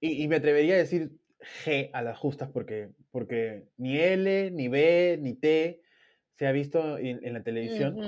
y, 0.00 0.28
me 0.28 0.36
atrevería 0.36 0.74
a 0.74 0.78
decir 0.78 1.10
G 1.64 1.90
a 1.92 2.02
las 2.02 2.16
justas 2.16 2.50
porque, 2.52 2.90
porque 3.10 3.68
ni 3.76 3.98
L, 3.98 4.52
ni 4.52 4.68
B, 4.68 5.18
ni 5.20 5.34
T 5.34 5.82
se 6.38 6.46
ha 6.46 6.52
visto 6.52 6.98
en, 6.98 7.32
la 7.32 7.42
televisión. 7.42 7.98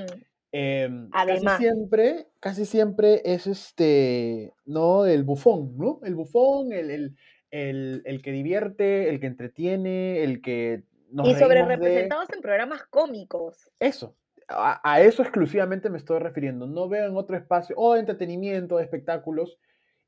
Em, 0.53 1.11
casi 1.11 1.47
siempre, 1.59 2.27
casi 2.41 2.65
siempre 2.65 3.23
es 3.25 3.47
este, 3.47 4.53
¿no? 4.65 5.07
El 5.07 5.25
bufón, 5.25 5.77
¿no? 5.77 6.01
El 6.05 6.15
bufón, 6.15 6.73
el, 6.73 7.17
el, 7.51 8.23
que 8.23 8.33
divierte, 8.33 9.09
el 9.09 9.21
que 9.21 9.27
entretiene, 9.27 10.23
el 10.23 10.43
que 10.43 10.85
nos 11.11 11.29
Y 11.29 11.35
sobre 11.35 11.65
representados 11.65 12.29
en 12.33 12.41
programas 12.41 12.85
cómicos. 12.85 13.71
Eso, 13.81 14.17
a, 14.49 15.01
eso 15.01 15.23
exclusivamente 15.23 15.91
me 15.91 15.99
estoy 15.99 16.21
refiriendo. 16.21 16.67
No 16.67 16.89
veo 16.89 17.09
en 17.09 17.17
otro 17.17 17.37
espacio, 17.37 17.75
o 17.79 17.95
de 17.95 18.01
entretenimiento, 18.01 18.77
de 18.77 18.85
espectáculos, 18.85 19.59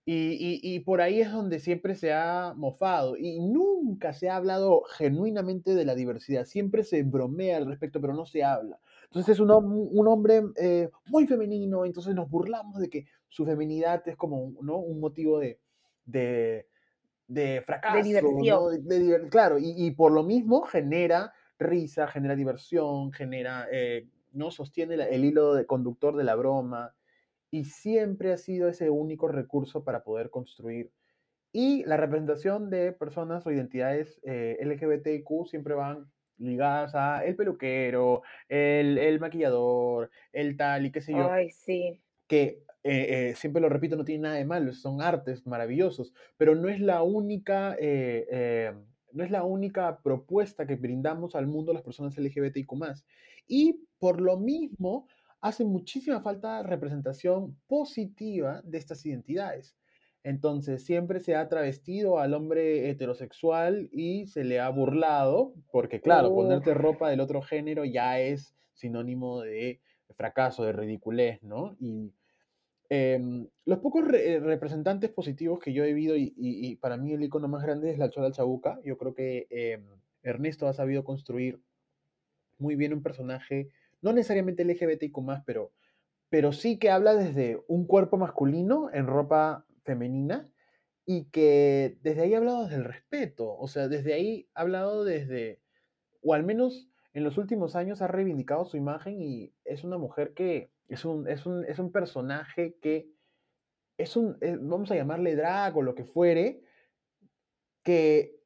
y, 0.04 0.80
por 0.80 1.00
ahí 1.00 1.20
es 1.20 1.30
donde 1.30 1.60
siempre 1.60 1.94
se 1.94 2.12
ha 2.12 2.54
mofado. 2.56 3.16
Y 3.16 3.38
nunca 3.40 4.12
se 4.12 4.28
ha 4.28 4.36
hablado 4.36 4.82
genuinamente 4.96 5.74
de 5.74 5.84
la 5.84 5.94
diversidad. 5.94 6.44
Siempre 6.44 6.82
se 6.82 7.02
bromea 7.04 7.58
al 7.58 7.66
respecto, 7.66 8.00
pero 8.00 8.14
no 8.14 8.26
se 8.26 8.42
habla. 8.42 8.80
Entonces 9.04 9.34
es 9.34 9.40
un, 9.40 9.50
un 9.50 10.08
hombre 10.08 10.42
eh, 10.56 10.90
muy 11.06 11.26
femenino, 11.26 11.84
entonces 11.84 12.14
nos 12.14 12.30
burlamos 12.30 12.80
de 12.80 12.88
que 12.88 13.06
su 13.28 13.44
feminidad 13.44 14.02
es 14.08 14.16
como 14.16 14.54
¿no? 14.62 14.78
un 14.78 15.00
motivo 15.00 15.38
de, 15.38 15.60
de, 16.06 16.66
de 17.28 17.62
fracaso. 17.64 17.96
De 17.96 18.02
diversión. 18.02 19.28
claro, 19.28 19.56
y, 19.60 19.90
por 19.92 20.12
lo 20.12 20.22
mismo 20.22 20.62
genera 20.62 21.32
risa, 21.58 22.08
genera 22.08 22.34
diversión, 22.34 23.12
genera 23.12 23.68
eh, 23.70 24.08
¿no? 24.32 24.50
Sostiene 24.50 24.94
el 24.94 25.24
hilo 25.24 25.54
de 25.54 25.66
conductor 25.66 26.16
de 26.16 26.24
la 26.24 26.34
broma 26.34 26.94
y 27.52 27.66
siempre 27.66 28.32
ha 28.32 28.38
sido 28.38 28.68
ese 28.68 28.88
único 28.88 29.28
recurso 29.28 29.84
para 29.84 30.02
poder 30.02 30.30
construir. 30.30 30.90
Y 31.52 31.84
la 31.84 31.98
representación 31.98 32.70
de 32.70 32.92
personas 32.92 33.46
o 33.46 33.50
identidades 33.50 34.18
eh, 34.24 34.56
LGBTQ 34.64 35.46
siempre 35.48 35.74
van 35.74 36.10
ligadas 36.38 36.94
a 36.94 37.24
el 37.26 37.36
peluquero, 37.36 38.22
el, 38.48 39.20
maquillador, 39.20 40.10
el 40.32 40.56
tal 40.56 40.86
y 40.86 40.92
qué 40.92 41.02
sé 41.02 41.12
yo. 41.12 41.30
Ay, 41.30 41.50
sí. 41.50 42.00
Que 42.26 42.62
eh, 42.84 43.30
eh, 43.30 43.34
siempre 43.36 43.60
lo 43.60 43.68
repito, 43.68 43.96
no 43.96 44.04
tiene 44.04 44.22
nada 44.22 44.36
de 44.36 44.46
malo, 44.46 44.72
son 44.72 45.02
artes 45.02 45.46
maravillosos, 45.46 46.14
pero 46.38 46.54
no 46.54 46.70
es 46.70 46.80
la 46.80 47.02
única 47.02 47.76
no 49.12 49.24
es 49.24 49.30
la 49.30 49.44
única 49.44 49.98
propuesta 50.02 50.66
que 50.66 50.76
brindamos 50.76 51.34
al 51.34 51.46
mundo 51.46 51.74
las 51.74 51.82
personas 51.82 52.16
LGBTIQ. 52.16 52.72
Y 53.46 53.86
por 53.98 54.22
lo 54.22 54.38
mismo, 54.38 55.06
hace 55.42 55.64
muchísima 55.64 56.22
falta 56.22 56.62
representación 56.62 57.58
positiva 57.66 58.62
de 58.64 58.78
estas 58.78 59.04
identidades. 59.04 59.76
Entonces, 60.24 60.84
siempre 60.84 61.20
se 61.20 61.36
ha 61.36 61.48
travestido 61.48 62.18
al 62.18 62.32
hombre 62.32 62.88
heterosexual 62.88 63.90
y 63.92 64.26
se 64.28 64.44
le 64.44 64.60
ha 64.60 64.70
burlado, 64.70 65.52
porque 65.70 66.00
claro, 66.00 66.34
ponerte 66.34 66.72
ropa 66.72 67.10
del 67.10 67.20
otro 67.20 67.42
género 67.42 67.84
ya 67.84 68.20
es 68.20 68.54
sinónimo 68.72 69.42
de 69.42 69.80
fracaso, 70.16 70.64
de 70.64 70.72
ridiculez, 70.72 71.42
¿no? 71.42 71.76
Y 71.78 72.14
Em, 72.94 73.48
los 73.64 73.78
pocos 73.78 74.06
representantes 74.06 75.10
positivos 75.10 75.58
que 75.60 75.72
yo 75.72 75.82
he 75.82 75.94
vivido, 75.94 76.14
y, 76.14 76.76
para 76.76 76.98
mí 76.98 77.14
el 77.14 77.22
icono 77.22 77.48
más 77.48 77.62
grande 77.62 77.90
es 77.90 77.96
la 77.96 78.10
Chola 78.10 78.32
Chabuca, 78.32 78.78
yo 78.84 78.98
creo 78.98 79.14
que 79.14 79.46
em, 79.48 79.86
Ernesto 80.22 80.68
ha 80.68 80.74
sabido 80.74 81.02
construir 81.02 81.58
muy 82.58 82.76
bien 82.76 82.92
un 82.92 83.02
personaje, 83.02 83.70
no 84.02 84.12
necesariamente 84.12 84.64
LGBTIQ 84.64 85.16
pero, 85.46 85.72
pero 86.28 86.52
sí 86.52 86.78
que 86.78 86.90
habla 86.90 87.14
desde 87.14 87.62
un 87.68 87.86
cuerpo 87.86 88.18
masculino 88.18 88.90
en 88.92 89.06
ropa 89.06 89.66
femenina 89.84 90.50
y 91.04 91.24
que 91.30 91.98
desde 92.02 92.22
ahí 92.22 92.34
ha 92.34 92.38
hablado 92.38 92.64
desde 92.64 92.76
el 92.76 92.84
respeto, 92.84 93.56
o 93.56 93.66
sea, 93.66 93.88
desde 93.88 94.14
ahí 94.14 94.48
ha 94.54 94.60
hablado 94.60 95.04
desde, 95.04 95.60
o 96.22 96.34
al 96.34 96.44
menos 96.44 96.88
en 97.12 97.24
los 97.24 97.38
últimos 97.38 97.76
años 97.76 98.02
ha 98.02 98.06
reivindicado 98.06 98.64
su 98.64 98.76
imagen 98.76 99.20
y 99.20 99.54
es 99.64 99.84
una 99.84 99.98
mujer 99.98 100.32
que 100.34 100.70
es 100.88 101.04
un, 101.04 101.26
es 101.28 101.46
un, 101.46 101.92
personaje 101.92 102.76
que 102.80 103.10
es 103.96 104.16
un, 104.16 104.36
eh, 104.40 104.56
vamos 104.60 104.90
a 104.90 104.94
llamarle 104.94 105.36
drag 105.36 105.76
o 105.76 105.82
lo 105.82 105.94
que 105.94 106.04
fuere, 106.04 106.62
que 107.82 108.36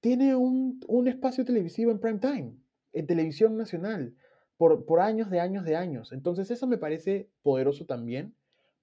tiene 0.00 0.34
un, 0.34 0.80
espacio 1.06 1.44
televisivo 1.44 1.90
en 1.90 2.00
prime 2.00 2.18
time, 2.18 2.56
en 2.92 3.06
televisión 3.06 3.56
nacional, 3.56 4.16
por, 4.60 4.84
por, 4.84 5.00
años 5.00 5.30
de 5.30 5.40
años 5.40 5.64
de 5.64 5.74
años. 5.74 6.12
Entonces 6.12 6.50
eso 6.50 6.66
me 6.66 6.76
parece 6.76 7.30
poderoso 7.40 7.86
también, 7.86 8.34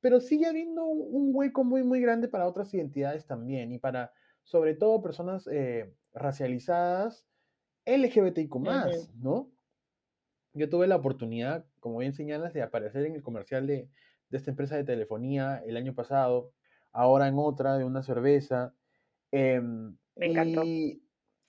pero 0.01 0.19
sigue 0.19 0.47
habiendo 0.47 0.83
un, 0.85 1.29
hueco 1.35 1.63
muy, 1.63 1.83
muy 1.83 2.01
grande 2.01 2.27
para 2.27 2.47
otras 2.47 2.73
identidades 2.73 3.27
también 3.27 3.71
y 3.71 3.77
para, 3.77 4.11
sobre 4.41 4.73
todo, 4.73 5.03
personas 5.03 5.47
eh, 5.51 5.93
racializadas, 6.15 7.27
LGBTIQ 7.85 8.55
más, 8.55 9.13
¿no? 9.21 9.51
Yo 10.53 10.67
tuve 10.67 10.87
la 10.87 10.95
oportunidad, 10.95 11.63
como 11.79 11.99
bien 11.99 12.13
señalas, 12.13 12.55
de 12.55 12.63
aparecer 12.63 13.05
en 13.05 13.13
el 13.13 13.21
comercial 13.21 13.67
de, 13.67 13.87
esta 14.31 14.49
empresa 14.49 14.77
de 14.77 14.83
telefonía 14.83 15.61
el 15.63 15.77
año 15.77 15.93
pasado, 15.93 16.53
ahora 16.91 17.27
en 17.27 17.35
otra 17.37 17.77
de 17.77 17.85
una 17.85 18.01
cerveza. 18.01 18.73
Em, 19.29 19.95
Me 20.15 20.25
encantó. 20.25 20.63
Y 20.63 21.03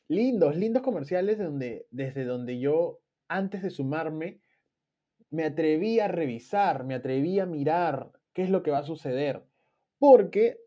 lindos, 0.07 0.55
lindos 0.55 0.83
comerciales 0.83 1.39
donde, 1.39 1.87
desde 1.91 2.26
donde 2.26 2.59
yo, 2.59 3.01
antes 3.29 3.62
de 3.62 3.70
sumarme, 3.70 4.41
me 5.31 5.45
atreví 5.45 6.01
a 6.01 6.09
revisar, 6.09 6.85
me 6.85 6.95
atreví 6.95 7.39
a 7.39 7.47
mirar 7.47 8.11
qué 8.33 8.43
es 8.43 8.51
lo 8.51 8.62
que 8.62 8.70
va 8.70 8.79
a 8.79 8.85
suceder. 8.85 9.45
Porque 9.99 10.59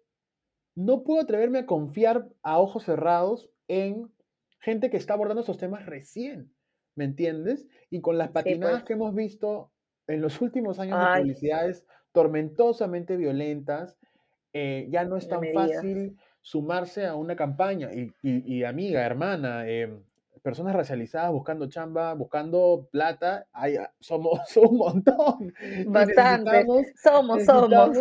no 0.75 1.03
puedo 1.03 1.21
atreverme 1.21 1.59
a 1.59 1.65
confiar 1.65 2.27
a 2.43 2.59
ojos 2.59 2.83
cerrados 2.83 3.49
en 3.67 4.11
gente 4.59 4.89
que 4.89 4.97
está 4.97 5.13
abordando 5.13 5.41
estos 5.41 5.57
temas 5.57 5.85
recién. 5.85 6.53
¿me 6.95 7.05
entiendes? 7.05 7.67
Y 7.89 8.01
con 8.01 8.17
las 8.17 8.29
patinadas 8.29 8.81
pues. 8.81 8.83
que 8.85 8.93
hemos 8.93 9.15
visto 9.15 9.71
en 10.07 10.21
los 10.21 10.41
últimos 10.41 10.79
años 10.79 10.99
de 10.99 11.21
publicidades 11.21 11.85
tormentosamente 12.11 13.15
violentas, 13.17 13.97
eh, 14.53 14.87
ya 14.89 15.05
no 15.05 15.15
es 15.15 15.27
tan 15.27 15.41
fácil 15.53 16.17
sumarse 16.41 17.05
a 17.05 17.15
una 17.15 17.35
campaña. 17.35 17.89
Y, 18.21 18.63
amiga, 18.63 19.05
hermana, 19.05 19.67
em, 19.67 20.03
personas 20.41 20.75
racializadas 20.75 21.31
buscando 21.31 21.67
chamba, 21.67 22.13
buscando 22.13 22.87
plata, 22.91 23.47
hay, 23.51 23.75
ah, 23.77 23.93
somos, 23.99 24.39
un 24.57 24.77
montón. 24.77 25.53
Bastante. 25.87 26.65
Somos, 27.01 27.45
somos. 27.45 27.97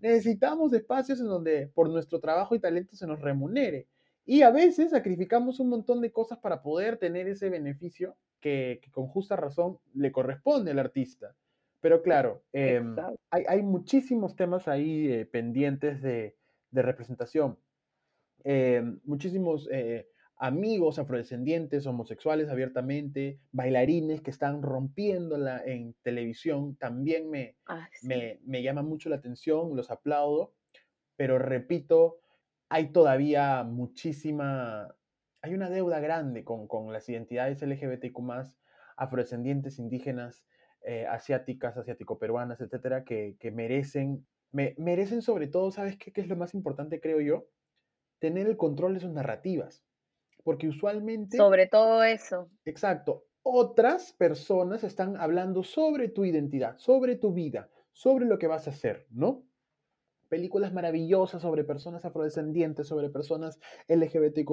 Necesitamos 0.00 0.72
espacios 0.72 1.20
en 1.20 1.26
donde 1.26 1.68
por 1.68 1.88
nuestro 1.90 2.20
trabajo 2.20 2.54
y 2.54 2.60
talento 2.60 2.96
se 2.96 3.06
nos 3.06 3.20
remunere. 3.20 3.86
Y 4.24 4.42
a 4.42 4.50
veces 4.50 4.90
sacrificamos 4.90 5.58
un 5.60 5.68
montón 5.68 6.00
de 6.00 6.12
cosas 6.12 6.38
para 6.38 6.62
poder 6.62 6.96
tener 6.96 7.28
ese 7.28 7.50
beneficio 7.50 8.16
que, 8.40 8.80
con 8.92 9.06
justa 9.08 9.36
razón 9.36 9.78
le 9.94 10.12
corresponde 10.12 10.70
al 10.70 10.78
artista. 10.78 11.34
Pero 11.80 12.02
claro, 12.02 12.44
em, 12.52 12.94
hay, 13.30 13.62
muchísimos 13.62 14.36
temas 14.36 14.68
ahí 14.68 15.08
eh, 15.10 15.26
pendientes 15.26 16.00
de, 16.00 16.36
representación. 16.70 17.58
Em, 18.44 19.00
muchísimos, 19.04 19.68
eh, 19.72 20.08
amigos 20.42 20.98
afrodescendientes, 20.98 21.86
homosexuales 21.86 22.48
abiertamente, 22.48 23.38
bailarines 23.52 24.22
que 24.22 24.32
están 24.32 24.60
rompiéndola 24.60 25.62
en 25.64 25.94
televisión, 26.02 26.74
también 26.74 27.30
me, 27.30 27.56
Ah, 27.66 27.88
sí. 27.92 28.08
me, 28.08 28.40
me 28.44 28.60
llama 28.60 28.82
mucho 28.82 29.08
la 29.08 29.16
atención, 29.16 29.76
los 29.76 29.92
aplaudo, 29.92 30.56
pero 31.16 31.38
repito, 31.38 32.18
hay 32.68 32.88
todavía 32.92 33.62
muchísima, 33.62 34.96
hay 35.42 35.54
una 35.54 35.70
deuda 35.70 36.00
grande 36.00 36.42
con, 36.42 36.66
con 36.66 36.92
las 36.92 37.08
identidades 37.08 37.62
LGBTQ 37.62 38.18
afrodescendientes, 38.96 39.78
indígenas, 39.78 40.44
eh, 40.84 41.06
asiáticas, 41.06 41.76
asiático-peruanas, 41.76 42.60
etcétera, 42.60 43.04
que, 43.04 43.36
que 43.38 43.52
merecen, 43.52 44.26
me, 44.50 44.74
merecen 44.76 45.22
sobre 45.22 45.46
todo, 45.46 45.70
¿sabes 45.70 45.96
qué, 45.98 46.12
qué 46.12 46.20
es 46.20 46.28
lo 46.28 46.34
más 46.36 46.52
importante, 46.54 47.00
creo 47.00 47.20
yo? 47.20 47.46
Tener 48.18 48.48
el 48.48 48.56
control 48.56 48.94
de 48.94 49.00
sus 49.00 49.12
narrativas. 49.12 49.86
Porque 50.42 50.68
usualmente, 50.68 51.36
Sobre 51.36 51.66
todo 51.66 52.02
eso. 52.02 52.50
exacto, 52.64 53.26
otras 53.42 54.12
personas 54.12 54.84
están 54.84 55.16
hablando 55.16 55.62
sobre 55.62 56.08
tu 56.08 56.24
identidad, 56.24 56.78
sobre 56.78 57.16
tu 57.16 57.32
vida, 57.32 57.70
sobre 57.92 58.24
lo 58.26 58.38
que 58.38 58.46
vas 58.46 58.66
a 58.66 58.70
hacer, 58.70 59.06
¿no? 59.10 59.44
Películas 60.28 60.72
maravillosas 60.72 61.42
sobre 61.42 61.64
personas 61.64 62.04
afrodescendientes, 62.04 62.86
sobre 62.86 63.10
personas 63.10 63.60
LGBTQ 63.88 64.50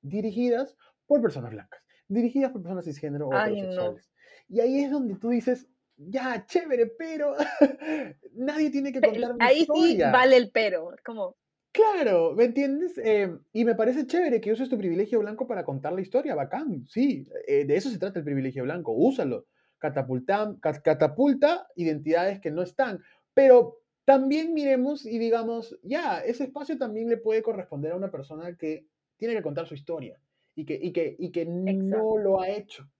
dirigidas 0.00 0.76
por 1.06 1.20
personas 1.20 1.50
blancas, 1.50 1.82
dirigidas 2.06 2.52
por 2.52 2.62
personas 2.62 2.84
cisgénero 2.84 3.28
o 3.28 3.34
Ay, 3.34 3.52
no. 3.52 3.56
heterosexuales. 3.56 4.12
Y 4.48 4.60
ahí 4.60 4.84
es 4.84 4.90
donde 4.90 5.16
tú 5.16 5.30
dices, 5.30 5.68
ya, 5.96 6.44
chévere, 6.46 6.86
pero 6.86 7.34
nadie 8.32 8.70
tiene 8.70 8.92
que 8.92 9.00
contar 9.00 9.34
mi 9.34 9.44
Ahí 9.44 9.66
sí 9.66 9.98
vale 9.98 10.36
el 10.36 10.50
pero. 10.52 10.94
Como, 11.04 11.36
Claro, 11.72 12.34
¿me 12.34 12.44
entiendes? 12.44 12.98
Eh, 12.98 13.38
y 13.52 13.64
me 13.64 13.74
parece 13.74 14.06
chévere 14.06 14.40
que 14.40 14.52
uses 14.52 14.68
tu 14.68 14.78
privilegio 14.78 15.20
blanco 15.20 15.46
para 15.46 15.64
contar 15.64 15.92
la 15.92 16.00
historia, 16.00 16.34
bacán, 16.34 16.86
sí, 16.88 17.26
eh, 17.46 17.64
de 17.66 17.76
eso 17.76 17.90
se 17.90 17.98
trata 17.98 18.18
el 18.18 18.24
privilegio 18.24 18.64
blanco, 18.64 18.92
úsalo, 18.92 19.46
catapulta, 19.78 20.56
ca- 20.60 20.82
catapulta 20.82 21.68
identidades 21.76 22.40
que 22.40 22.50
no 22.50 22.62
están, 22.62 23.00
pero 23.34 23.82
también 24.04 24.54
miremos 24.54 25.06
y 25.06 25.18
digamos, 25.18 25.78
ya, 25.82 26.20
ese 26.20 26.44
espacio 26.44 26.78
también 26.78 27.08
le 27.10 27.18
puede 27.18 27.42
corresponder 27.42 27.92
a 27.92 27.96
una 27.96 28.10
persona 28.10 28.56
que 28.56 28.86
tiene 29.16 29.34
que 29.34 29.42
contar 29.42 29.66
su 29.68 29.74
historia 29.74 30.20
y 30.56 30.64
que, 30.64 30.78
y 30.82 30.92
que, 30.92 31.14
y 31.18 31.30
que 31.30 31.44
no 31.46 32.16
lo 32.16 32.40
ha 32.40 32.48
hecho, 32.48 32.90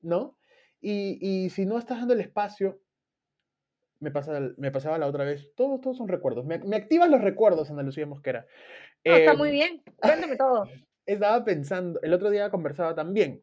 ¿no? 0.00 0.38
Y, 0.80 1.18
y 1.20 1.50
si 1.50 1.66
no 1.66 1.78
estás 1.78 1.98
dando 1.98 2.14
el 2.14 2.20
espacio, 2.20 2.80
me, 4.00 4.10
pasa, 4.10 4.40
me 4.56 4.70
pasaba 4.70 4.98
la 4.98 5.06
otra 5.06 5.24
vez, 5.24 5.52
todos, 5.54 5.80
todos 5.80 5.96
son 5.96 6.08
recuerdos, 6.08 6.46
me, 6.46 6.58
me 6.58 6.76
activas 6.76 7.08
los 7.08 7.20
recuerdos, 7.20 7.70
Ana 7.70 7.82
Lucía 7.82 8.06
Mosquera. 8.06 8.46
no, 9.04 9.16
está 9.16 9.34
muy 9.34 9.50
bien. 9.50 9.82
Cuéntame 10.00 10.36
todo. 10.36 10.68
estaba 11.06 11.44
pensando, 11.44 12.00
el 12.02 12.12
otro 12.12 12.30
día 12.30 12.50
conversaba 12.50 12.94
también 12.94 13.42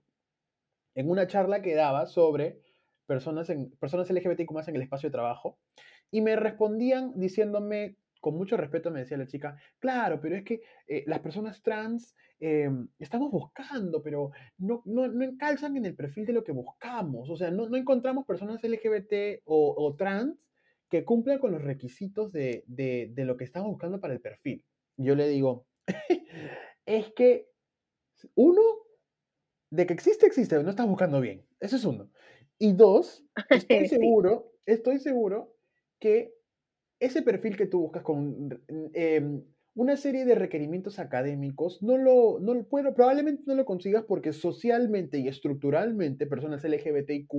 en 0.95 1.09
una 1.09 1.27
charla 1.27 1.61
que 1.61 1.75
daba 1.75 2.05
sobre 2.05 2.61
personas, 3.05 3.49
en, 3.49 3.71
personas 3.71 4.09
LGBTQ 4.09 4.51
más 4.51 4.67
en 4.67 4.75
el 4.75 4.81
espacio 4.81 5.09
de 5.09 5.13
trabajo 5.13 5.59
y 6.09 6.21
me 6.21 6.35
respondían 6.35 7.11
diciéndome, 7.15 7.97
con 8.21 8.35
mucho 8.35 8.57
respeto 8.57 8.91
me 8.91 9.01
decía 9.01 9.17
la 9.17 9.27
chica, 9.27 9.57
claro, 9.79 10.19
pero 10.21 10.35
es 10.35 10.43
que 10.43 10.61
eh, 10.87 11.03
las 11.05 11.19
personas 11.19 11.61
trans 11.61 12.15
eh, 12.39 12.69
estamos 12.99 13.31
buscando, 13.31 14.01
pero 14.01 14.31
no, 14.57 14.81
no, 14.85 15.07
no 15.07 15.37
calzan 15.37 15.77
en 15.77 15.85
el 15.85 15.95
perfil 15.95 16.25
de 16.25 16.33
lo 16.33 16.43
que 16.43 16.51
buscamos, 16.51 17.29
o 17.29 17.35
sea, 17.35 17.51
no, 17.51 17.67
no 17.67 17.77
encontramos 17.77 18.25
personas 18.25 18.63
LGBT 18.63 19.41
o, 19.45 19.75
o 19.77 19.95
trans 19.95 20.44
que 20.89 21.05
cumplan 21.05 21.39
con 21.39 21.51
los 21.51 21.63
requisitos 21.63 22.31
de, 22.31 22.63
de, 22.67 23.11
de 23.13 23.25
lo 23.25 23.37
que 23.37 23.43
estamos 23.43 23.69
buscando 23.69 23.99
para 23.99 24.13
el 24.13 24.21
perfil. 24.21 24.65
Yo 24.97 25.15
le 25.15 25.27
digo, 25.27 25.67
es 26.85 27.13
que 27.13 27.49
uno, 28.35 28.61
de 29.71 29.85
que 29.85 29.93
existe, 29.93 30.25
existe, 30.25 30.61
no 30.63 30.69
estás 30.69 30.87
buscando 30.87 31.21
bien. 31.21 31.45
Eso 31.59 31.75
es 31.75 31.85
uno. 31.85 32.11
Y 32.57 32.73
dos, 32.73 33.25
estoy 33.49 33.85
Sí. 33.87 33.87
seguro, 33.87 34.53
estoy 34.65 34.99
seguro 34.99 35.55
que 35.99 36.33
ese 36.99 37.21
perfil 37.21 37.57
que 37.57 37.67
tú 37.67 37.81
buscas 37.81 38.03
con 38.03 38.49
em, 38.93 39.43
una 39.75 39.97
serie 39.97 40.25
de 40.25 40.35
requerimientos 40.35 40.99
académicos, 40.99 41.83
no 41.83 41.97
lo, 41.97 42.39
no 42.39 42.53
lo 42.53 42.67
puedo, 42.67 42.93
probablemente 42.93 43.43
no 43.45 43.55
lo 43.55 43.65
consigas 43.65 44.05
porque 44.07 44.33
socialmente 44.33 45.19
y 45.19 45.27
estructuralmente 45.27 46.27
personas 46.27 46.63
LGBTIQ 46.63 47.33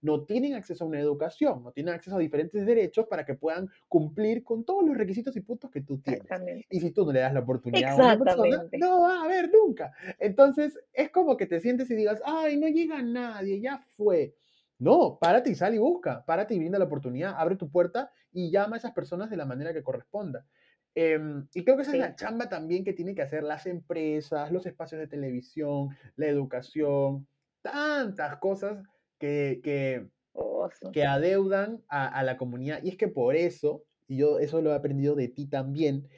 no 0.00 0.24
tienen 0.24 0.54
acceso 0.54 0.84
a 0.84 0.86
una 0.86 1.00
educación, 1.00 1.62
no 1.64 1.72
tienen 1.72 1.94
acceso 1.94 2.16
a 2.16 2.20
diferentes 2.20 2.64
derechos 2.66 3.06
para 3.06 3.24
que 3.24 3.34
puedan 3.34 3.68
cumplir 3.88 4.44
con 4.44 4.64
todos 4.64 4.84
los 4.86 4.96
requisitos 4.96 5.36
y 5.36 5.40
puntos 5.40 5.70
que 5.70 5.80
tú 5.82 5.98
tienes. 6.00 6.26
Y 6.70 6.80
si 6.80 6.90
tú 6.92 7.04
no 7.04 7.12
le 7.12 7.20
das 7.20 7.34
la 7.34 7.40
oportunidad 7.40 7.92
a 7.92 7.96
una 7.96 8.18
persona, 8.18 8.68
no 8.78 9.00
va 9.02 9.20
a 9.20 9.24
haber 9.24 9.50
nunca. 9.52 9.92
Entonces, 10.18 10.78
es 10.92 11.10
como 11.10 11.36
que 11.36 11.46
te 11.46 11.60
sientes 11.60 11.90
y 11.90 11.94
digas, 11.96 12.20
ay, 12.24 12.56
no 12.56 12.68
llega 12.68 13.02
nadie, 13.02 13.60
ya 13.60 13.78
fue. 13.96 14.34
No, 14.78 15.18
párate 15.20 15.50
y 15.50 15.54
sal 15.56 15.74
y 15.74 15.78
busca, 15.78 16.24
párate 16.24 16.54
y 16.54 16.58
brinda 16.58 16.78
la 16.78 16.84
oportunidad, 16.84 17.34
abre 17.36 17.56
tu 17.56 17.68
puerta 17.68 18.10
y 18.30 18.50
llama 18.50 18.76
a 18.76 18.78
esas 18.78 18.92
personas 18.92 19.28
de 19.30 19.36
la 19.36 19.44
manera 19.44 19.72
que 19.72 19.82
corresponda. 19.82 20.46
Em, 20.94 21.48
y 21.54 21.64
creo 21.64 21.76
que 21.76 21.82
esa 21.82 21.92
Sí. 21.92 21.96
es 21.98 22.02
la 22.02 22.14
chamba 22.14 22.48
también 22.48 22.84
que 22.84 22.92
tienen 22.92 23.14
que 23.14 23.22
hacer 23.22 23.42
las 23.42 23.66
empresas, 23.66 24.50
los 24.52 24.66
espacios 24.66 25.00
de 25.00 25.08
televisión, 25.08 25.88
la 26.16 26.26
educación, 26.26 27.26
tantas 27.62 28.36
cosas 28.38 28.82
que, 29.18 29.60
que, 29.62 30.08
Oso. 30.32 30.90
que 30.92 31.04
adeudan 31.04 31.84
a, 31.88 32.08
a 32.08 32.22
la 32.24 32.36
comunidad. 32.36 32.82
Y 32.82 32.90
es 32.90 32.96
que 32.96 33.08
por 33.08 33.36
eso, 33.36 33.84
y 34.08 34.18
yo 34.18 34.38
eso 34.38 34.62
lo 34.62 34.72
he 34.72 34.74
aprendido 34.74 35.14
de 35.14 35.28
ti 35.28 35.46
también, 35.48 36.08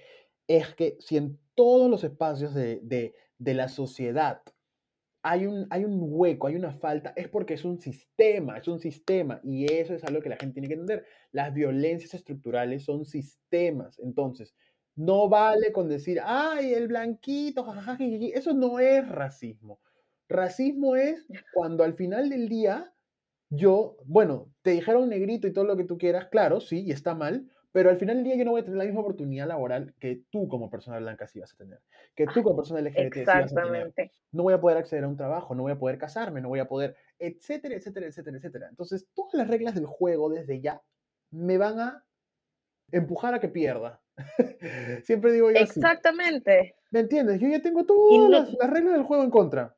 es 0.49 0.75
que 0.75 0.97
si 1.01 1.17
en 1.17 1.41
todos 1.55 1.91
los 1.91 2.05
espacios 2.05 2.55
de, 2.55 2.81
de, 2.83 3.15
de 3.39 3.55
la 3.55 3.69
sociedad 3.69 4.43
hay 5.23 5.47
un, 5.47 5.67
hay 5.71 5.85
un 5.85 5.99
hueco, 6.01 6.47
hay 6.47 6.57
una 6.57 6.73
falta, 6.73 7.13
es 7.17 7.29
porque 7.29 7.55
es 7.55 7.65
un 7.65 7.79
sistema, 7.79 8.57
es 8.59 8.69
un 8.69 8.81
sistema. 8.81 9.41
Y 9.45 9.71
eso 9.73 9.95
es 9.95 10.05
algo 10.05 10.23
que 10.23 10.31
la 10.31 10.37
gente 10.37 10.55
tiene 10.55 10.69
que 10.69 10.75
entender. 10.75 11.07
Las 11.33 11.53
violencias 11.53 12.15
estructurales 12.15 12.85
son 12.85 13.05
sistemas. 13.05 13.99
Entonces, 13.99 14.55
no 14.95 15.29
vale 15.29 15.73
con 15.73 15.89
decir, 15.89 16.21
ay, 16.25 16.73
el 16.75 16.89
blanquito, 16.89 17.65
jajaja, 17.65 17.97
jijiji". 17.97 18.33
Eso 18.33 18.55
no 18.55 18.79
es 18.81 19.07
racismo. 19.09 19.81
Racismo 20.31 20.95
es 20.95 21.27
cuando 21.53 21.83
al 21.83 21.95
final 21.95 22.31
del 22.31 22.49
día 22.49 22.95
yo, 23.51 23.97
bueno, 24.05 24.53
te 24.63 24.71
dijeron 24.71 25.09
negrito 25.09 25.49
y 25.49 25.53
todo 25.53 25.65
lo 25.65 25.77
que 25.77 25.83
tú 25.85 25.99
quieras, 25.99 26.29
claro, 26.29 26.61
sí, 26.61 26.85
y 26.87 26.93
está 26.93 27.15
mal, 27.17 27.51
pero 27.73 27.91
al 27.91 27.99
final 27.99 28.17
del 28.17 28.25
día 28.25 28.37
yo 28.37 28.45
no 28.45 28.53
voy 28.53 28.61
a 28.61 28.65
tener 28.65 28.79
la 28.79 28.85
misma 28.85 29.01
oportunidad 29.01 29.49
laboral 29.49 29.93
que 29.99 30.23
tú 30.31 30.47
como 30.47 30.71
persona 30.71 30.99
blanca 31.01 31.27
sí 31.27 31.41
vas 31.41 31.53
a 31.53 31.57
tener, 31.57 31.81
que 32.15 32.27
tú 32.27 32.45
como 32.45 32.57
persona 32.57 32.79
LGBT 32.81 33.15
sí 33.15 33.25
vas 33.25 33.29
a 33.29 33.33
tener. 33.33 33.43
Exactamente. 33.43 34.13
No 34.31 34.45
voy 34.45 34.55
a 34.55 34.61
poder 34.61 34.77
acceder 34.79 35.03
a 35.03 35.09
un 35.09 35.17
trabajo, 35.17 35.57
no 35.57 35.65
voy 35.65 35.73
a 35.73 35.79
poder 35.79 35.99
casarme, 35.99 36.41
no 36.41 36.49
voy 36.49 36.61
a 36.61 36.69
poder, 36.69 36.95
etcétera, 37.19 37.75
etcétera, 37.75 38.07
etcétera, 38.07 38.37
etcétera. 38.37 38.69
Entonces, 38.71 39.09
todas 39.15 39.35
las 39.35 39.49
reglas 39.49 39.75
del 39.75 39.87
juego 39.87 40.31
desde 40.31 40.61
ya 40.61 40.81
me 41.33 41.59
van 41.59 41.81
a 41.81 42.05
empujar 42.93 43.35
a 43.35 43.41
que 43.41 43.49
pierda. 43.49 44.01
Siempre 45.03 45.33
digo 45.33 45.51
yo 45.51 45.59
así. 45.61 45.81
Exactamente. 45.81 46.77
¿Me 46.93 47.01
entiendes? 47.01 47.41
Yo 47.41 47.49
ya 47.49 47.61
tengo 47.61 47.85
todas 47.85 48.23
no- 48.23 48.29
las, 48.29 48.53
las 48.55 48.71
reglas 48.71 48.95
del 48.95 49.03
juego 49.03 49.25
en 49.25 49.31
contra. 49.31 49.77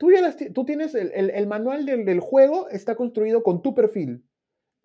Tú 0.00 0.10
ya 0.10 0.22
las 0.22 0.38
tú 0.54 0.64
tienes 0.64 0.94
el, 0.94 1.12
el- 1.14 1.28
el 1.28 1.46
manual 1.46 1.84
del, 1.84 2.06
del 2.06 2.20
juego, 2.20 2.70
está 2.70 2.94
construido 2.96 3.42
con 3.42 3.60
tu 3.60 3.74
perfil. 3.74 4.24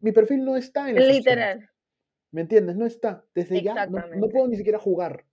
Mi 0.02 0.12
perfil 0.12 0.44
no 0.44 0.58
está 0.58 0.90
en 0.90 0.96
las 0.96 1.06
opciones, 1.06 1.18
Literal. 1.26 1.70
¿Me 2.32 2.42
entiendes? 2.42 2.76
No 2.76 2.86
está. 2.86 3.24
Desde 3.34 3.62
ya 3.64 3.86
no- 3.88 4.06
no, 4.18 4.28
puedo 4.28 4.46
ni 4.50 4.58
siquiera 4.58 4.78
jugar 4.78 5.24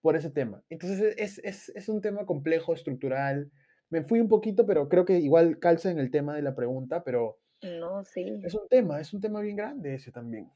por 0.00 0.14
ese 0.14 0.30
tema. 0.30 0.62
Entonces 0.70 1.16
es, 1.18 1.40
es, 1.42 1.70
es 1.70 1.88
un 1.88 2.00
tema 2.00 2.24
complejo, 2.24 2.72
estructural. 2.72 3.50
Me 3.90 4.04
fui 4.04 4.20
un 4.20 4.28
poquito, 4.28 4.64
pero 4.64 4.88
creo 4.88 5.04
que 5.04 5.18
igual 5.18 5.58
calza 5.58 5.90
en 5.90 5.98
el 5.98 6.12
tema 6.12 6.36
de 6.36 6.42
la 6.42 6.54
pregunta, 6.54 7.02
pero 7.02 7.40
No, 7.62 8.04
sí. 8.04 8.40
es 8.44 8.54
un 8.54 8.68
tema, 8.68 9.00
es 9.00 9.12
un 9.12 9.20
tema 9.20 9.40
bien 9.40 9.56
grande 9.56 9.94
ese 9.96 10.12
también. 10.12 10.48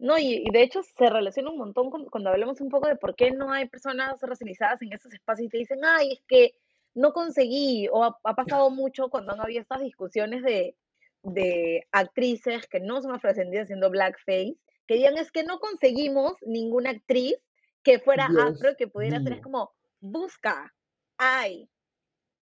No, 0.00 0.18
y, 0.18 0.42
y 0.44 0.50
de 0.50 0.62
hecho 0.62 0.82
se 0.82 1.08
relaciona 1.10 1.50
un 1.50 1.58
montón 1.58 1.90
con- 1.90 2.06
cuando 2.06 2.30
hablamos 2.30 2.60
un 2.60 2.70
poco 2.70 2.88
de 2.88 2.96
por 2.96 3.14
qué 3.14 3.30
no 3.30 3.52
hay 3.52 3.68
personas 3.68 4.14
racializadas 4.20 4.82
en 4.82 4.92
estos 4.92 5.12
espacios 5.14 5.46
y 5.46 5.50
te 5.50 5.58
dicen, 5.58 5.78
ay, 5.84 6.12
es 6.14 6.22
que 6.26 6.54
no 6.94 7.12
conseguí, 7.12 7.88
o 7.92 8.04
ha, 8.04 8.18
ha 8.24 8.34
pasado 8.34 8.70
mucho 8.70 9.08
cuando 9.08 9.32
han 9.32 9.40
habido 9.40 9.60
estas 9.60 9.80
discusiones 9.80 10.42
de, 10.42 10.76
de 11.22 11.86
actrices 11.92 12.66
que 12.66 12.80
no 12.80 13.02
son 13.02 13.12
afrodescendidas 13.14 13.64
haciendo 13.64 13.90
blackface, 13.90 14.56
que 14.86 14.94
digan, 14.94 15.18
es 15.18 15.30
que 15.30 15.44
no 15.44 15.60
conseguimos 15.60 16.34
ninguna 16.42 16.90
actriz 16.90 17.36
que 17.82 17.98
fuera 17.98 18.28
Dios 18.28 18.42
afro 18.42 18.76
que 18.76 18.88
pudiera 18.88 19.18
es 19.18 19.22
mío. 19.22 19.40
como, 19.42 19.72
busca, 20.00 20.74
ay, 21.16 21.68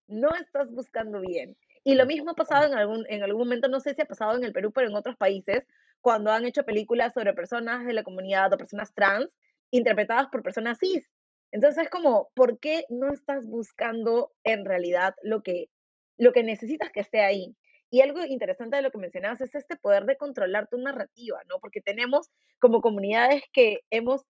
no 0.07 0.29
estás 0.35 0.71
buscando 0.71 1.21
bien. 1.21 1.55
Y 1.83 1.95
lo 1.95 2.05
mismo 2.05 2.31
ha 2.31 2.35
pasado 2.35 2.65
en 2.65 2.73
algún, 2.73 3.05
en 3.07 3.23
algún 3.23 3.43
momento, 3.43 3.67
no 3.67 3.79
sé 3.79 3.93
si 3.93 4.01
ha 4.01 4.05
pasado 4.05 4.35
en 4.37 4.43
el 4.43 4.51
Perú, 4.51 4.71
pero 4.71 4.89
en 4.89 4.95
otros 4.95 5.15
países, 5.15 5.65
cuando 6.01 6.31
han 6.31 6.45
hecho 6.45 6.63
películas 6.63 7.13
sobre 7.13 7.33
personas 7.33 7.85
de 7.85 7.93
la 7.93 8.03
comunidad 8.03 8.51
o 8.53 8.57
personas 8.57 8.93
trans 8.93 9.29
interpretadas 9.71 10.27
por 10.27 10.43
personas 10.43 10.79
cis. 10.79 11.09
Entonces 11.51 11.83
es 11.83 11.89
como, 11.89 12.29
¿por 12.35 12.59
qué 12.59 12.85
no 12.89 13.11
estás 13.11 13.47
buscando 13.47 14.31
en 14.43 14.65
realidad 14.65 15.15
lo 15.23 15.41
que, 15.41 15.69
lo 16.17 16.31
que 16.31 16.43
necesitas 16.43 16.91
que 16.91 16.99
esté 16.99 17.21
ahí? 17.21 17.55
Y 17.89 18.01
algo 18.01 18.23
interesante 18.23 18.75
de 18.75 18.83
lo 18.83 18.91
que 18.91 18.99
mencionabas 18.99 19.41
es 19.41 19.55
este 19.55 19.75
poder 19.75 20.05
de 20.05 20.17
controlar 20.17 20.67
tu 20.69 20.77
narrativa, 20.77 21.39
¿no? 21.49 21.59
Porque 21.59 21.81
tenemos 21.81 22.29
como 22.59 22.81
comunidades 22.81 23.41
que 23.51 23.79
hemos 23.89 24.25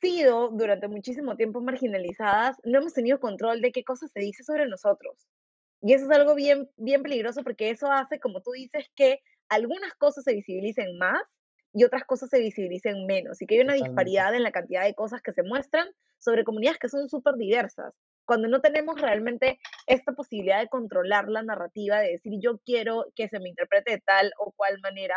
sido 0.00 0.50
durante 0.50 0.86
muchísimo 0.86 1.36
tiempo 1.36 1.60
marginalizadas, 1.60 2.56
no 2.64 2.78
hemos 2.78 2.94
tenido 2.94 3.18
control 3.18 3.60
de 3.60 3.72
qué 3.72 3.82
cosas 3.82 4.12
se 4.12 4.20
dice 4.20 4.44
sobre 4.44 4.66
nosotros. 4.66 5.26
Y 5.82 5.92
eso 5.92 6.04
es 6.04 6.16
algo 6.16 6.34
bien, 6.36 6.68
bien 6.76 7.02
peligroso 7.02 7.42
porque 7.42 7.70
eso 7.70 7.90
hace, 7.90 8.20
como 8.20 8.40
tú 8.42 8.52
dices, 8.52 8.86
que 8.94 9.20
algunas 9.48 9.94
cosas 9.94 10.24
se 10.24 10.34
visibilicen 10.34 10.98
más 10.98 11.22
y 11.78 11.84
otras 11.84 12.04
cosas 12.04 12.28
se 12.30 12.40
visibilicen 12.40 13.06
menos. 13.06 13.40
Y 13.40 13.46
que 13.46 13.54
hay 13.54 13.60
una 13.60 13.74
disparidad 13.74 14.34
en 14.34 14.42
la 14.42 14.50
cantidad 14.50 14.84
de 14.84 14.94
cosas 14.94 15.22
que 15.22 15.32
se 15.32 15.44
muestran 15.44 15.86
sobre 16.18 16.42
comunidades 16.42 16.80
que 16.80 16.88
son 16.88 17.08
súper 17.08 17.36
diversas. 17.36 17.94
Cuando 18.26 18.48
no 18.48 18.60
tenemos 18.60 19.00
realmente 19.00 19.60
esta 19.86 20.12
posibilidad 20.12 20.58
de 20.58 20.68
controlar 20.68 21.28
la 21.28 21.44
narrativa, 21.44 22.00
de 22.00 22.10
decir 22.10 22.32
yo 22.42 22.58
quiero 22.64 23.06
que 23.14 23.28
se 23.28 23.38
me 23.38 23.48
interprete 23.48 23.92
de 23.92 24.02
tal 24.04 24.32
o 24.38 24.52
cual 24.56 24.80
manera, 24.82 25.14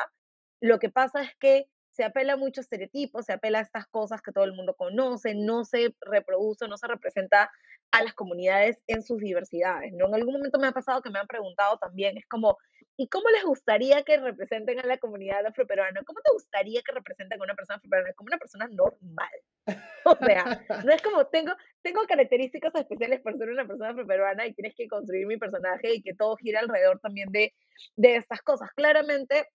lo 0.61 0.77
que 0.77 0.89
pasa 0.91 1.23
es 1.23 1.31
que 1.39 1.65
se 2.01 2.05
apela 2.05 2.33
a 2.33 2.37
muchos 2.37 2.63
estereotipos, 2.63 3.27
se 3.27 3.33
apela 3.33 3.59
a 3.59 3.61
estas 3.61 3.85
cosas 3.85 4.23
que 4.23 4.31
todo 4.31 4.43
el 4.43 4.53
mundo 4.53 4.73
conoce, 4.75 5.35
no 5.35 5.65
se 5.65 5.95
reproduce, 6.01 6.67
no 6.67 6.75
se 6.75 6.87
representa 6.87 7.51
a 7.91 8.01
las 8.01 8.15
comunidades 8.15 8.81
en 8.87 9.03
sus 9.03 9.19
diversidades, 9.19 9.93
¿no? 9.93 10.07
En 10.07 10.15
algún 10.15 10.33
momento 10.33 10.57
me 10.57 10.65
ha 10.65 10.71
pasado 10.71 11.03
que 11.03 11.11
me 11.11 11.19
han 11.19 11.27
preguntado 11.27 11.77
también, 11.77 12.17
es 12.17 12.25
como, 12.25 12.57
¿y 12.97 13.07
cómo 13.07 13.29
les 13.29 13.43
gustaría 13.43 14.01
que 14.01 14.17
representen 14.17 14.79
a 14.79 14.87
la 14.87 14.97
comunidad 14.97 15.45
afroperuana? 15.45 16.01
¿Cómo 16.03 16.21
te 16.21 16.31
gustaría 16.33 16.81
que 16.81 16.91
representen 16.91 17.39
a 17.39 17.43
una 17.43 17.53
persona 17.53 17.77
afroperuana? 17.77 18.13
Como 18.13 18.29
una 18.29 18.39
persona 18.39 18.67
normal. 18.67 19.29
O 20.03 20.15
sea, 20.15 20.65
no 20.83 20.91
es 20.91 21.01
como, 21.03 21.27
tengo, 21.27 21.53
tengo 21.83 22.01
características 22.07 22.73
especiales 22.73 23.21
por 23.21 23.37
ser 23.37 23.49
una 23.49 23.67
persona 23.67 23.91
afroperuana 23.91 24.47
y 24.47 24.53
tienes 24.55 24.73
que 24.75 24.87
construir 24.87 25.27
mi 25.27 25.37
personaje 25.37 25.93
y 25.93 26.01
que 26.01 26.15
todo 26.15 26.35
gira 26.37 26.61
alrededor 26.61 26.99
también 26.99 27.31
de, 27.31 27.53
de 27.95 28.15
estas 28.15 28.41
cosas. 28.41 28.71
Claramente, 28.73 29.45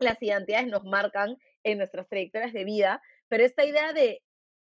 las 0.00 0.20
identidades 0.22 0.66
nos 0.66 0.84
marcan 0.84 1.36
en 1.64 1.78
nuestras 1.78 2.08
trayectorias 2.08 2.52
de 2.52 2.64
vida, 2.64 3.02
pero 3.28 3.44
esta 3.44 3.64
idea 3.64 3.92
de, 3.92 4.22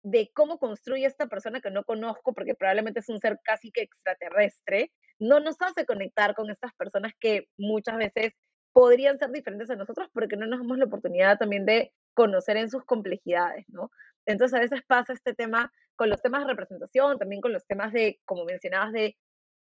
de 0.04 0.32
cómo 0.34 0.60
construye 0.60 1.06
esta 1.06 1.28
persona 1.28 1.62
que 1.62 1.72
no 1.72 1.84
conozco, 1.84 2.34
porque 2.34 2.56
probablemente 2.56 3.00
es 3.00 3.10
un 3.10 3.20
ser 3.20 3.40
casi 3.44 3.72
que 3.72 3.82
extraterrestre, 3.82 4.92
no 5.20 5.40
nos 5.40 5.62
hace 5.62 5.86
conectar 5.86 6.36
con 6.36 6.50
estas 6.50 6.74
personas 6.76 7.14
que 7.20 7.48
muchas 7.58 7.98
veces 7.98 8.34
podrían 8.74 9.18
ser 9.18 9.32
diferentes 9.32 9.70
a 9.70 9.76
nosotros 9.76 10.10
porque 10.14 10.36
no 10.36 10.46
nos 10.48 10.60
damos 10.60 10.78
la 10.78 10.86
oportunidad 10.86 11.38
también 11.38 11.66
de 11.66 11.94
conocer 12.14 12.58
en 12.58 12.70
sus 12.70 12.84
complejidades, 12.84 13.66
¿no? 13.70 13.90
Entonces 14.26 14.58
a 14.58 14.60
veces 14.60 14.82
pasa 14.86 15.14
este 15.14 15.34
tema 15.34 15.72
con 15.96 16.10
los 16.10 16.22
temas 16.22 16.42
de 16.42 16.50
representación, 16.50 17.18
también 17.18 17.42
con 17.42 17.54
los 17.54 17.66
temas 17.66 17.94
de, 17.94 18.20
como 18.26 18.44
mencionabas, 18.44 18.92
de 18.92 19.18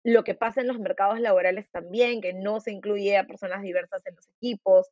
lo 0.03 0.23
que 0.23 0.35
pasa 0.35 0.61
en 0.61 0.67
los 0.67 0.79
mercados 0.79 1.19
laborales 1.19 1.69
también, 1.71 2.21
que 2.21 2.33
no 2.33 2.59
se 2.59 2.71
incluye 2.71 3.17
a 3.17 3.25
personas 3.25 3.61
diversas 3.63 4.05
en 4.05 4.15
los 4.15 4.29
equipos, 4.29 4.87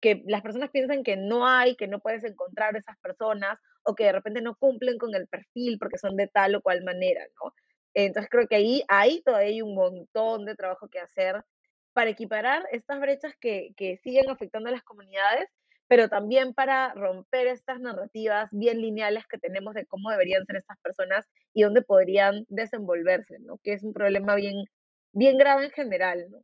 que, 0.00 0.22
las 0.26 0.42
personas 0.42 0.70
piensan 0.70 1.04
que 1.04 1.16
no 1.16 1.46
hay, 1.46 1.76
que 1.76 1.86
no 1.86 2.00
puedes 2.00 2.24
encontrar 2.24 2.76
esas 2.76 2.98
personas 2.98 3.58
o 3.84 3.94
que 3.94 4.04
de 4.04 4.12
repente 4.12 4.42
no 4.42 4.56
cumplen 4.56 4.98
con 4.98 5.14
el 5.14 5.28
perfil 5.28 5.78
porque 5.78 5.98
son 5.98 6.16
de 6.16 6.26
tal 6.28 6.54
o 6.56 6.62
cual 6.62 6.82
manera, 6.82 7.24
¿no? 7.42 7.54
Entonces 7.94 8.30
creo 8.30 8.48
que 8.48 8.56
ahí, 8.56 8.82
ahí 8.88 9.22
todavía 9.22 9.48
hay 9.48 9.62
un 9.62 9.74
montón 9.74 10.46
de 10.46 10.56
trabajo 10.56 10.88
que 10.88 10.98
hacer 10.98 11.44
para 11.92 12.10
equiparar 12.10 12.66
estas 12.72 13.00
brechas 13.00 13.34
que, 13.38 13.72
que 13.76 13.98
siguen 13.98 14.30
afectando 14.30 14.68
a 14.68 14.72
las 14.72 14.82
comunidades, 14.82 15.48
pero 15.88 16.08
también 16.08 16.54
para 16.54 16.94
romper 16.94 17.46
estas 17.48 17.80
narrativas 17.80 18.48
bien 18.50 18.80
lineales 18.80 19.26
que 19.26 19.38
tenemos 19.38 19.74
de 19.74 19.86
cómo 19.86 20.10
deberían 20.10 20.46
ser 20.46 20.56
estas 20.56 20.78
personas 20.80 21.28
y 21.52 21.62
dónde 21.62 21.82
podrían 21.82 22.46
desenvolverse, 22.48 23.38
¿no? 23.40 23.58
Que 23.58 23.74
es 23.74 23.84
un 23.84 23.92
problema 23.92 24.34
bien, 24.36 24.64
bien 25.12 25.36
grave 25.38 25.66
en 25.66 25.70
general, 25.72 26.26
¿no? 26.30 26.38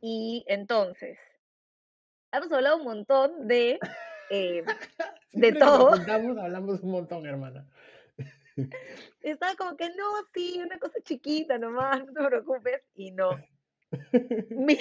Y 0.00 0.44
entonces, 0.48 1.18
hemos 2.36 2.52
hablado 2.52 2.76
un 2.78 2.84
montón 2.84 3.48
de, 3.48 3.78
eh, 4.30 4.64
de 5.32 5.52
todo. 5.52 5.92
hablamos 5.92 6.80
un 6.80 6.90
montón, 6.90 7.26
hermana. 7.26 7.66
Estaba 9.22 9.54
como 9.56 9.76
que 9.76 9.90
no, 9.90 10.04
sí, 10.32 10.60
una 10.64 10.78
cosa 10.78 11.00
chiquita 11.02 11.58
nomás, 11.58 12.04
no 12.06 12.12
te 12.12 12.24
preocupes. 12.24 12.82
Y 12.94 13.12
no. 13.12 13.30
Mil, 14.50 14.78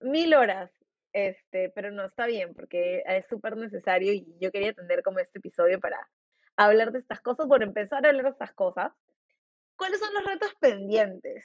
mil 0.00 0.34
horas. 0.34 0.70
Este, 1.12 1.68
pero 1.70 1.92
no 1.92 2.06
está 2.06 2.26
bien 2.26 2.54
porque 2.54 3.04
es 3.06 3.24
súper 3.28 3.56
necesario 3.56 4.12
y 4.12 4.36
yo 4.40 4.50
quería 4.50 4.72
tener 4.72 5.04
como 5.04 5.20
este 5.20 5.38
episodio 5.38 5.78
para 5.78 6.08
hablar 6.56 6.90
de 6.90 6.98
estas 6.98 7.20
cosas, 7.20 7.46
por 7.46 7.62
empezar 7.62 8.04
a 8.04 8.08
hablar 8.08 8.24
de 8.24 8.30
estas 8.30 8.52
cosas. 8.52 8.92
¿Cuáles 9.76 10.00
son 10.00 10.12
los 10.12 10.24
retos 10.24 10.52
pendientes? 10.60 11.44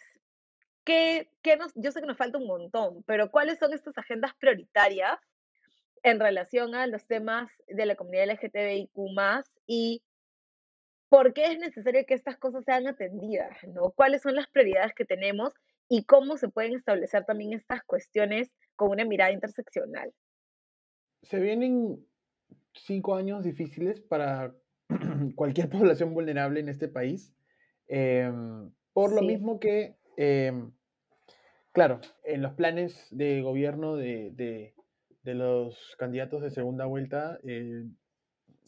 ¿Qué, 0.90 1.30
qué 1.44 1.56
nos, 1.56 1.72
yo 1.76 1.92
sé 1.92 2.02
que 2.02 2.08
nos 2.08 2.18
falta 2.18 2.40
un 2.40 2.48
montón, 2.48 3.04
pero 3.04 3.30
¿cuáles 3.30 3.60
son 3.60 3.74
estas 3.74 3.96
agendas 4.00 4.34
prioritarias 4.40 5.20
en 6.02 6.20
relación 6.20 6.74
a 6.74 6.88
los 6.88 7.06
temas 7.06 7.52
de 7.68 7.86
la 7.86 7.94
comunidad 7.94 8.32
LGTBIQ 8.32 8.90
y 9.68 10.02
por 11.08 11.36
qué 11.36 11.52
es 11.52 11.60
necesario 11.60 12.04
que 12.08 12.16
estas 12.16 12.38
cosas 12.38 12.66
sean 12.66 12.88
atendidas, 12.88 13.56
¿no? 13.68 13.92
¿Cuáles 13.92 14.24
son 14.24 14.34
las 14.34 14.48
prioridades 14.48 14.96
que 14.96 15.06
tenemos 15.06 15.54
y 15.90 16.06
cómo 16.06 16.38
se 16.38 16.50
pueden 16.50 16.74
establecer 16.74 17.24
también 17.24 17.54
estas 17.54 17.84
cuestiones 17.84 18.52
con 18.76 18.90
una 18.90 19.06
mirada 19.06 19.32
interseccional? 19.32 20.12
Se 21.22 21.40
vienen 21.40 22.04
cinco 22.74 23.14
años 23.14 23.44
difíciles 23.44 24.02
para 24.02 24.56
cualquier 25.36 25.70
población 25.70 26.16
vulnerable 26.16 26.62
en 26.62 26.70
este 26.70 26.88
país, 26.88 27.32
em, 27.88 28.72
por 28.92 29.14
lo 29.14 29.22
mismo 29.22 29.60
que 29.60 29.96
em, 30.18 30.72
Claro, 31.72 32.01
en 32.24 32.41
los 32.41 32.53
planes 32.53 33.07
de 33.11 33.41
gobierno 33.41 33.95
de, 33.95 34.74
los 35.24 35.95
candidatos 35.99 36.41
de 36.41 36.49
segunda 36.49 36.86
vuelta 36.86 37.39
eh, 37.43 37.86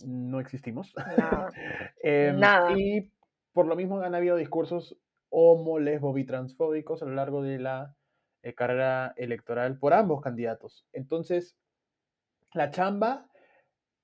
no 0.05 0.39
existimos. 0.39 0.93
Em, 2.03 2.39
nada. 2.39 2.77
Y 2.77 3.11
por 3.53 3.65
lo 3.65 3.75
mismo 3.75 4.01
han 4.01 4.15
habido 4.15 4.35
discursos 4.35 4.97
homo, 5.29 5.79
lesbo, 5.79 6.13
transfóbicos 6.25 7.01
a 7.01 7.05
lo 7.05 7.13
largo 7.13 7.41
de 7.41 7.57
la 7.57 7.95
eh, 8.43 8.53
carrera 8.53 9.13
electoral 9.17 9.79
por 9.79 9.93
ambos 9.93 10.21
candidatos. 10.21 10.85
Entonces, 10.93 11.57
la 12.53 12.69
chamba, 12.69 13.29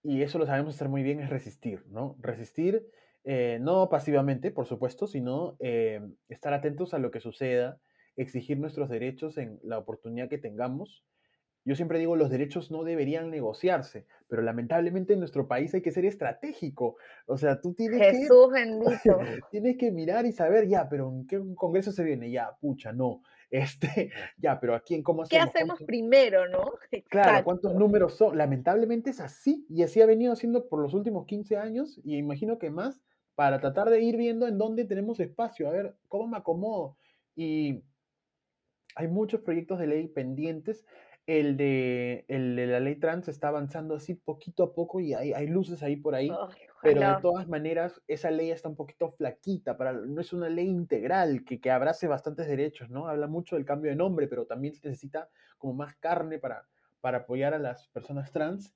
y 0.01 0.23
eso 0.23 0.39
lo 0.39 0.47
sabemos 0.47 0.75
hacer 0.75 0.89
muy 0.89 1.03
bien, 1.03 1.19
es 1.19 1.29
resistir, 1.29 1.85
¿no? 1.87 2.15
Resistir, 2.19 2.87
eh, 3.23 3.59
no 3.61 3.89
pasivamente, 3.89 4.49
por 4.51 4.65
supuesto, 4.65 5.05
sino 5.05 5.57
estar 5.59 6.53
atentos 6.53 6.93
a 6.93 6.99
lo 6.99 7.11
que 7.11 7.19
suceda 7.19 7.79
exigir 8.17 8.59
nuestros 8.59 8.89
derechos 8.89 9.37
en 9.37 9.59
la 9.63 9.77
oportunidad 9.77 10.29
que 10.29 10.37
tengamos. 10.37 11.03
Yo 11.63 11.75
siempre 11.75 11.99
digo, 11.99 12.15
los 12.15 12.29
derechos 12.29 12.71
no 12.71 12.83
deberían 12.83 13.29
negociarse, 13.29 14.05
pero 14.29 14.41
lamentablemente 14.41 15.13
en 15.13 15.19
nuestro 15.19 15.49
país 15.49 15.73
hay 15.73 15.81
que 15.81 15.91
ser 15.91 16.05
estratégico. 16.05 16.95
O 17.25 17.37
sea, 17.37 17.59
tú 17.59 17.73
tienes 17.73 17.99
Jesús 17.99 18.47
que... 18.53 18.59
bendito. 18.59 19.19
tienes 19.51 19.77
que 19.77 19.91
mirar 19.91 20.25
y 20.25 20.31
saber, 20.31 20.67
ya, 20.67 20.87
pero 20.89 21.09
¿en 21.09 21.27
qué 21.27 21.41
congreso 21.55 21.91
se 21.91 22.03
viene? 22.05 22.31
Ya, 22.31 22.55
pucha, 22.61 22.93
no. 22.93 23.21
Este, 23.49 24.11
ya, 24.37 24.59
pero 24.59 24.75
aquí 24.75 24.95
en 24.95 25.03
cómo 25.03 25.23
hacemos. 25.23 25.45
¿Qué 25.45 25.49
hacemos 25.49 25.79
primero, 25.83 26.47
no? 26.47 26.71
Claro, 27.09 27.43
¿cuántos 27.43 27.75
números 27.75 28.15
son? 28.15 28.37
Lamentablemente 28.37 29.09
es 29.09 29.19
así, 29.19 29.65
y 29.69 29.83
así 29.83 30.01
ha 30.01 30.05
venido 30.05 30.31
haciendo 30.31 30.69
por 30.69 30.81
los 30.81 30.93
últimos 30.93 31.25
15 31.25 31.57
años, 31.57 31.99
y 32.03 32.15
imagino 32.15 32.59
que 32.59 32.69
más, 32.69 33.01
para 33.35 33.59
tratar 33.59 33.89
de 33.89 34.01
ir 34.01 34.15
viendo 34.15 34.47
en 34.47 34.57
dónde 34.57 34.85
tenemos 34.85 35.19
espacio, 35.19 35.67
a 35.67 35.71
ver, 35.71 35.95
¿cómo 36.07 36.27
me 36.27 36.37
acomodo? 36.37 36.97
Y 37.35 37.83
hay 38.97 39.07
muchos 39.07 39.41
proyectos 39.41 39.77
de 39.79 39.87
ley 39.87 40.07
pendientes. 40.07 40.85
El 41.27 41.55
de, 41.57 42.25
el 42.29 42.55
de 42.55 42.67
la 42.67 42.79
ley 42.79 42.95
trans 42.95 43.27
está 43.27 43.49
avanzando 43.49 43.95
así 43.95 44.15
poquito 44.15 44.63
a 44.63 44.73
poco 44.73 44.99
y 45.01 45.13
hay, 45.13 45.33
hay 45.33 45.47
luces 45.47 45.83
ahí 45.83 45.97
por 45.97 46.15
ahí. 46.15 46.31
pero 46.81 47.01
de 47.01 47.21
todas 47.21 47.47
maneras, 47.47 48.01
esa 48.07 48.31
ley 48.31 48.49
está 48.49 48.69
un 48.69 48.75
poquito 48.75 49.11
flaquita, 49.11 49.77
para, 49.77 49.91
no 49.91 50.21
es 50.21 50.31
una 50.31 50.49
ley 50.49 50.67
integral 50.67 51.43
que, 51.43 51.59
que 51.59 51.69
abrace 51.69 52.07
bastantes 52.07 52.47
derechos, 52.47 52.89
¿no? 52.89 53.07
Habla 53.07 53.27
mucho 53.27 53.55
del 53.55 53.65
cambio 53.65 53.91
de 53.91 53.97
nombre, 53.97 54.27
pero 54.27 54.45
también 54.45 54.73
se 54.73 54.87
necesita 54.87 55.29
como 55.57 55.73
más 55.73 55.95
carne 55.97 56.39
para, 56.39 56.65
para 57.01 57.19
apoyar 57.19 57.53
a 57.53 57.59
las 57.59 57.89
personas 57.89 58.31
trans. 58.31 58.73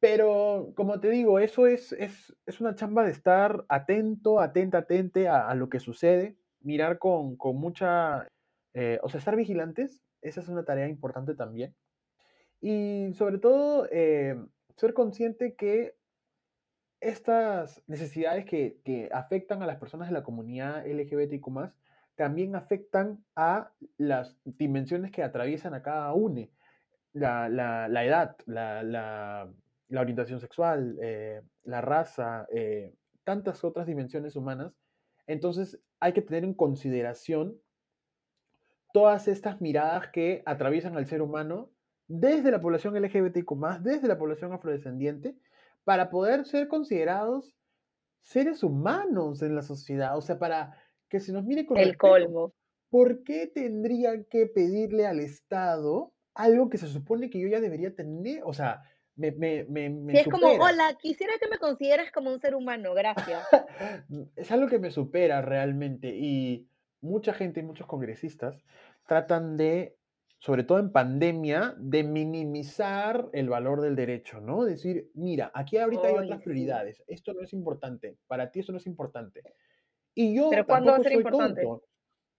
Pero, 0.00 0.72
como 0.76 1.00
te 1.00 1.10
digo, 1.10 1.40
eso 1.40 1.66
es, 1.66 1.92
es, 1.92 2.34
es 2.46 2.60
una 2.60 2.76
chamba 2.76 3.04
de 3.04 3.10
estar 3.10 3.64
atento, 3.68 4.40
atenta, 4.40 4.78
atente 4.78 5.26
a, 5.26 5.48
a, 5.48 5.54
lo 5.56 5.68
que 5.68 5.80
sucede, 5.80 6.38
mirar 6.60 6.98
con, 6.98 7.36
con 7.36 7.56
mucha 7.56 8.28
eh, 8.80 9.00
o 9.02 9.08
sea, 9.08 9.18
estar 9.18 9.34
vigilantes, 9.34 10.04
esa 10.22 10.40
es 10.40 10.48
una 10.48 10.64
tarea 10.64 10.86
importante 10.86 11.34
también. 11.34 11.74
Y 12.60 13.12
sobre 13.14 13.38
todo, 13.38 13.88
eh, 13.90 14.36
ser 14.76 14.94
consciente 14.94 15.56
que 15.56 15.96
estas 17.00 17.82
necesidades 17.88 18.44
que, 18.44 18.78
que, 18.84 19.08
afectan 19.12 19.64
a 19.64 19.66
las 19.66 19.78
personas 19.78 20.06
de 20.06 20.14
la 20.14 20.22
comunidad 20.22 20.86
LGBTQ 20.86 21.72
también 22.14 22.54
afectan 22.54 23.24
a 23.34 23.72
las 23.96 24.36
dimensiones 24.44 25.10
que 25.10 25.24
atraviesan 25.24 25.74
a 25.74 25.82
cada 25.82 26.12
uno. 26.12 26.46
La, 27.12 27.48
la, 27.48 28.04
edad, 28.04 28.36
la, 28.46 28.84
la, 28.84 29.50
orientación 30.00 30.38
sexual, 30.38 30.96
eh, 31.02 31.42
la 31.64 31.80
raza, 31.80 32.46
tantas 33.24 33.64
otras 33.64 33.88
dimensiones 33.88 34.36
humanas. 34.36 34.72
Entonces 35.26 35.80
hay 35.98 36.12
que 36.12 36.22
tener 36.22 36.44
en 36.44 36.54
consideración 36.54 37.60
todas 38.92 39.28
estas 39.28 39.60
miradas 39.60 40.08
que 40.12 40.42
atraviesan 40.46 40.96
al 40.96 41.06
ser 41.06 41.22
humano 41.22 41.70
desde 42.06 42.50
la 42.50 42.60
población 42.60 42.94
LGBTQ, 43.00 43.80
desde 43.80 44.08
la 44.08 44.18
población 44.18 44.52
afrodescendiente, 44.52 45.36
para 45.84 46.10
poder 46.10 46.44
ser 46.46 46.68
considerados 46.68 47.54
seres 48.20 48.62
humanos 48.62 49.42
en 49.42 49.54
la 49.54 49.62
sociedad, 49.62 50.16
o 50.16 50.20
sea, 50.20 50.38
para 50.38 50.76
que 51.08 51.20
se 51.20 51.32
nos 51.32 51.44
mire 51.44 51.66
con 51.66 51.78
El 51.78 51.96
colmo. 51.96 52.54
¿Por 52.90 53.22
qué 53.22 53.46
tendría 53.46 54.24
que 54.24 54.46
pedirle 54.46 55.06
al 55.06 55.20
Estado 55.20 56.12
algo 56.34 56.70
que 56.70 56.78
se 56.78 56.86
supone 56.88 57.28
que 57.28 57.40
yo 57.40 57.48
ya 57.48 57.60
debería 57.60 57.94
tener? 57.94 58.42
O 58.44 58.54
sea, 58.54 58.82
me, 59.16 59.32
me, 59.32 59.64
me, 59.64 59.90
me 59.90 60.20
es 60.20 60.24
como, 60.24 60.52
supera. 60.52 60.64
hola, 60.64 60.98
quisiera 61.00 61.34
que 61.40 61.48
me 61.48 61.58
consideres 61.58 62.10
como 62.12 62.32
un 62.32 62.40
ser 62.40 62.54
humano, 62.54 62.94
gracias. 62.94 63.46
Es 64.36 64.50
algo 64.50 64.68
que 64.68 64.78
me 64.78 64.90
supera 64.90 65.42
realmente 65.42 66.14
y 66.16 66.68
mucha 67.00 67.32
gente, 67.32 67.62
muchos 67.62 67.86
congresistas 67.86 68.58
tratan 69.06 69.56
de, 69.56 69.98
sobre 70.38 70.64
todo 70.64 70.78
en 70.78 70.92
pandemia, 70.92 71.74
de 71.78 72.04
minimizar 72.04 73.28
el 73.32 73.48
valor 73.48 73.80
del 73.80 73.96
derecho, 73.96 74.40
¿no? 74.40 74.64
Decir, 74.64 75.10
mira, 75.14 75.50
aquí 75.54 75.76
ahorita 75.78 76.08
hay 76.08 76.16
Ay, 76.16 76.18
otras 76.18 76.42
prioridades, 76.42 77.02
esto 77.06 77.34
no 77.34 77.42
es 77.42 77.52
importante, 77.52 78.18
para 78.26 78.50
ti 78.50 78.60
esto 78.60 78.72
no 78.72 78.78
es 78.78 78.86
importante. 78.86 79.46
Y 80.14 80.34
yo 80.36 80.50
Pero 80.50 80.66
¿cuándo 80.66 80.90
va 80.90 80.98
a 80.98 81.00
tampoco 81.00 81.02
ser 81.02 81.12
soy 81.12 81.24
importante? 81.24 81.62
tonto. 81.62 81.84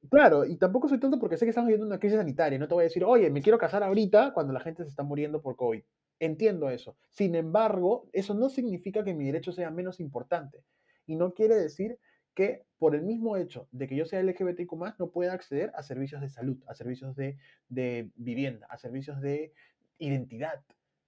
Claro, 0.09 0.45
y 0.45 0.57
tampoco 0.57 0.87
soy 0.89 0.99
tonto 0.99 1.19
porque 1.19 1.37
sé 1.37 1.45
que 1.45 1.49
estamos 1.49 1.67
viviendo 1.67 1.87
una 1.87 1.99
crisis 1.99 2.17
sanitaria. 2.19 2.59
No 2.59 2.67
te 2.67 2.73
voy 2.73 2.83
a 2.83 2.85
decir, 2.85 3.03
oye, 3.03 3.29
me 3.29 3.41
quiero 3.41 3.57
casar 3.57 3.83
ahorita 3.83 4.33
cuando 4.33 4.53
la 4.53 4.61
gente 4.61 4.83
se 4.83 4.89
está 4.89 5.03
muriendo 5.03 5.41
por 5.41 5.55
COVID. 5.57 5.83
Entiendo 6.19 6.69
eso. 6.69 6.97
Sin 7.09 7.35
embargo, 7.35 8.09
eso 8.13 8.33
no 8.33 8.49
significa 8.49 9.03
que 9.03 9.13
mi 9.13 9.25
derecho 9.25 9.51
sea 9.51 9.71
menos 9.71 9.99
importante. 9.99 10.63
Y 11.05 11.15
no 11.15 11.33
quiere 11.33 11.55
decir 11.55 11.99
que 12.33 12.63
por 12.77 12.95
el 12.95 13.01
mismo 13.01 13.37
hecho 13.37 13.67
de 13.71 13.87
que 13.87 13.95
yo 13.95 14.05
sea 14.05 14.23
LGBTQ 14.23 14.71
no 14.97 15.11
pueda 15.11 15.33
acceder 15.33 15.71
a 15.75 15.83
servicios 15.83 16.21
de 16.21 16.29
salud, 16.29 16.57
a 16.67 16.73
servicios 16.73 17.15
de, 17.15 17.37
de 17.67 18.11
vivienda, 18.15 18.67
a 18.69 18.77
servicios 18.77 19.19
de 19.21 19.53
identidad, 19.97 20.63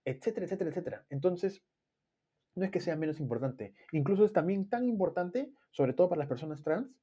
etcétera, 0.05 0.45
etcétera, 0.45 0.69
etcétera. 0.69 1.05
Entonces, 1.09 1.63
no 2.55 2.65
es 2.65 2.71
que 2.71 2.81
sea 2.81 2.95
menos 2.95 3.19
importante. 3.19 3.73
Incluso 3.91 4.25
es 4.25 4.33
también 4.33 4.69
tan 4.69 4.87
importante, 4.87 5.51
sobre 5.71 5.93
todo 5.93 6.09
para 6.09 6.19
las 6.19 6.27
personas 6.27 6.63
trans, 6.63 6.93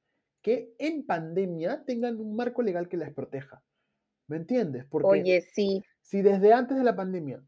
que 0.41 0.73
en 0.77 1.05
pandemia 1.05 1.83
tengan 1.85 2.19
un 2.19 2.35
marco 2.35 2.61
legal 2.61 2.87
que 2.87 2.97
las 2.97 3.11
proteja. 3.11 3.63
¿Me 4.27 4.37
entiendes? 4.37 4.85
Porque 4.85 5.07
Oye, 5.07 5.41
sí. 5.41 5.83
si 6.01 6.21
desde 6.21 6.53
antes 6.53 6.77
de 6.77 6.83
la 6.83 6.95
pandemia, 6.95 7.43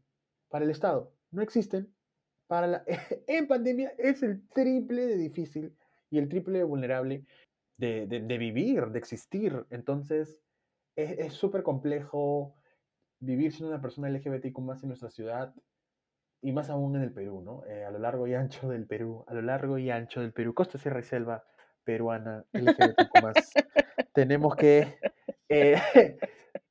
para 0.48 0.64
el 0.64 0.70
Estado, 0.70 1.14
no 1.30 1.42
existen, 1.42 1.94
para 2.48 2.66
la, 2.66 2.84
en 3.28 3.46
pandemia 3.46 3.94
es 3.98 4.22
el 4.22 4.46
triple 4.48 5.06
de 5.06 5.16
difícil 5.16 5.76
y 6.12 6.18
el 6.20 6.28
triple 6.30 6.64
vulnerable 6.64 7.26
de, 7.78 8.06
de- 8.08 8.38
vivir, 8.38 8.86
de 8.88 9.00
existir. 9.00 9.66
Entonces, 9.70 10.40
es 10.96 11.18
es 11.18 11.34
súper 11.34 11.62
complejo 11.64 12.54
vivir 13.20 13.52
siendo 13.52 13.70
una 13.74 13.82
persona 13.82 14.08
LGBTQ 14.08 14.60
más 14.60 14.82
en 14.84 14.90
nuestra 14.90 15.10
ciudad 15.10 15.54
y 16.42 16.52
más 16.52 16.70
aún 16.70 16.96
en 16.96 17.02
el 17.02 17.12
Perú, 17.12 17.40
¿no? 17.42 17.64
Eh, 17.66 17.84
a 17.84 17.90
lo 17.90 17.98
largo 17.98 18.26
y 18.26 18.34
ancho 18.34 18.68
del 18.68 18.86
Perú, 18.86 19.24
a 19.28 19.34
lo 19.34 19.42
largo 19.42 19.78
y 19.78 19.90
ancho 19.90 20.20
del 20.20 20.32
Perú, 20.32 20.54
costa, 20.54 20.78
sierra 20.78 21.00
y 21.00 21.04
selva 21.04 21.44
peruana, 21.84 22.44
LGBTQ 22.52 23.18
más. 23.18 23.60
tenemos 24.12 24.56
que 24.56 24.98
eh, 25.48 25.76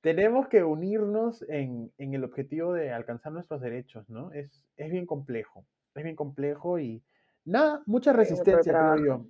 tenemos 0.02 0.48
que 0.48 0.64
unirnos 0.64 1.44
en, 1.50 1.92
en 1.98 2.14
el 2.14 2.24
objetivo 2.24 2.74
de 2.74 2.92
alcanzar 2.92 3.32
nuestros 3.34 3.62
derechos, 3.62 4.10
¿no? 4.10 4.32
Es, 4.34 4.66
es 4.78 4.92
bien 4.92 5.06
complejo, 5.06 5.66
es 5.96 6.04
bien 6.04 6.16
complejo 6.16 6.80
y 6.80 7.04
nada, 7.46 7.84
mucha 7.86 8.14
resistencia, 8.14 8.74
creo 8.74 9.06
yo. 9.06 9.26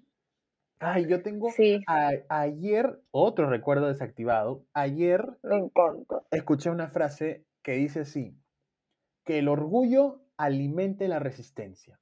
Ay, 0.80 1.08
yo 1.08 1.22
tengo 1.22 1.50
Sí, 1.50 1.80
a- 1.88 2.12
ayer 2.30 3.00
otro 3.12 3.50
recuerdo 3.50 3.88
desactivado. 3.88 4.66
Ayer 4.74 5.38
me 5.44 5.70
escuché 6.32 6.70
una 6.70 6.88
frase 6.90 7.46
que 7.62 7.74
dice 7.74 8.02
así, 8.02 8.36
que 9.26 9.40
el 9.40 9.48
orgullo 9.48 10.22
alimente 10.38 11.08
la 11.08 11.20
resistencia. 11.20 12.00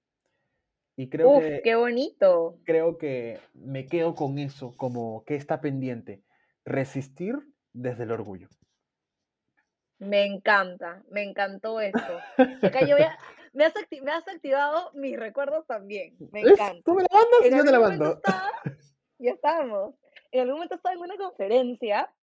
Y 0.96 1.10
creo 1.10 1.32
Uf, 1.32 1.46
que 1.46 1.62
qué 1.64 1.76
bonito. 1.76 2.58
creo 2.66 2.98
que 2.98 3.40
me 3.54 3.86
quedo 3.86 4.16
con 4.16 4.38
eso, 4.40 4.76
como 4.78 5.24
que 5.26 5.36
está 5.36 5.62
pendiente. 5.62 6.24
Resistir 6.66 7.36
desde 7.74 8.04
el 8.04 8.12
orgullo. 8.12 8.48
Me 10.00 10.26
encanta, 10.26 11.04
me 11.12 11.24
encantó 11.24 11.80
esto. 11.82 12.14
Acá 12.64 12.82
yo 12.82 12.96
voy 12.96 13.04
a- 13.04 13.18
me, 13.54 13.66
has 13.66 13.74
acti- 13.76 14.02
me 14.02 14.12
has 14.12 14.28
activado 14.28 14.92
mis 14.94 15.18
recuerdos 15.18 15.66
también. 15.68 16.16
Me 16.32 16.42
encanta. 16.42 16.82
Tú 16.84 16.94
me 16.96 17.04
la 17.04 17.10
mandas 17.12 17.40
y 17.46 17.50
yo 17.58 17.64
te 17.64 17.72
la 17.72 17.80
mando. 17.80 18.14
estaba, 18.14 18.52
ya 19.20 19.32
estábamos. 19.32 19.96
En 20.32 20.42
algún 20.42 20.56
momento 20.56 20.76
estaba 20.76 20.94
en 20.94 21.02
una 21.02 21.18
conferencia 21.18 22.14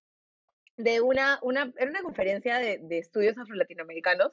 de 0.77 1.01
una, 1.01 1.39
una, 1.43 1.73
era 1.79 1.91
una 1.91 2.03
conferencia 2.03 2.59
de, 2.59 2.79
de 2.79 2.99
estudios 2.99 3.37
afro-latinoamericanos 3.39 4.33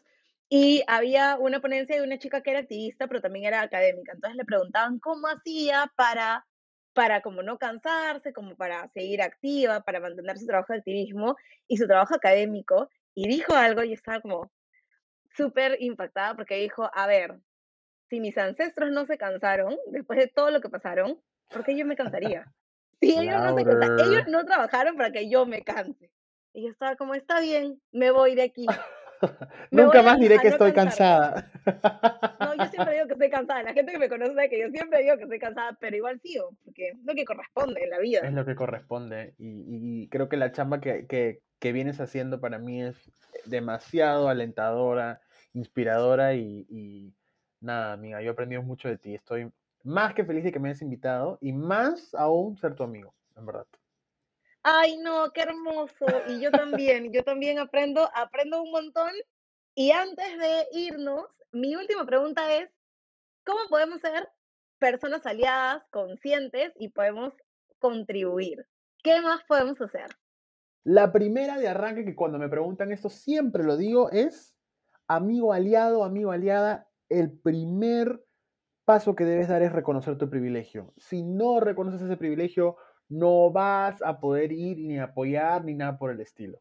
y 0.49 0.83
había 0.87 1.37
una 1.39 1.61
ponencia 1.61 1.95
de 1.95 2.03
una 2.03 2.19
chica 2.19 2.41
que 2.41 2.51
era 2.51 2.59
activista, 2.59 3.07
pero 3.07 3.21
también 3.21 3.45
era 3.45 3.61
académica. 3.61 4.11
Entonces 4.13 4.37
le 4.37 4.45
preguntaban 4.45 4.99
cómo 4.99 5.27
hacía 5.27 5.91
para, 5.95 6.45
para 6.93 7.21
como 7.21 7.41
no 7.41 7.57
cansarse, 7.57 8.33
como 8.33 8.55
para 8.55 8.87
seguir 8.89 9.21
activa, 9.21 9.81
para 9.81 9.99
mantener 9.99 10.37
su 10.37 10.45
trabajo 10.45 10.73
de 10.73 10.79
activismo 10.79 11.37
y 11.67 11.77
su 11.77 11.87
trabajo 11.87 12.13
académico. 12.15 12.89
Y 13.15 13.27
dijo 13.27 13.53
algo 13.55 13.83
y 13.83 13.93
estaba 13.93 14.19
como 14.21 14.51
súper 15.35 15.77
impactada 15.79 16.35
porque 16.35 16.57
dijo, 16.57 16.89
a 16.93 17.07
ver, 17.07 17.39
si 18.09 18.19
mis 18.19 18.37
ancestros 18.37 18.91
no 18.91 19.05
se 19.05 19.17
cansaron 19.17 19.77
después 19.87 20.19
de 20.19 20.27
todo 20.27 20.51
lo 20.51 20.61
que 20.61 20.69
pasaron, 20.69 21.19
¿por 21.51 21.63
qué 21.63 21.77
yo 21.77 21.85
me 21.85 21.95
cansaría? 21.95 22.45
Si 23.01 23.11
ellos 23.19 23.41
no 23.41 23.57
se 23.57 23.65
cansaron, 23.65 23.99
ellos 23.99 24.09
Louder. 24.11 24.29
no 24.29 24.45
trabajaron 24.45 24.95
para 24.95 25.11
que 25.11 25.29
yo 25.29 25.45
me 25.45 25.61
canse. 25.61 26.09
Y 26.53 26.63
yo 26.63 26.69
estaba 26.69 26.95
como, 26.95 27.15
está 27.15 27.41
bien, 27.41 27.81
me 27.91 28.11
voy 28.11 28.33
de 28.33 28.43
aquí. 28.43 28.65
Nunca 29.71 30.01
más 30.01 30.19
diré 30.19 30.39
que 30.39 30.47
no 30.47 30.53
estoy 30.53 30.71
cansada. 30.71 31.51
No, 32.39 32.55
yo 32.55 32.65
siempre 32.67 32.93
digo 32.93 33.07
que 33.07 33.13
estoy 33.13 33.29
cansada. 33.29 33.63
La 33.63 33.73
gente 33.73 33.91
que 33.91 33.99
me 33.99 34.07
conoce 34.07 34.33
sabe 34.33 34.49
que 34.49 34.61
yo 34.61 34.69
siempre 34.69 35.01
digo 35.01 35.17
que 35.17 35.23
estoy 35.23 35.39
cansada, 35.39 35.77
pero 35.81 35.97
igual 35.97 36.19
sigo, 36.21 36.55
porque 36.63 36.89
es 36.89 36.97
lo 37.03 37.13
que 37.13 37.25
corresponde 37.25 37.83
en 37.83 37.89
la 37.89 37.99
vida. 37.99 38.21
Es 38.23 38.33
lo 38.33 38.45
que 38.45 38.55
corresponde. 38.55 39.33
Y, 39.37 40.03
y 40.03 40.07
creo 40.09 40.29
que 40.29 40.37
la 40.37 40.53
chamba 40.53 40.79
que, 40.79 41.05
que, 41.07 41.41
que 41.59 41.71
vienes 41.71 41.99
haciendo 41.99 42.39
para 42.39 42.57
mí 42.57 42.83
es 42.83 43.11
demasiado 43.45 44.29
alentadora, 44.29 45.21
inspiradora 45.53 46.33
y, 46.33 46.65
y 46.69 47.13
nada, 47.59 47.93
amiga, 47.93 48.21
yo 48.21 48.29
he 48.29 48.33
aprendido 48.33 48.61
mucho 48.61 48.87
de 48.87 48.97
ti. 48.97 49.15
Estoy 49.15 49.51
más 49.83 50.13
que 50.13 50.25
feliz 50.25 50.43
de 50.43 50.51
que 50.51 50.59
me 50.59 50.69
hayas 50.69 50.81
invitado 50.81 51.37
y 51.41 51.51
más 51.51 52.13
aún 52.15 52.57
ser 52.57 52.75
tu 52.75 52.83
amigo, 52.83 53.13
en 53.35 53.45
verdad. 53.45 53.67
Ay, 54.63 54.97
no, 54.97 55.31
qué 55.33 55.41
hermoso. 55.41 56.05
Y 56.29 56.39
yo 56.39 56.49
también, 56.49 57.11
yo 57.11 57.23
también 57.23 57.59
aprendo, 57.59 58.09
aprendo 58.15 58.63
un 58.63 58.71
montón. 58.71 59.11
Y 59.75 59.91
antes 59.91 60.37
de 60.37 60.67
irnos, 60.71 61.25
mi 61.51 61.75
última 61.75 62.05
pregunta 62.05 62.55
es, 62.55 62.69
¿cómo 63.45 63.59
podemos 63.69 63.99
ser 63.99 64.29
personas 64.79 65.25
aliadas, 65.25 65.83
conscientes 65.89 66.71
y 66.77 66.89
podemos 66.89 67.33
contribuir? 67.79 68.65
¿Qué 69.03 69.19
más 69.21 69.43
podemos 69.43 69.79
hacer? 69.81 70.07
La 70.85 71.11
primera 71.11 71.57
de 71.57 71.67
arranque 71.67 72.05
que 72.05 72.15
cuando 72.15 72.39
me 72.39 72.49
preguntan 72.49 72.91
esto 72.93 73.09
siempre 73.09 73.63
lo 73.63 73.75
digo 73.75 74.11
es, 74.11 74.52
amigo 75.07 75.53
aliado, 75.53 76.03
amigo 76.03 76.31
aliada, 76.31 76.89
el 77.09 77.31
primer 77.31 78.23
paso 78.85 79.15
que 79.15 79.25
debes 79.25 79.47
dar 79.47 79.61
es 79.61 79.71
reconocer 79.71 80.17
tu 80.17 80.29
privilegio. 80.29 80.93
Si 80.97 81.23
no 81.23 81.59
reconoces 81.59 82.01
ese 82.01 82.17
privilegio, 82.17 82.77
no 83.09 83.51
vas 83.51 84.01
a 84.01 84.19
poder 84.19 84.51
ir 84.51 84.79
ni 84.79 84.99
apoyar 84.99 85.63
ni 85.63 85.75
nada 85.75 85.97
por 85.97 86.11
el 86.11 86.19
estilo. 86.19 86.59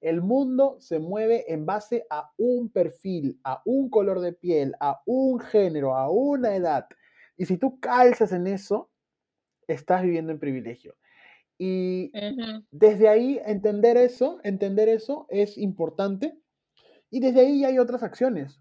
El 0.00 0.22
mundo 0.22 0.76
se 0.80 0.98
mueve 0.98 1.52
en 1.52 1.66
base 1.66 2.06
a 2.08 2.32
un 2.38 2.70
perfil, 2.70 3.38
a 3.44 3.60
un 3.66 3.90
color 3.90 4.20
de 4.20 4.32
piel, 4.32 4.74
a 4.80 5.02
un 5.04 5.40
género, 5.40 5.94
a 5.94 6.10
una 6.10 6.56
edad. 6.56 6.86
Y 7.36 7.44
si 7.44 7.58
tú 7.58 7.80
calzas 7.80 8.32
en 8.32 8.46
eso, 8.46 8.90
estás 9.68 10.02
viviendo 10.02 10.32
en 10.32 10.38
privilegio. 10.38 10.96
Y 11.58 12.10
desde 12.70 13.08
ahí 13.08 13.38
entender 13.44 13.98
eso, 13.98 14.40
entender 14.42 14.88
eso 14.88 15.26
es 15.28 15.58
importante. 15.58 16.39
Y 17.10 17.20
desde 17.20 17.40
ahí 17.40 17.64
hay 17.64 17.78
otras 17.78 18.02
acciones, 18.02 18.60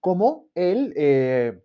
como 0.00 0.46
el, 0.54 0.92
eh, 0.96 1.62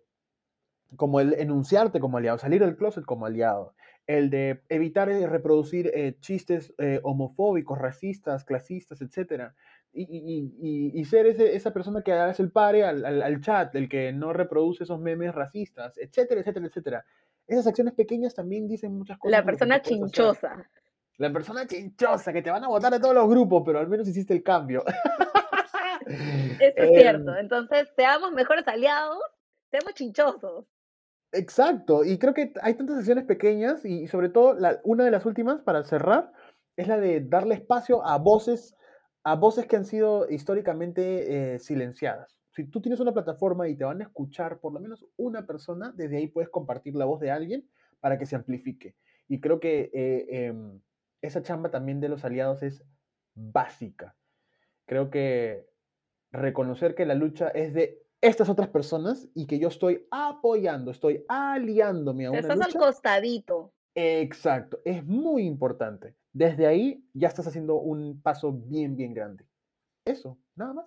como 0.96 1.20
el 1.20 1.34
enunciarte 1.34 2.00
como 2.00 2.18
aliado, 2.18 2.38
salir 2.38 2.60
del 2.60 2.76
closet 2.76 3.04
como 3.04 3.26
aliado, 3.26 3.74
el 4.06 4.30
de 4.30 4.62
evitar 4.68 5.08
eh, 5.10 5.26
reproducir 5.26 5.90
eh, 5.94 6.16
chistes 6.20 6.72
eh, 6.78 7.00
homofóbicos, 7.02 7.78
racistas, 7.78 8.44
clasistas, 8.44 9.00
etc. 9.02 9.52
Y, 9.92 10.02
y- 10.02 10.54
y- 10.60 11.00
y 11.00 11.04
ser 11.04 11.26
ese- 11.26 11.54
esa 11.56 11.72
persona 11.72 12.02
que 12.02 12.12
hace 12.12 12.42
el 12.42 12.50
pare 12.52 12.84
al, 12.84 13.04
al- 13.04 13.22
al 13.22 13.40
chat, 13.40 13.74
el 13.74 13.88
que 13.88 14.12
no 14.12 14.32
reproduce 14.32 14.84
esos 14.84 15.00
memes 15.00 15.34
racistas, 15.34 15.96
etcétera, 15.98 16.40
etcétera, 16.40 16.66
etcétera. 16.66 17.04
Esas 17.46 17.66
acciones 17.66 17.94
pequeñas 17.94 18.34
también 18.34 18.68
dicen 18.68 18.92
muchas 18.96 19.18
cosas. 19.18 19.38
La 19.38 19.44
persona 19.44 19.76
hacer. 19.76 19.94
chinchosa. 19.94 20.70
La 21.16 21.32
persona 21.32 21.66
chinchosa, 21.66 22.32
que 22.32 22.42
te 22.42 22.50
van 22.50 22.64
a 22.64 22.68
votar 22.68 22.92
de 22.92 23.00
todos 23.00 23.14
los 23.14 23.28
grupos, 23.28 23.62
pero 23.66 23.78
al 23.78 23.88
menos 23.88 24.06
hiciste 24.08 24.34
el 24.34 24.42
cambio. 24.42 24.84
Eso 26.58 26.82
es 26.84 26.90
Em, 26.90 26.94
cierto. 26.94 27.36
Entonces, 27.36 27.88
seamos 27.96 28.32
mejores 28.32 28.66
aliados, 28.68 29.18
seamos 29.70 29.94
chinchosos. 29.94 30.66
Exacto, 31.32 32.04
y 32.04 32.18
creo 32.18 32.32
que 32.32 32.54
hay 32.62 32.74
tantas 32.74 32.96
acciones 32.98 33.24
pequeñas 33.24 33.84
y, 33.84 34.02
y 34.04 34.08
sobre 34.08 34.30
todo 34.30 34.54
la- 34.54 34.80
una 34.84 35.04
de 35.04 35.10
las 35.10 35.26
últimas 35.26 35.60
para 35.60 35.84
cerrar 35.84 36.32
es 36.76 36.88
la 36.88 36.98
de 36.98 37.20
darle 37.20 37.54
espacio 37.54 38.04
a 38.06 38.16
voces, 38.16 38.76
a 39.24 39.34
voces 39.36 39.66
que 39.66 39.76
han 39.76 39.84
sido 39.84 40.28
históricamente 40.30 41.54
eh, 41.54 41.58
silenciadas, 41.58 42.38
Si 42.50 42.64
tú 42.64 42.80
tienes 42.80 42.98
una 43.00 43.12
plataforma 43.12 43.68
y 43.68 43.76
te 43.76 43.84
van 43.84 44.00
a 44.00 44.04
escuchar 44.04 44.58
por 44.58 44.72
lo 44.72 44.80
menos 44.80 45.04
una 45.16 45.46
persona, 45.46 45.92
desde 45.94 46.16
ahí 46.16 46.28
puedes 46.28 46.48
compartir 46.50 46.94
la 46.96 47.04
voz 47.04 47.20
de 47.20 47.30
alguien 47.30 47.68
para 48.00 48.18
que 48.18 48.24
se 48.26 48.34
amplifique. 48.36 48.96
Y 49.28 49.40
creo 49.40 49.60
que 49.60 49.90
eh, 49.92 50.46
em, 50.46 50.80
esa 51.20 51.42
chamba 51.42 51.70
también 51.70 52.00
de 52.00 52.08
los 52.08 52.24
aliados 52.24 52.62
es 52.62 52.82
básica. 53.34 54.16
Creo 54.86 55.10
que 55.10 55.67
reconocer 56.32 56.94
que 56.94 57.06
la 57.06 57.14
lucha 57.14 57.48
es 57.48 57.74
de 57.74 58.02
estas 58.20 58.48
otras 58.48 58.68
personas 58.68 59.28
y 59.34 59.46
que 59.46 59.58
yo 59.58 59.68
estoy 59.68 60.06
apoyando, 60.10 60.90
estoy 60.90 61.24
aliándome 61.28 62.26
a 62.26 62.30
una 62.30 62.40
Estás 62.40 62.56
lucha. 62.56 62.68
al 62.68 62.74
costadito. 62.74 63.72
Exacto, 63.94 64.80
es 64.84 65.04
muy 65.04 65.44
importante. 65.44 66.14
Desde 66.32 66.66
ahí 66.66 67.04
ya 67.14 67.28
estás 67.28 67.46
haciendo 67.46 67.76
un 67.76 68.20
paso 68.20 68.52
bien, 68.52 68.96
bien 68.96 69.14
grande. 69.14 69.44
Eso, 70.04 70.38
nada 70.56 70.74
más. 70.74 70.86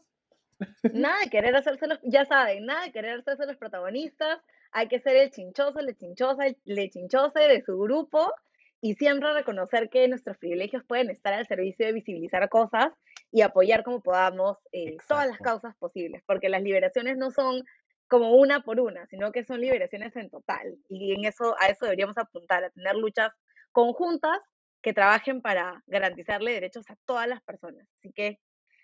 Nada 0.93 1.19
de 1.23 1.29
querer 1.29 1.55
hacerse 1.55 1.87
los, 1.87 1.99
ya 2.03 2.25
saben, 2.25 2.65
nada 2.65 2.85
de 2.85 2.91
querer 2.91 3.19
hacerse 3.19 3.45
los 3.45 3.57
protagonistas. 3.57 4.39
Hay 4.71 4.87
que 4.87 4.99
ser 4.99 5.17
el 5.17 5.31
chinchoso, 5.31 5.79
el 5.79 5.97
chinchosa, 5.97 6.45
el 6.47 6.89
chinchose 6.91 7.39
de 7.39 7.63
su 7.63 7.77
grupo 7.79 8.31
y 8.79 8.95
siempre 8.95 9.33
reconocer 9.33 9.89
que 9.89 10.07
nuestros 10.07 10.37
privilegios 10.37 10.83
pueden 10.85 11.09
estar 11.09 11.33
al 11.33 11.47
servicio 11.47 11.85
de 11.85 11.93
visibilizar 11.93 12.47
cosas 12.49 12.91
y 13.31 13.41
apoyar 13.41 13.83
como 13.83 14.01
podamos 14.01 14.57
eh, 14.71 14.97
todas 15.07 15.27
las 15.27 15.39
causas 15.39 15.75
posibles, 15.77 16.21
porque 16.25 16.49
las 16.49 16.61
liberaciones 16.61 17.17
no 17.17 17.31
son 17.31 17.63
como 18.07 18.35
una 18.35 18.61
por 18.61 18.79
una, 18.81 19.07
sino 19.07 19.31
que 19.31 19.45
son 19.45 19.61
liberaciones 19.61 20.15
en 20.17 20.29
total. 20.29 20.77
Y 20.89 21.13
en 21.13 21.23
eso, 21.23 21.55
a 21.59 21.67
eso 21.67 21.85
deberíamos 21.85 22.17
apuntar, 22.17 22.63
a 22.63 22.69
tener 22.69 22.95
luchas 22.95 23.31
conjuntas 23.71 24.37
que 24.81 24.93
trabajen 24.93 25.41
para 25.41 25.81
garantizarle 25.87 26.51
derechos 26.51 26.89
a 26.89 26.97
todas 27.05 27.27
las 27.27 27.41
personas. 27.41 27.87
Así 27.99 28.11
que, 28.11 28.39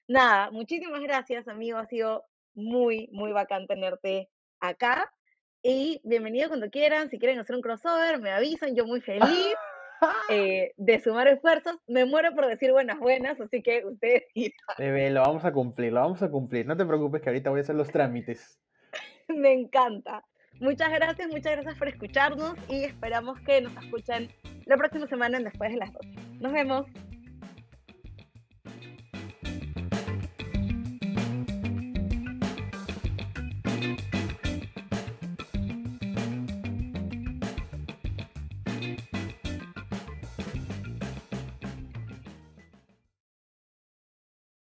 nada, 0.08 0.50
muchísimas 0.52 1.02
gracias, 1.02 1.48
amigo. 1.50 1.78
Ha 1.78 1.88
sido 1.88 2.26
muy, 2.54 3.10
muy 3.12 3.34
bacán 3.34 3.68
tenerte 3.68 4.30
acá. 4.62 5.12
Y 5.62 6.00
bienvenido 6.06 6.48
cuando 6.48 6.70
quieran. 6.70 7.10
Si 7.10 7.20
quieren 7.20 7.40
hacer 7.40 7.56
un 7.58 7.62
crossover, 7.62 8.20
me 8.22 8.32
avisan. 8.32 8.76
Yo 8.76 8.86
muy 8.86 9.02
feliz 9.02 9.26
eh, 10.30 10.74
de 10.78 11.00
sumar 11.00 11.28
esfuerzos. 11.28 11.78
Me 11.88 12.06
muero 12.06 12.34
por 12.34 12.48
decir 12.48 12.72
buenas, 12.72 13.00
buenas. 13.00 13.40
Así 13.40 13.62
que 13.62 13.86
ustedes 13.86 14.24
dirán. 14.36 14.54
Bebé, 14.78 15.10
lo 15.10 15.22
vamos 15.22 15.46
a 15.46 15.52
cumplir, 15.52 15.94
lo 15.94 16.02
vamos 16.02 16.22
a 16.22 16.30
cumplir. 16.30 16.66
No 16.66 16.78
te 16.78 16.86
preocupes 16.86 17.22
que 17.22 17.30
ahorita 17.30 17.50
voy 17.50 17.60
a 17.60 17.64
hacer 17.64 17.76
los 17.76 17.90
trámites. 17.90 18.60
Me 19.28 19.54
encanta. 19.54 20.24
Muchas 20.60 20.92
gracias, 20.92 21.30
muchas 21.30 21.54
gracias 21.54 21.78
por 21.78 21.88
escucharnos 21.88 22.56
y 22.68 22.84
esperamos 22.84 23.40
que 23.42 23.62
nos 23.62 23.76
escuchen 23.78 24.30
la 24.66 24.76
próxima 24.76 25.06
semana 25.08 25.38
en 25.38 25.44
Después 25.44 25.72
de 25.72 25.78
las 25.78 25.94
12. 25.94 26.10
Nos 26.40 26.52
vemos. 26.52 26.86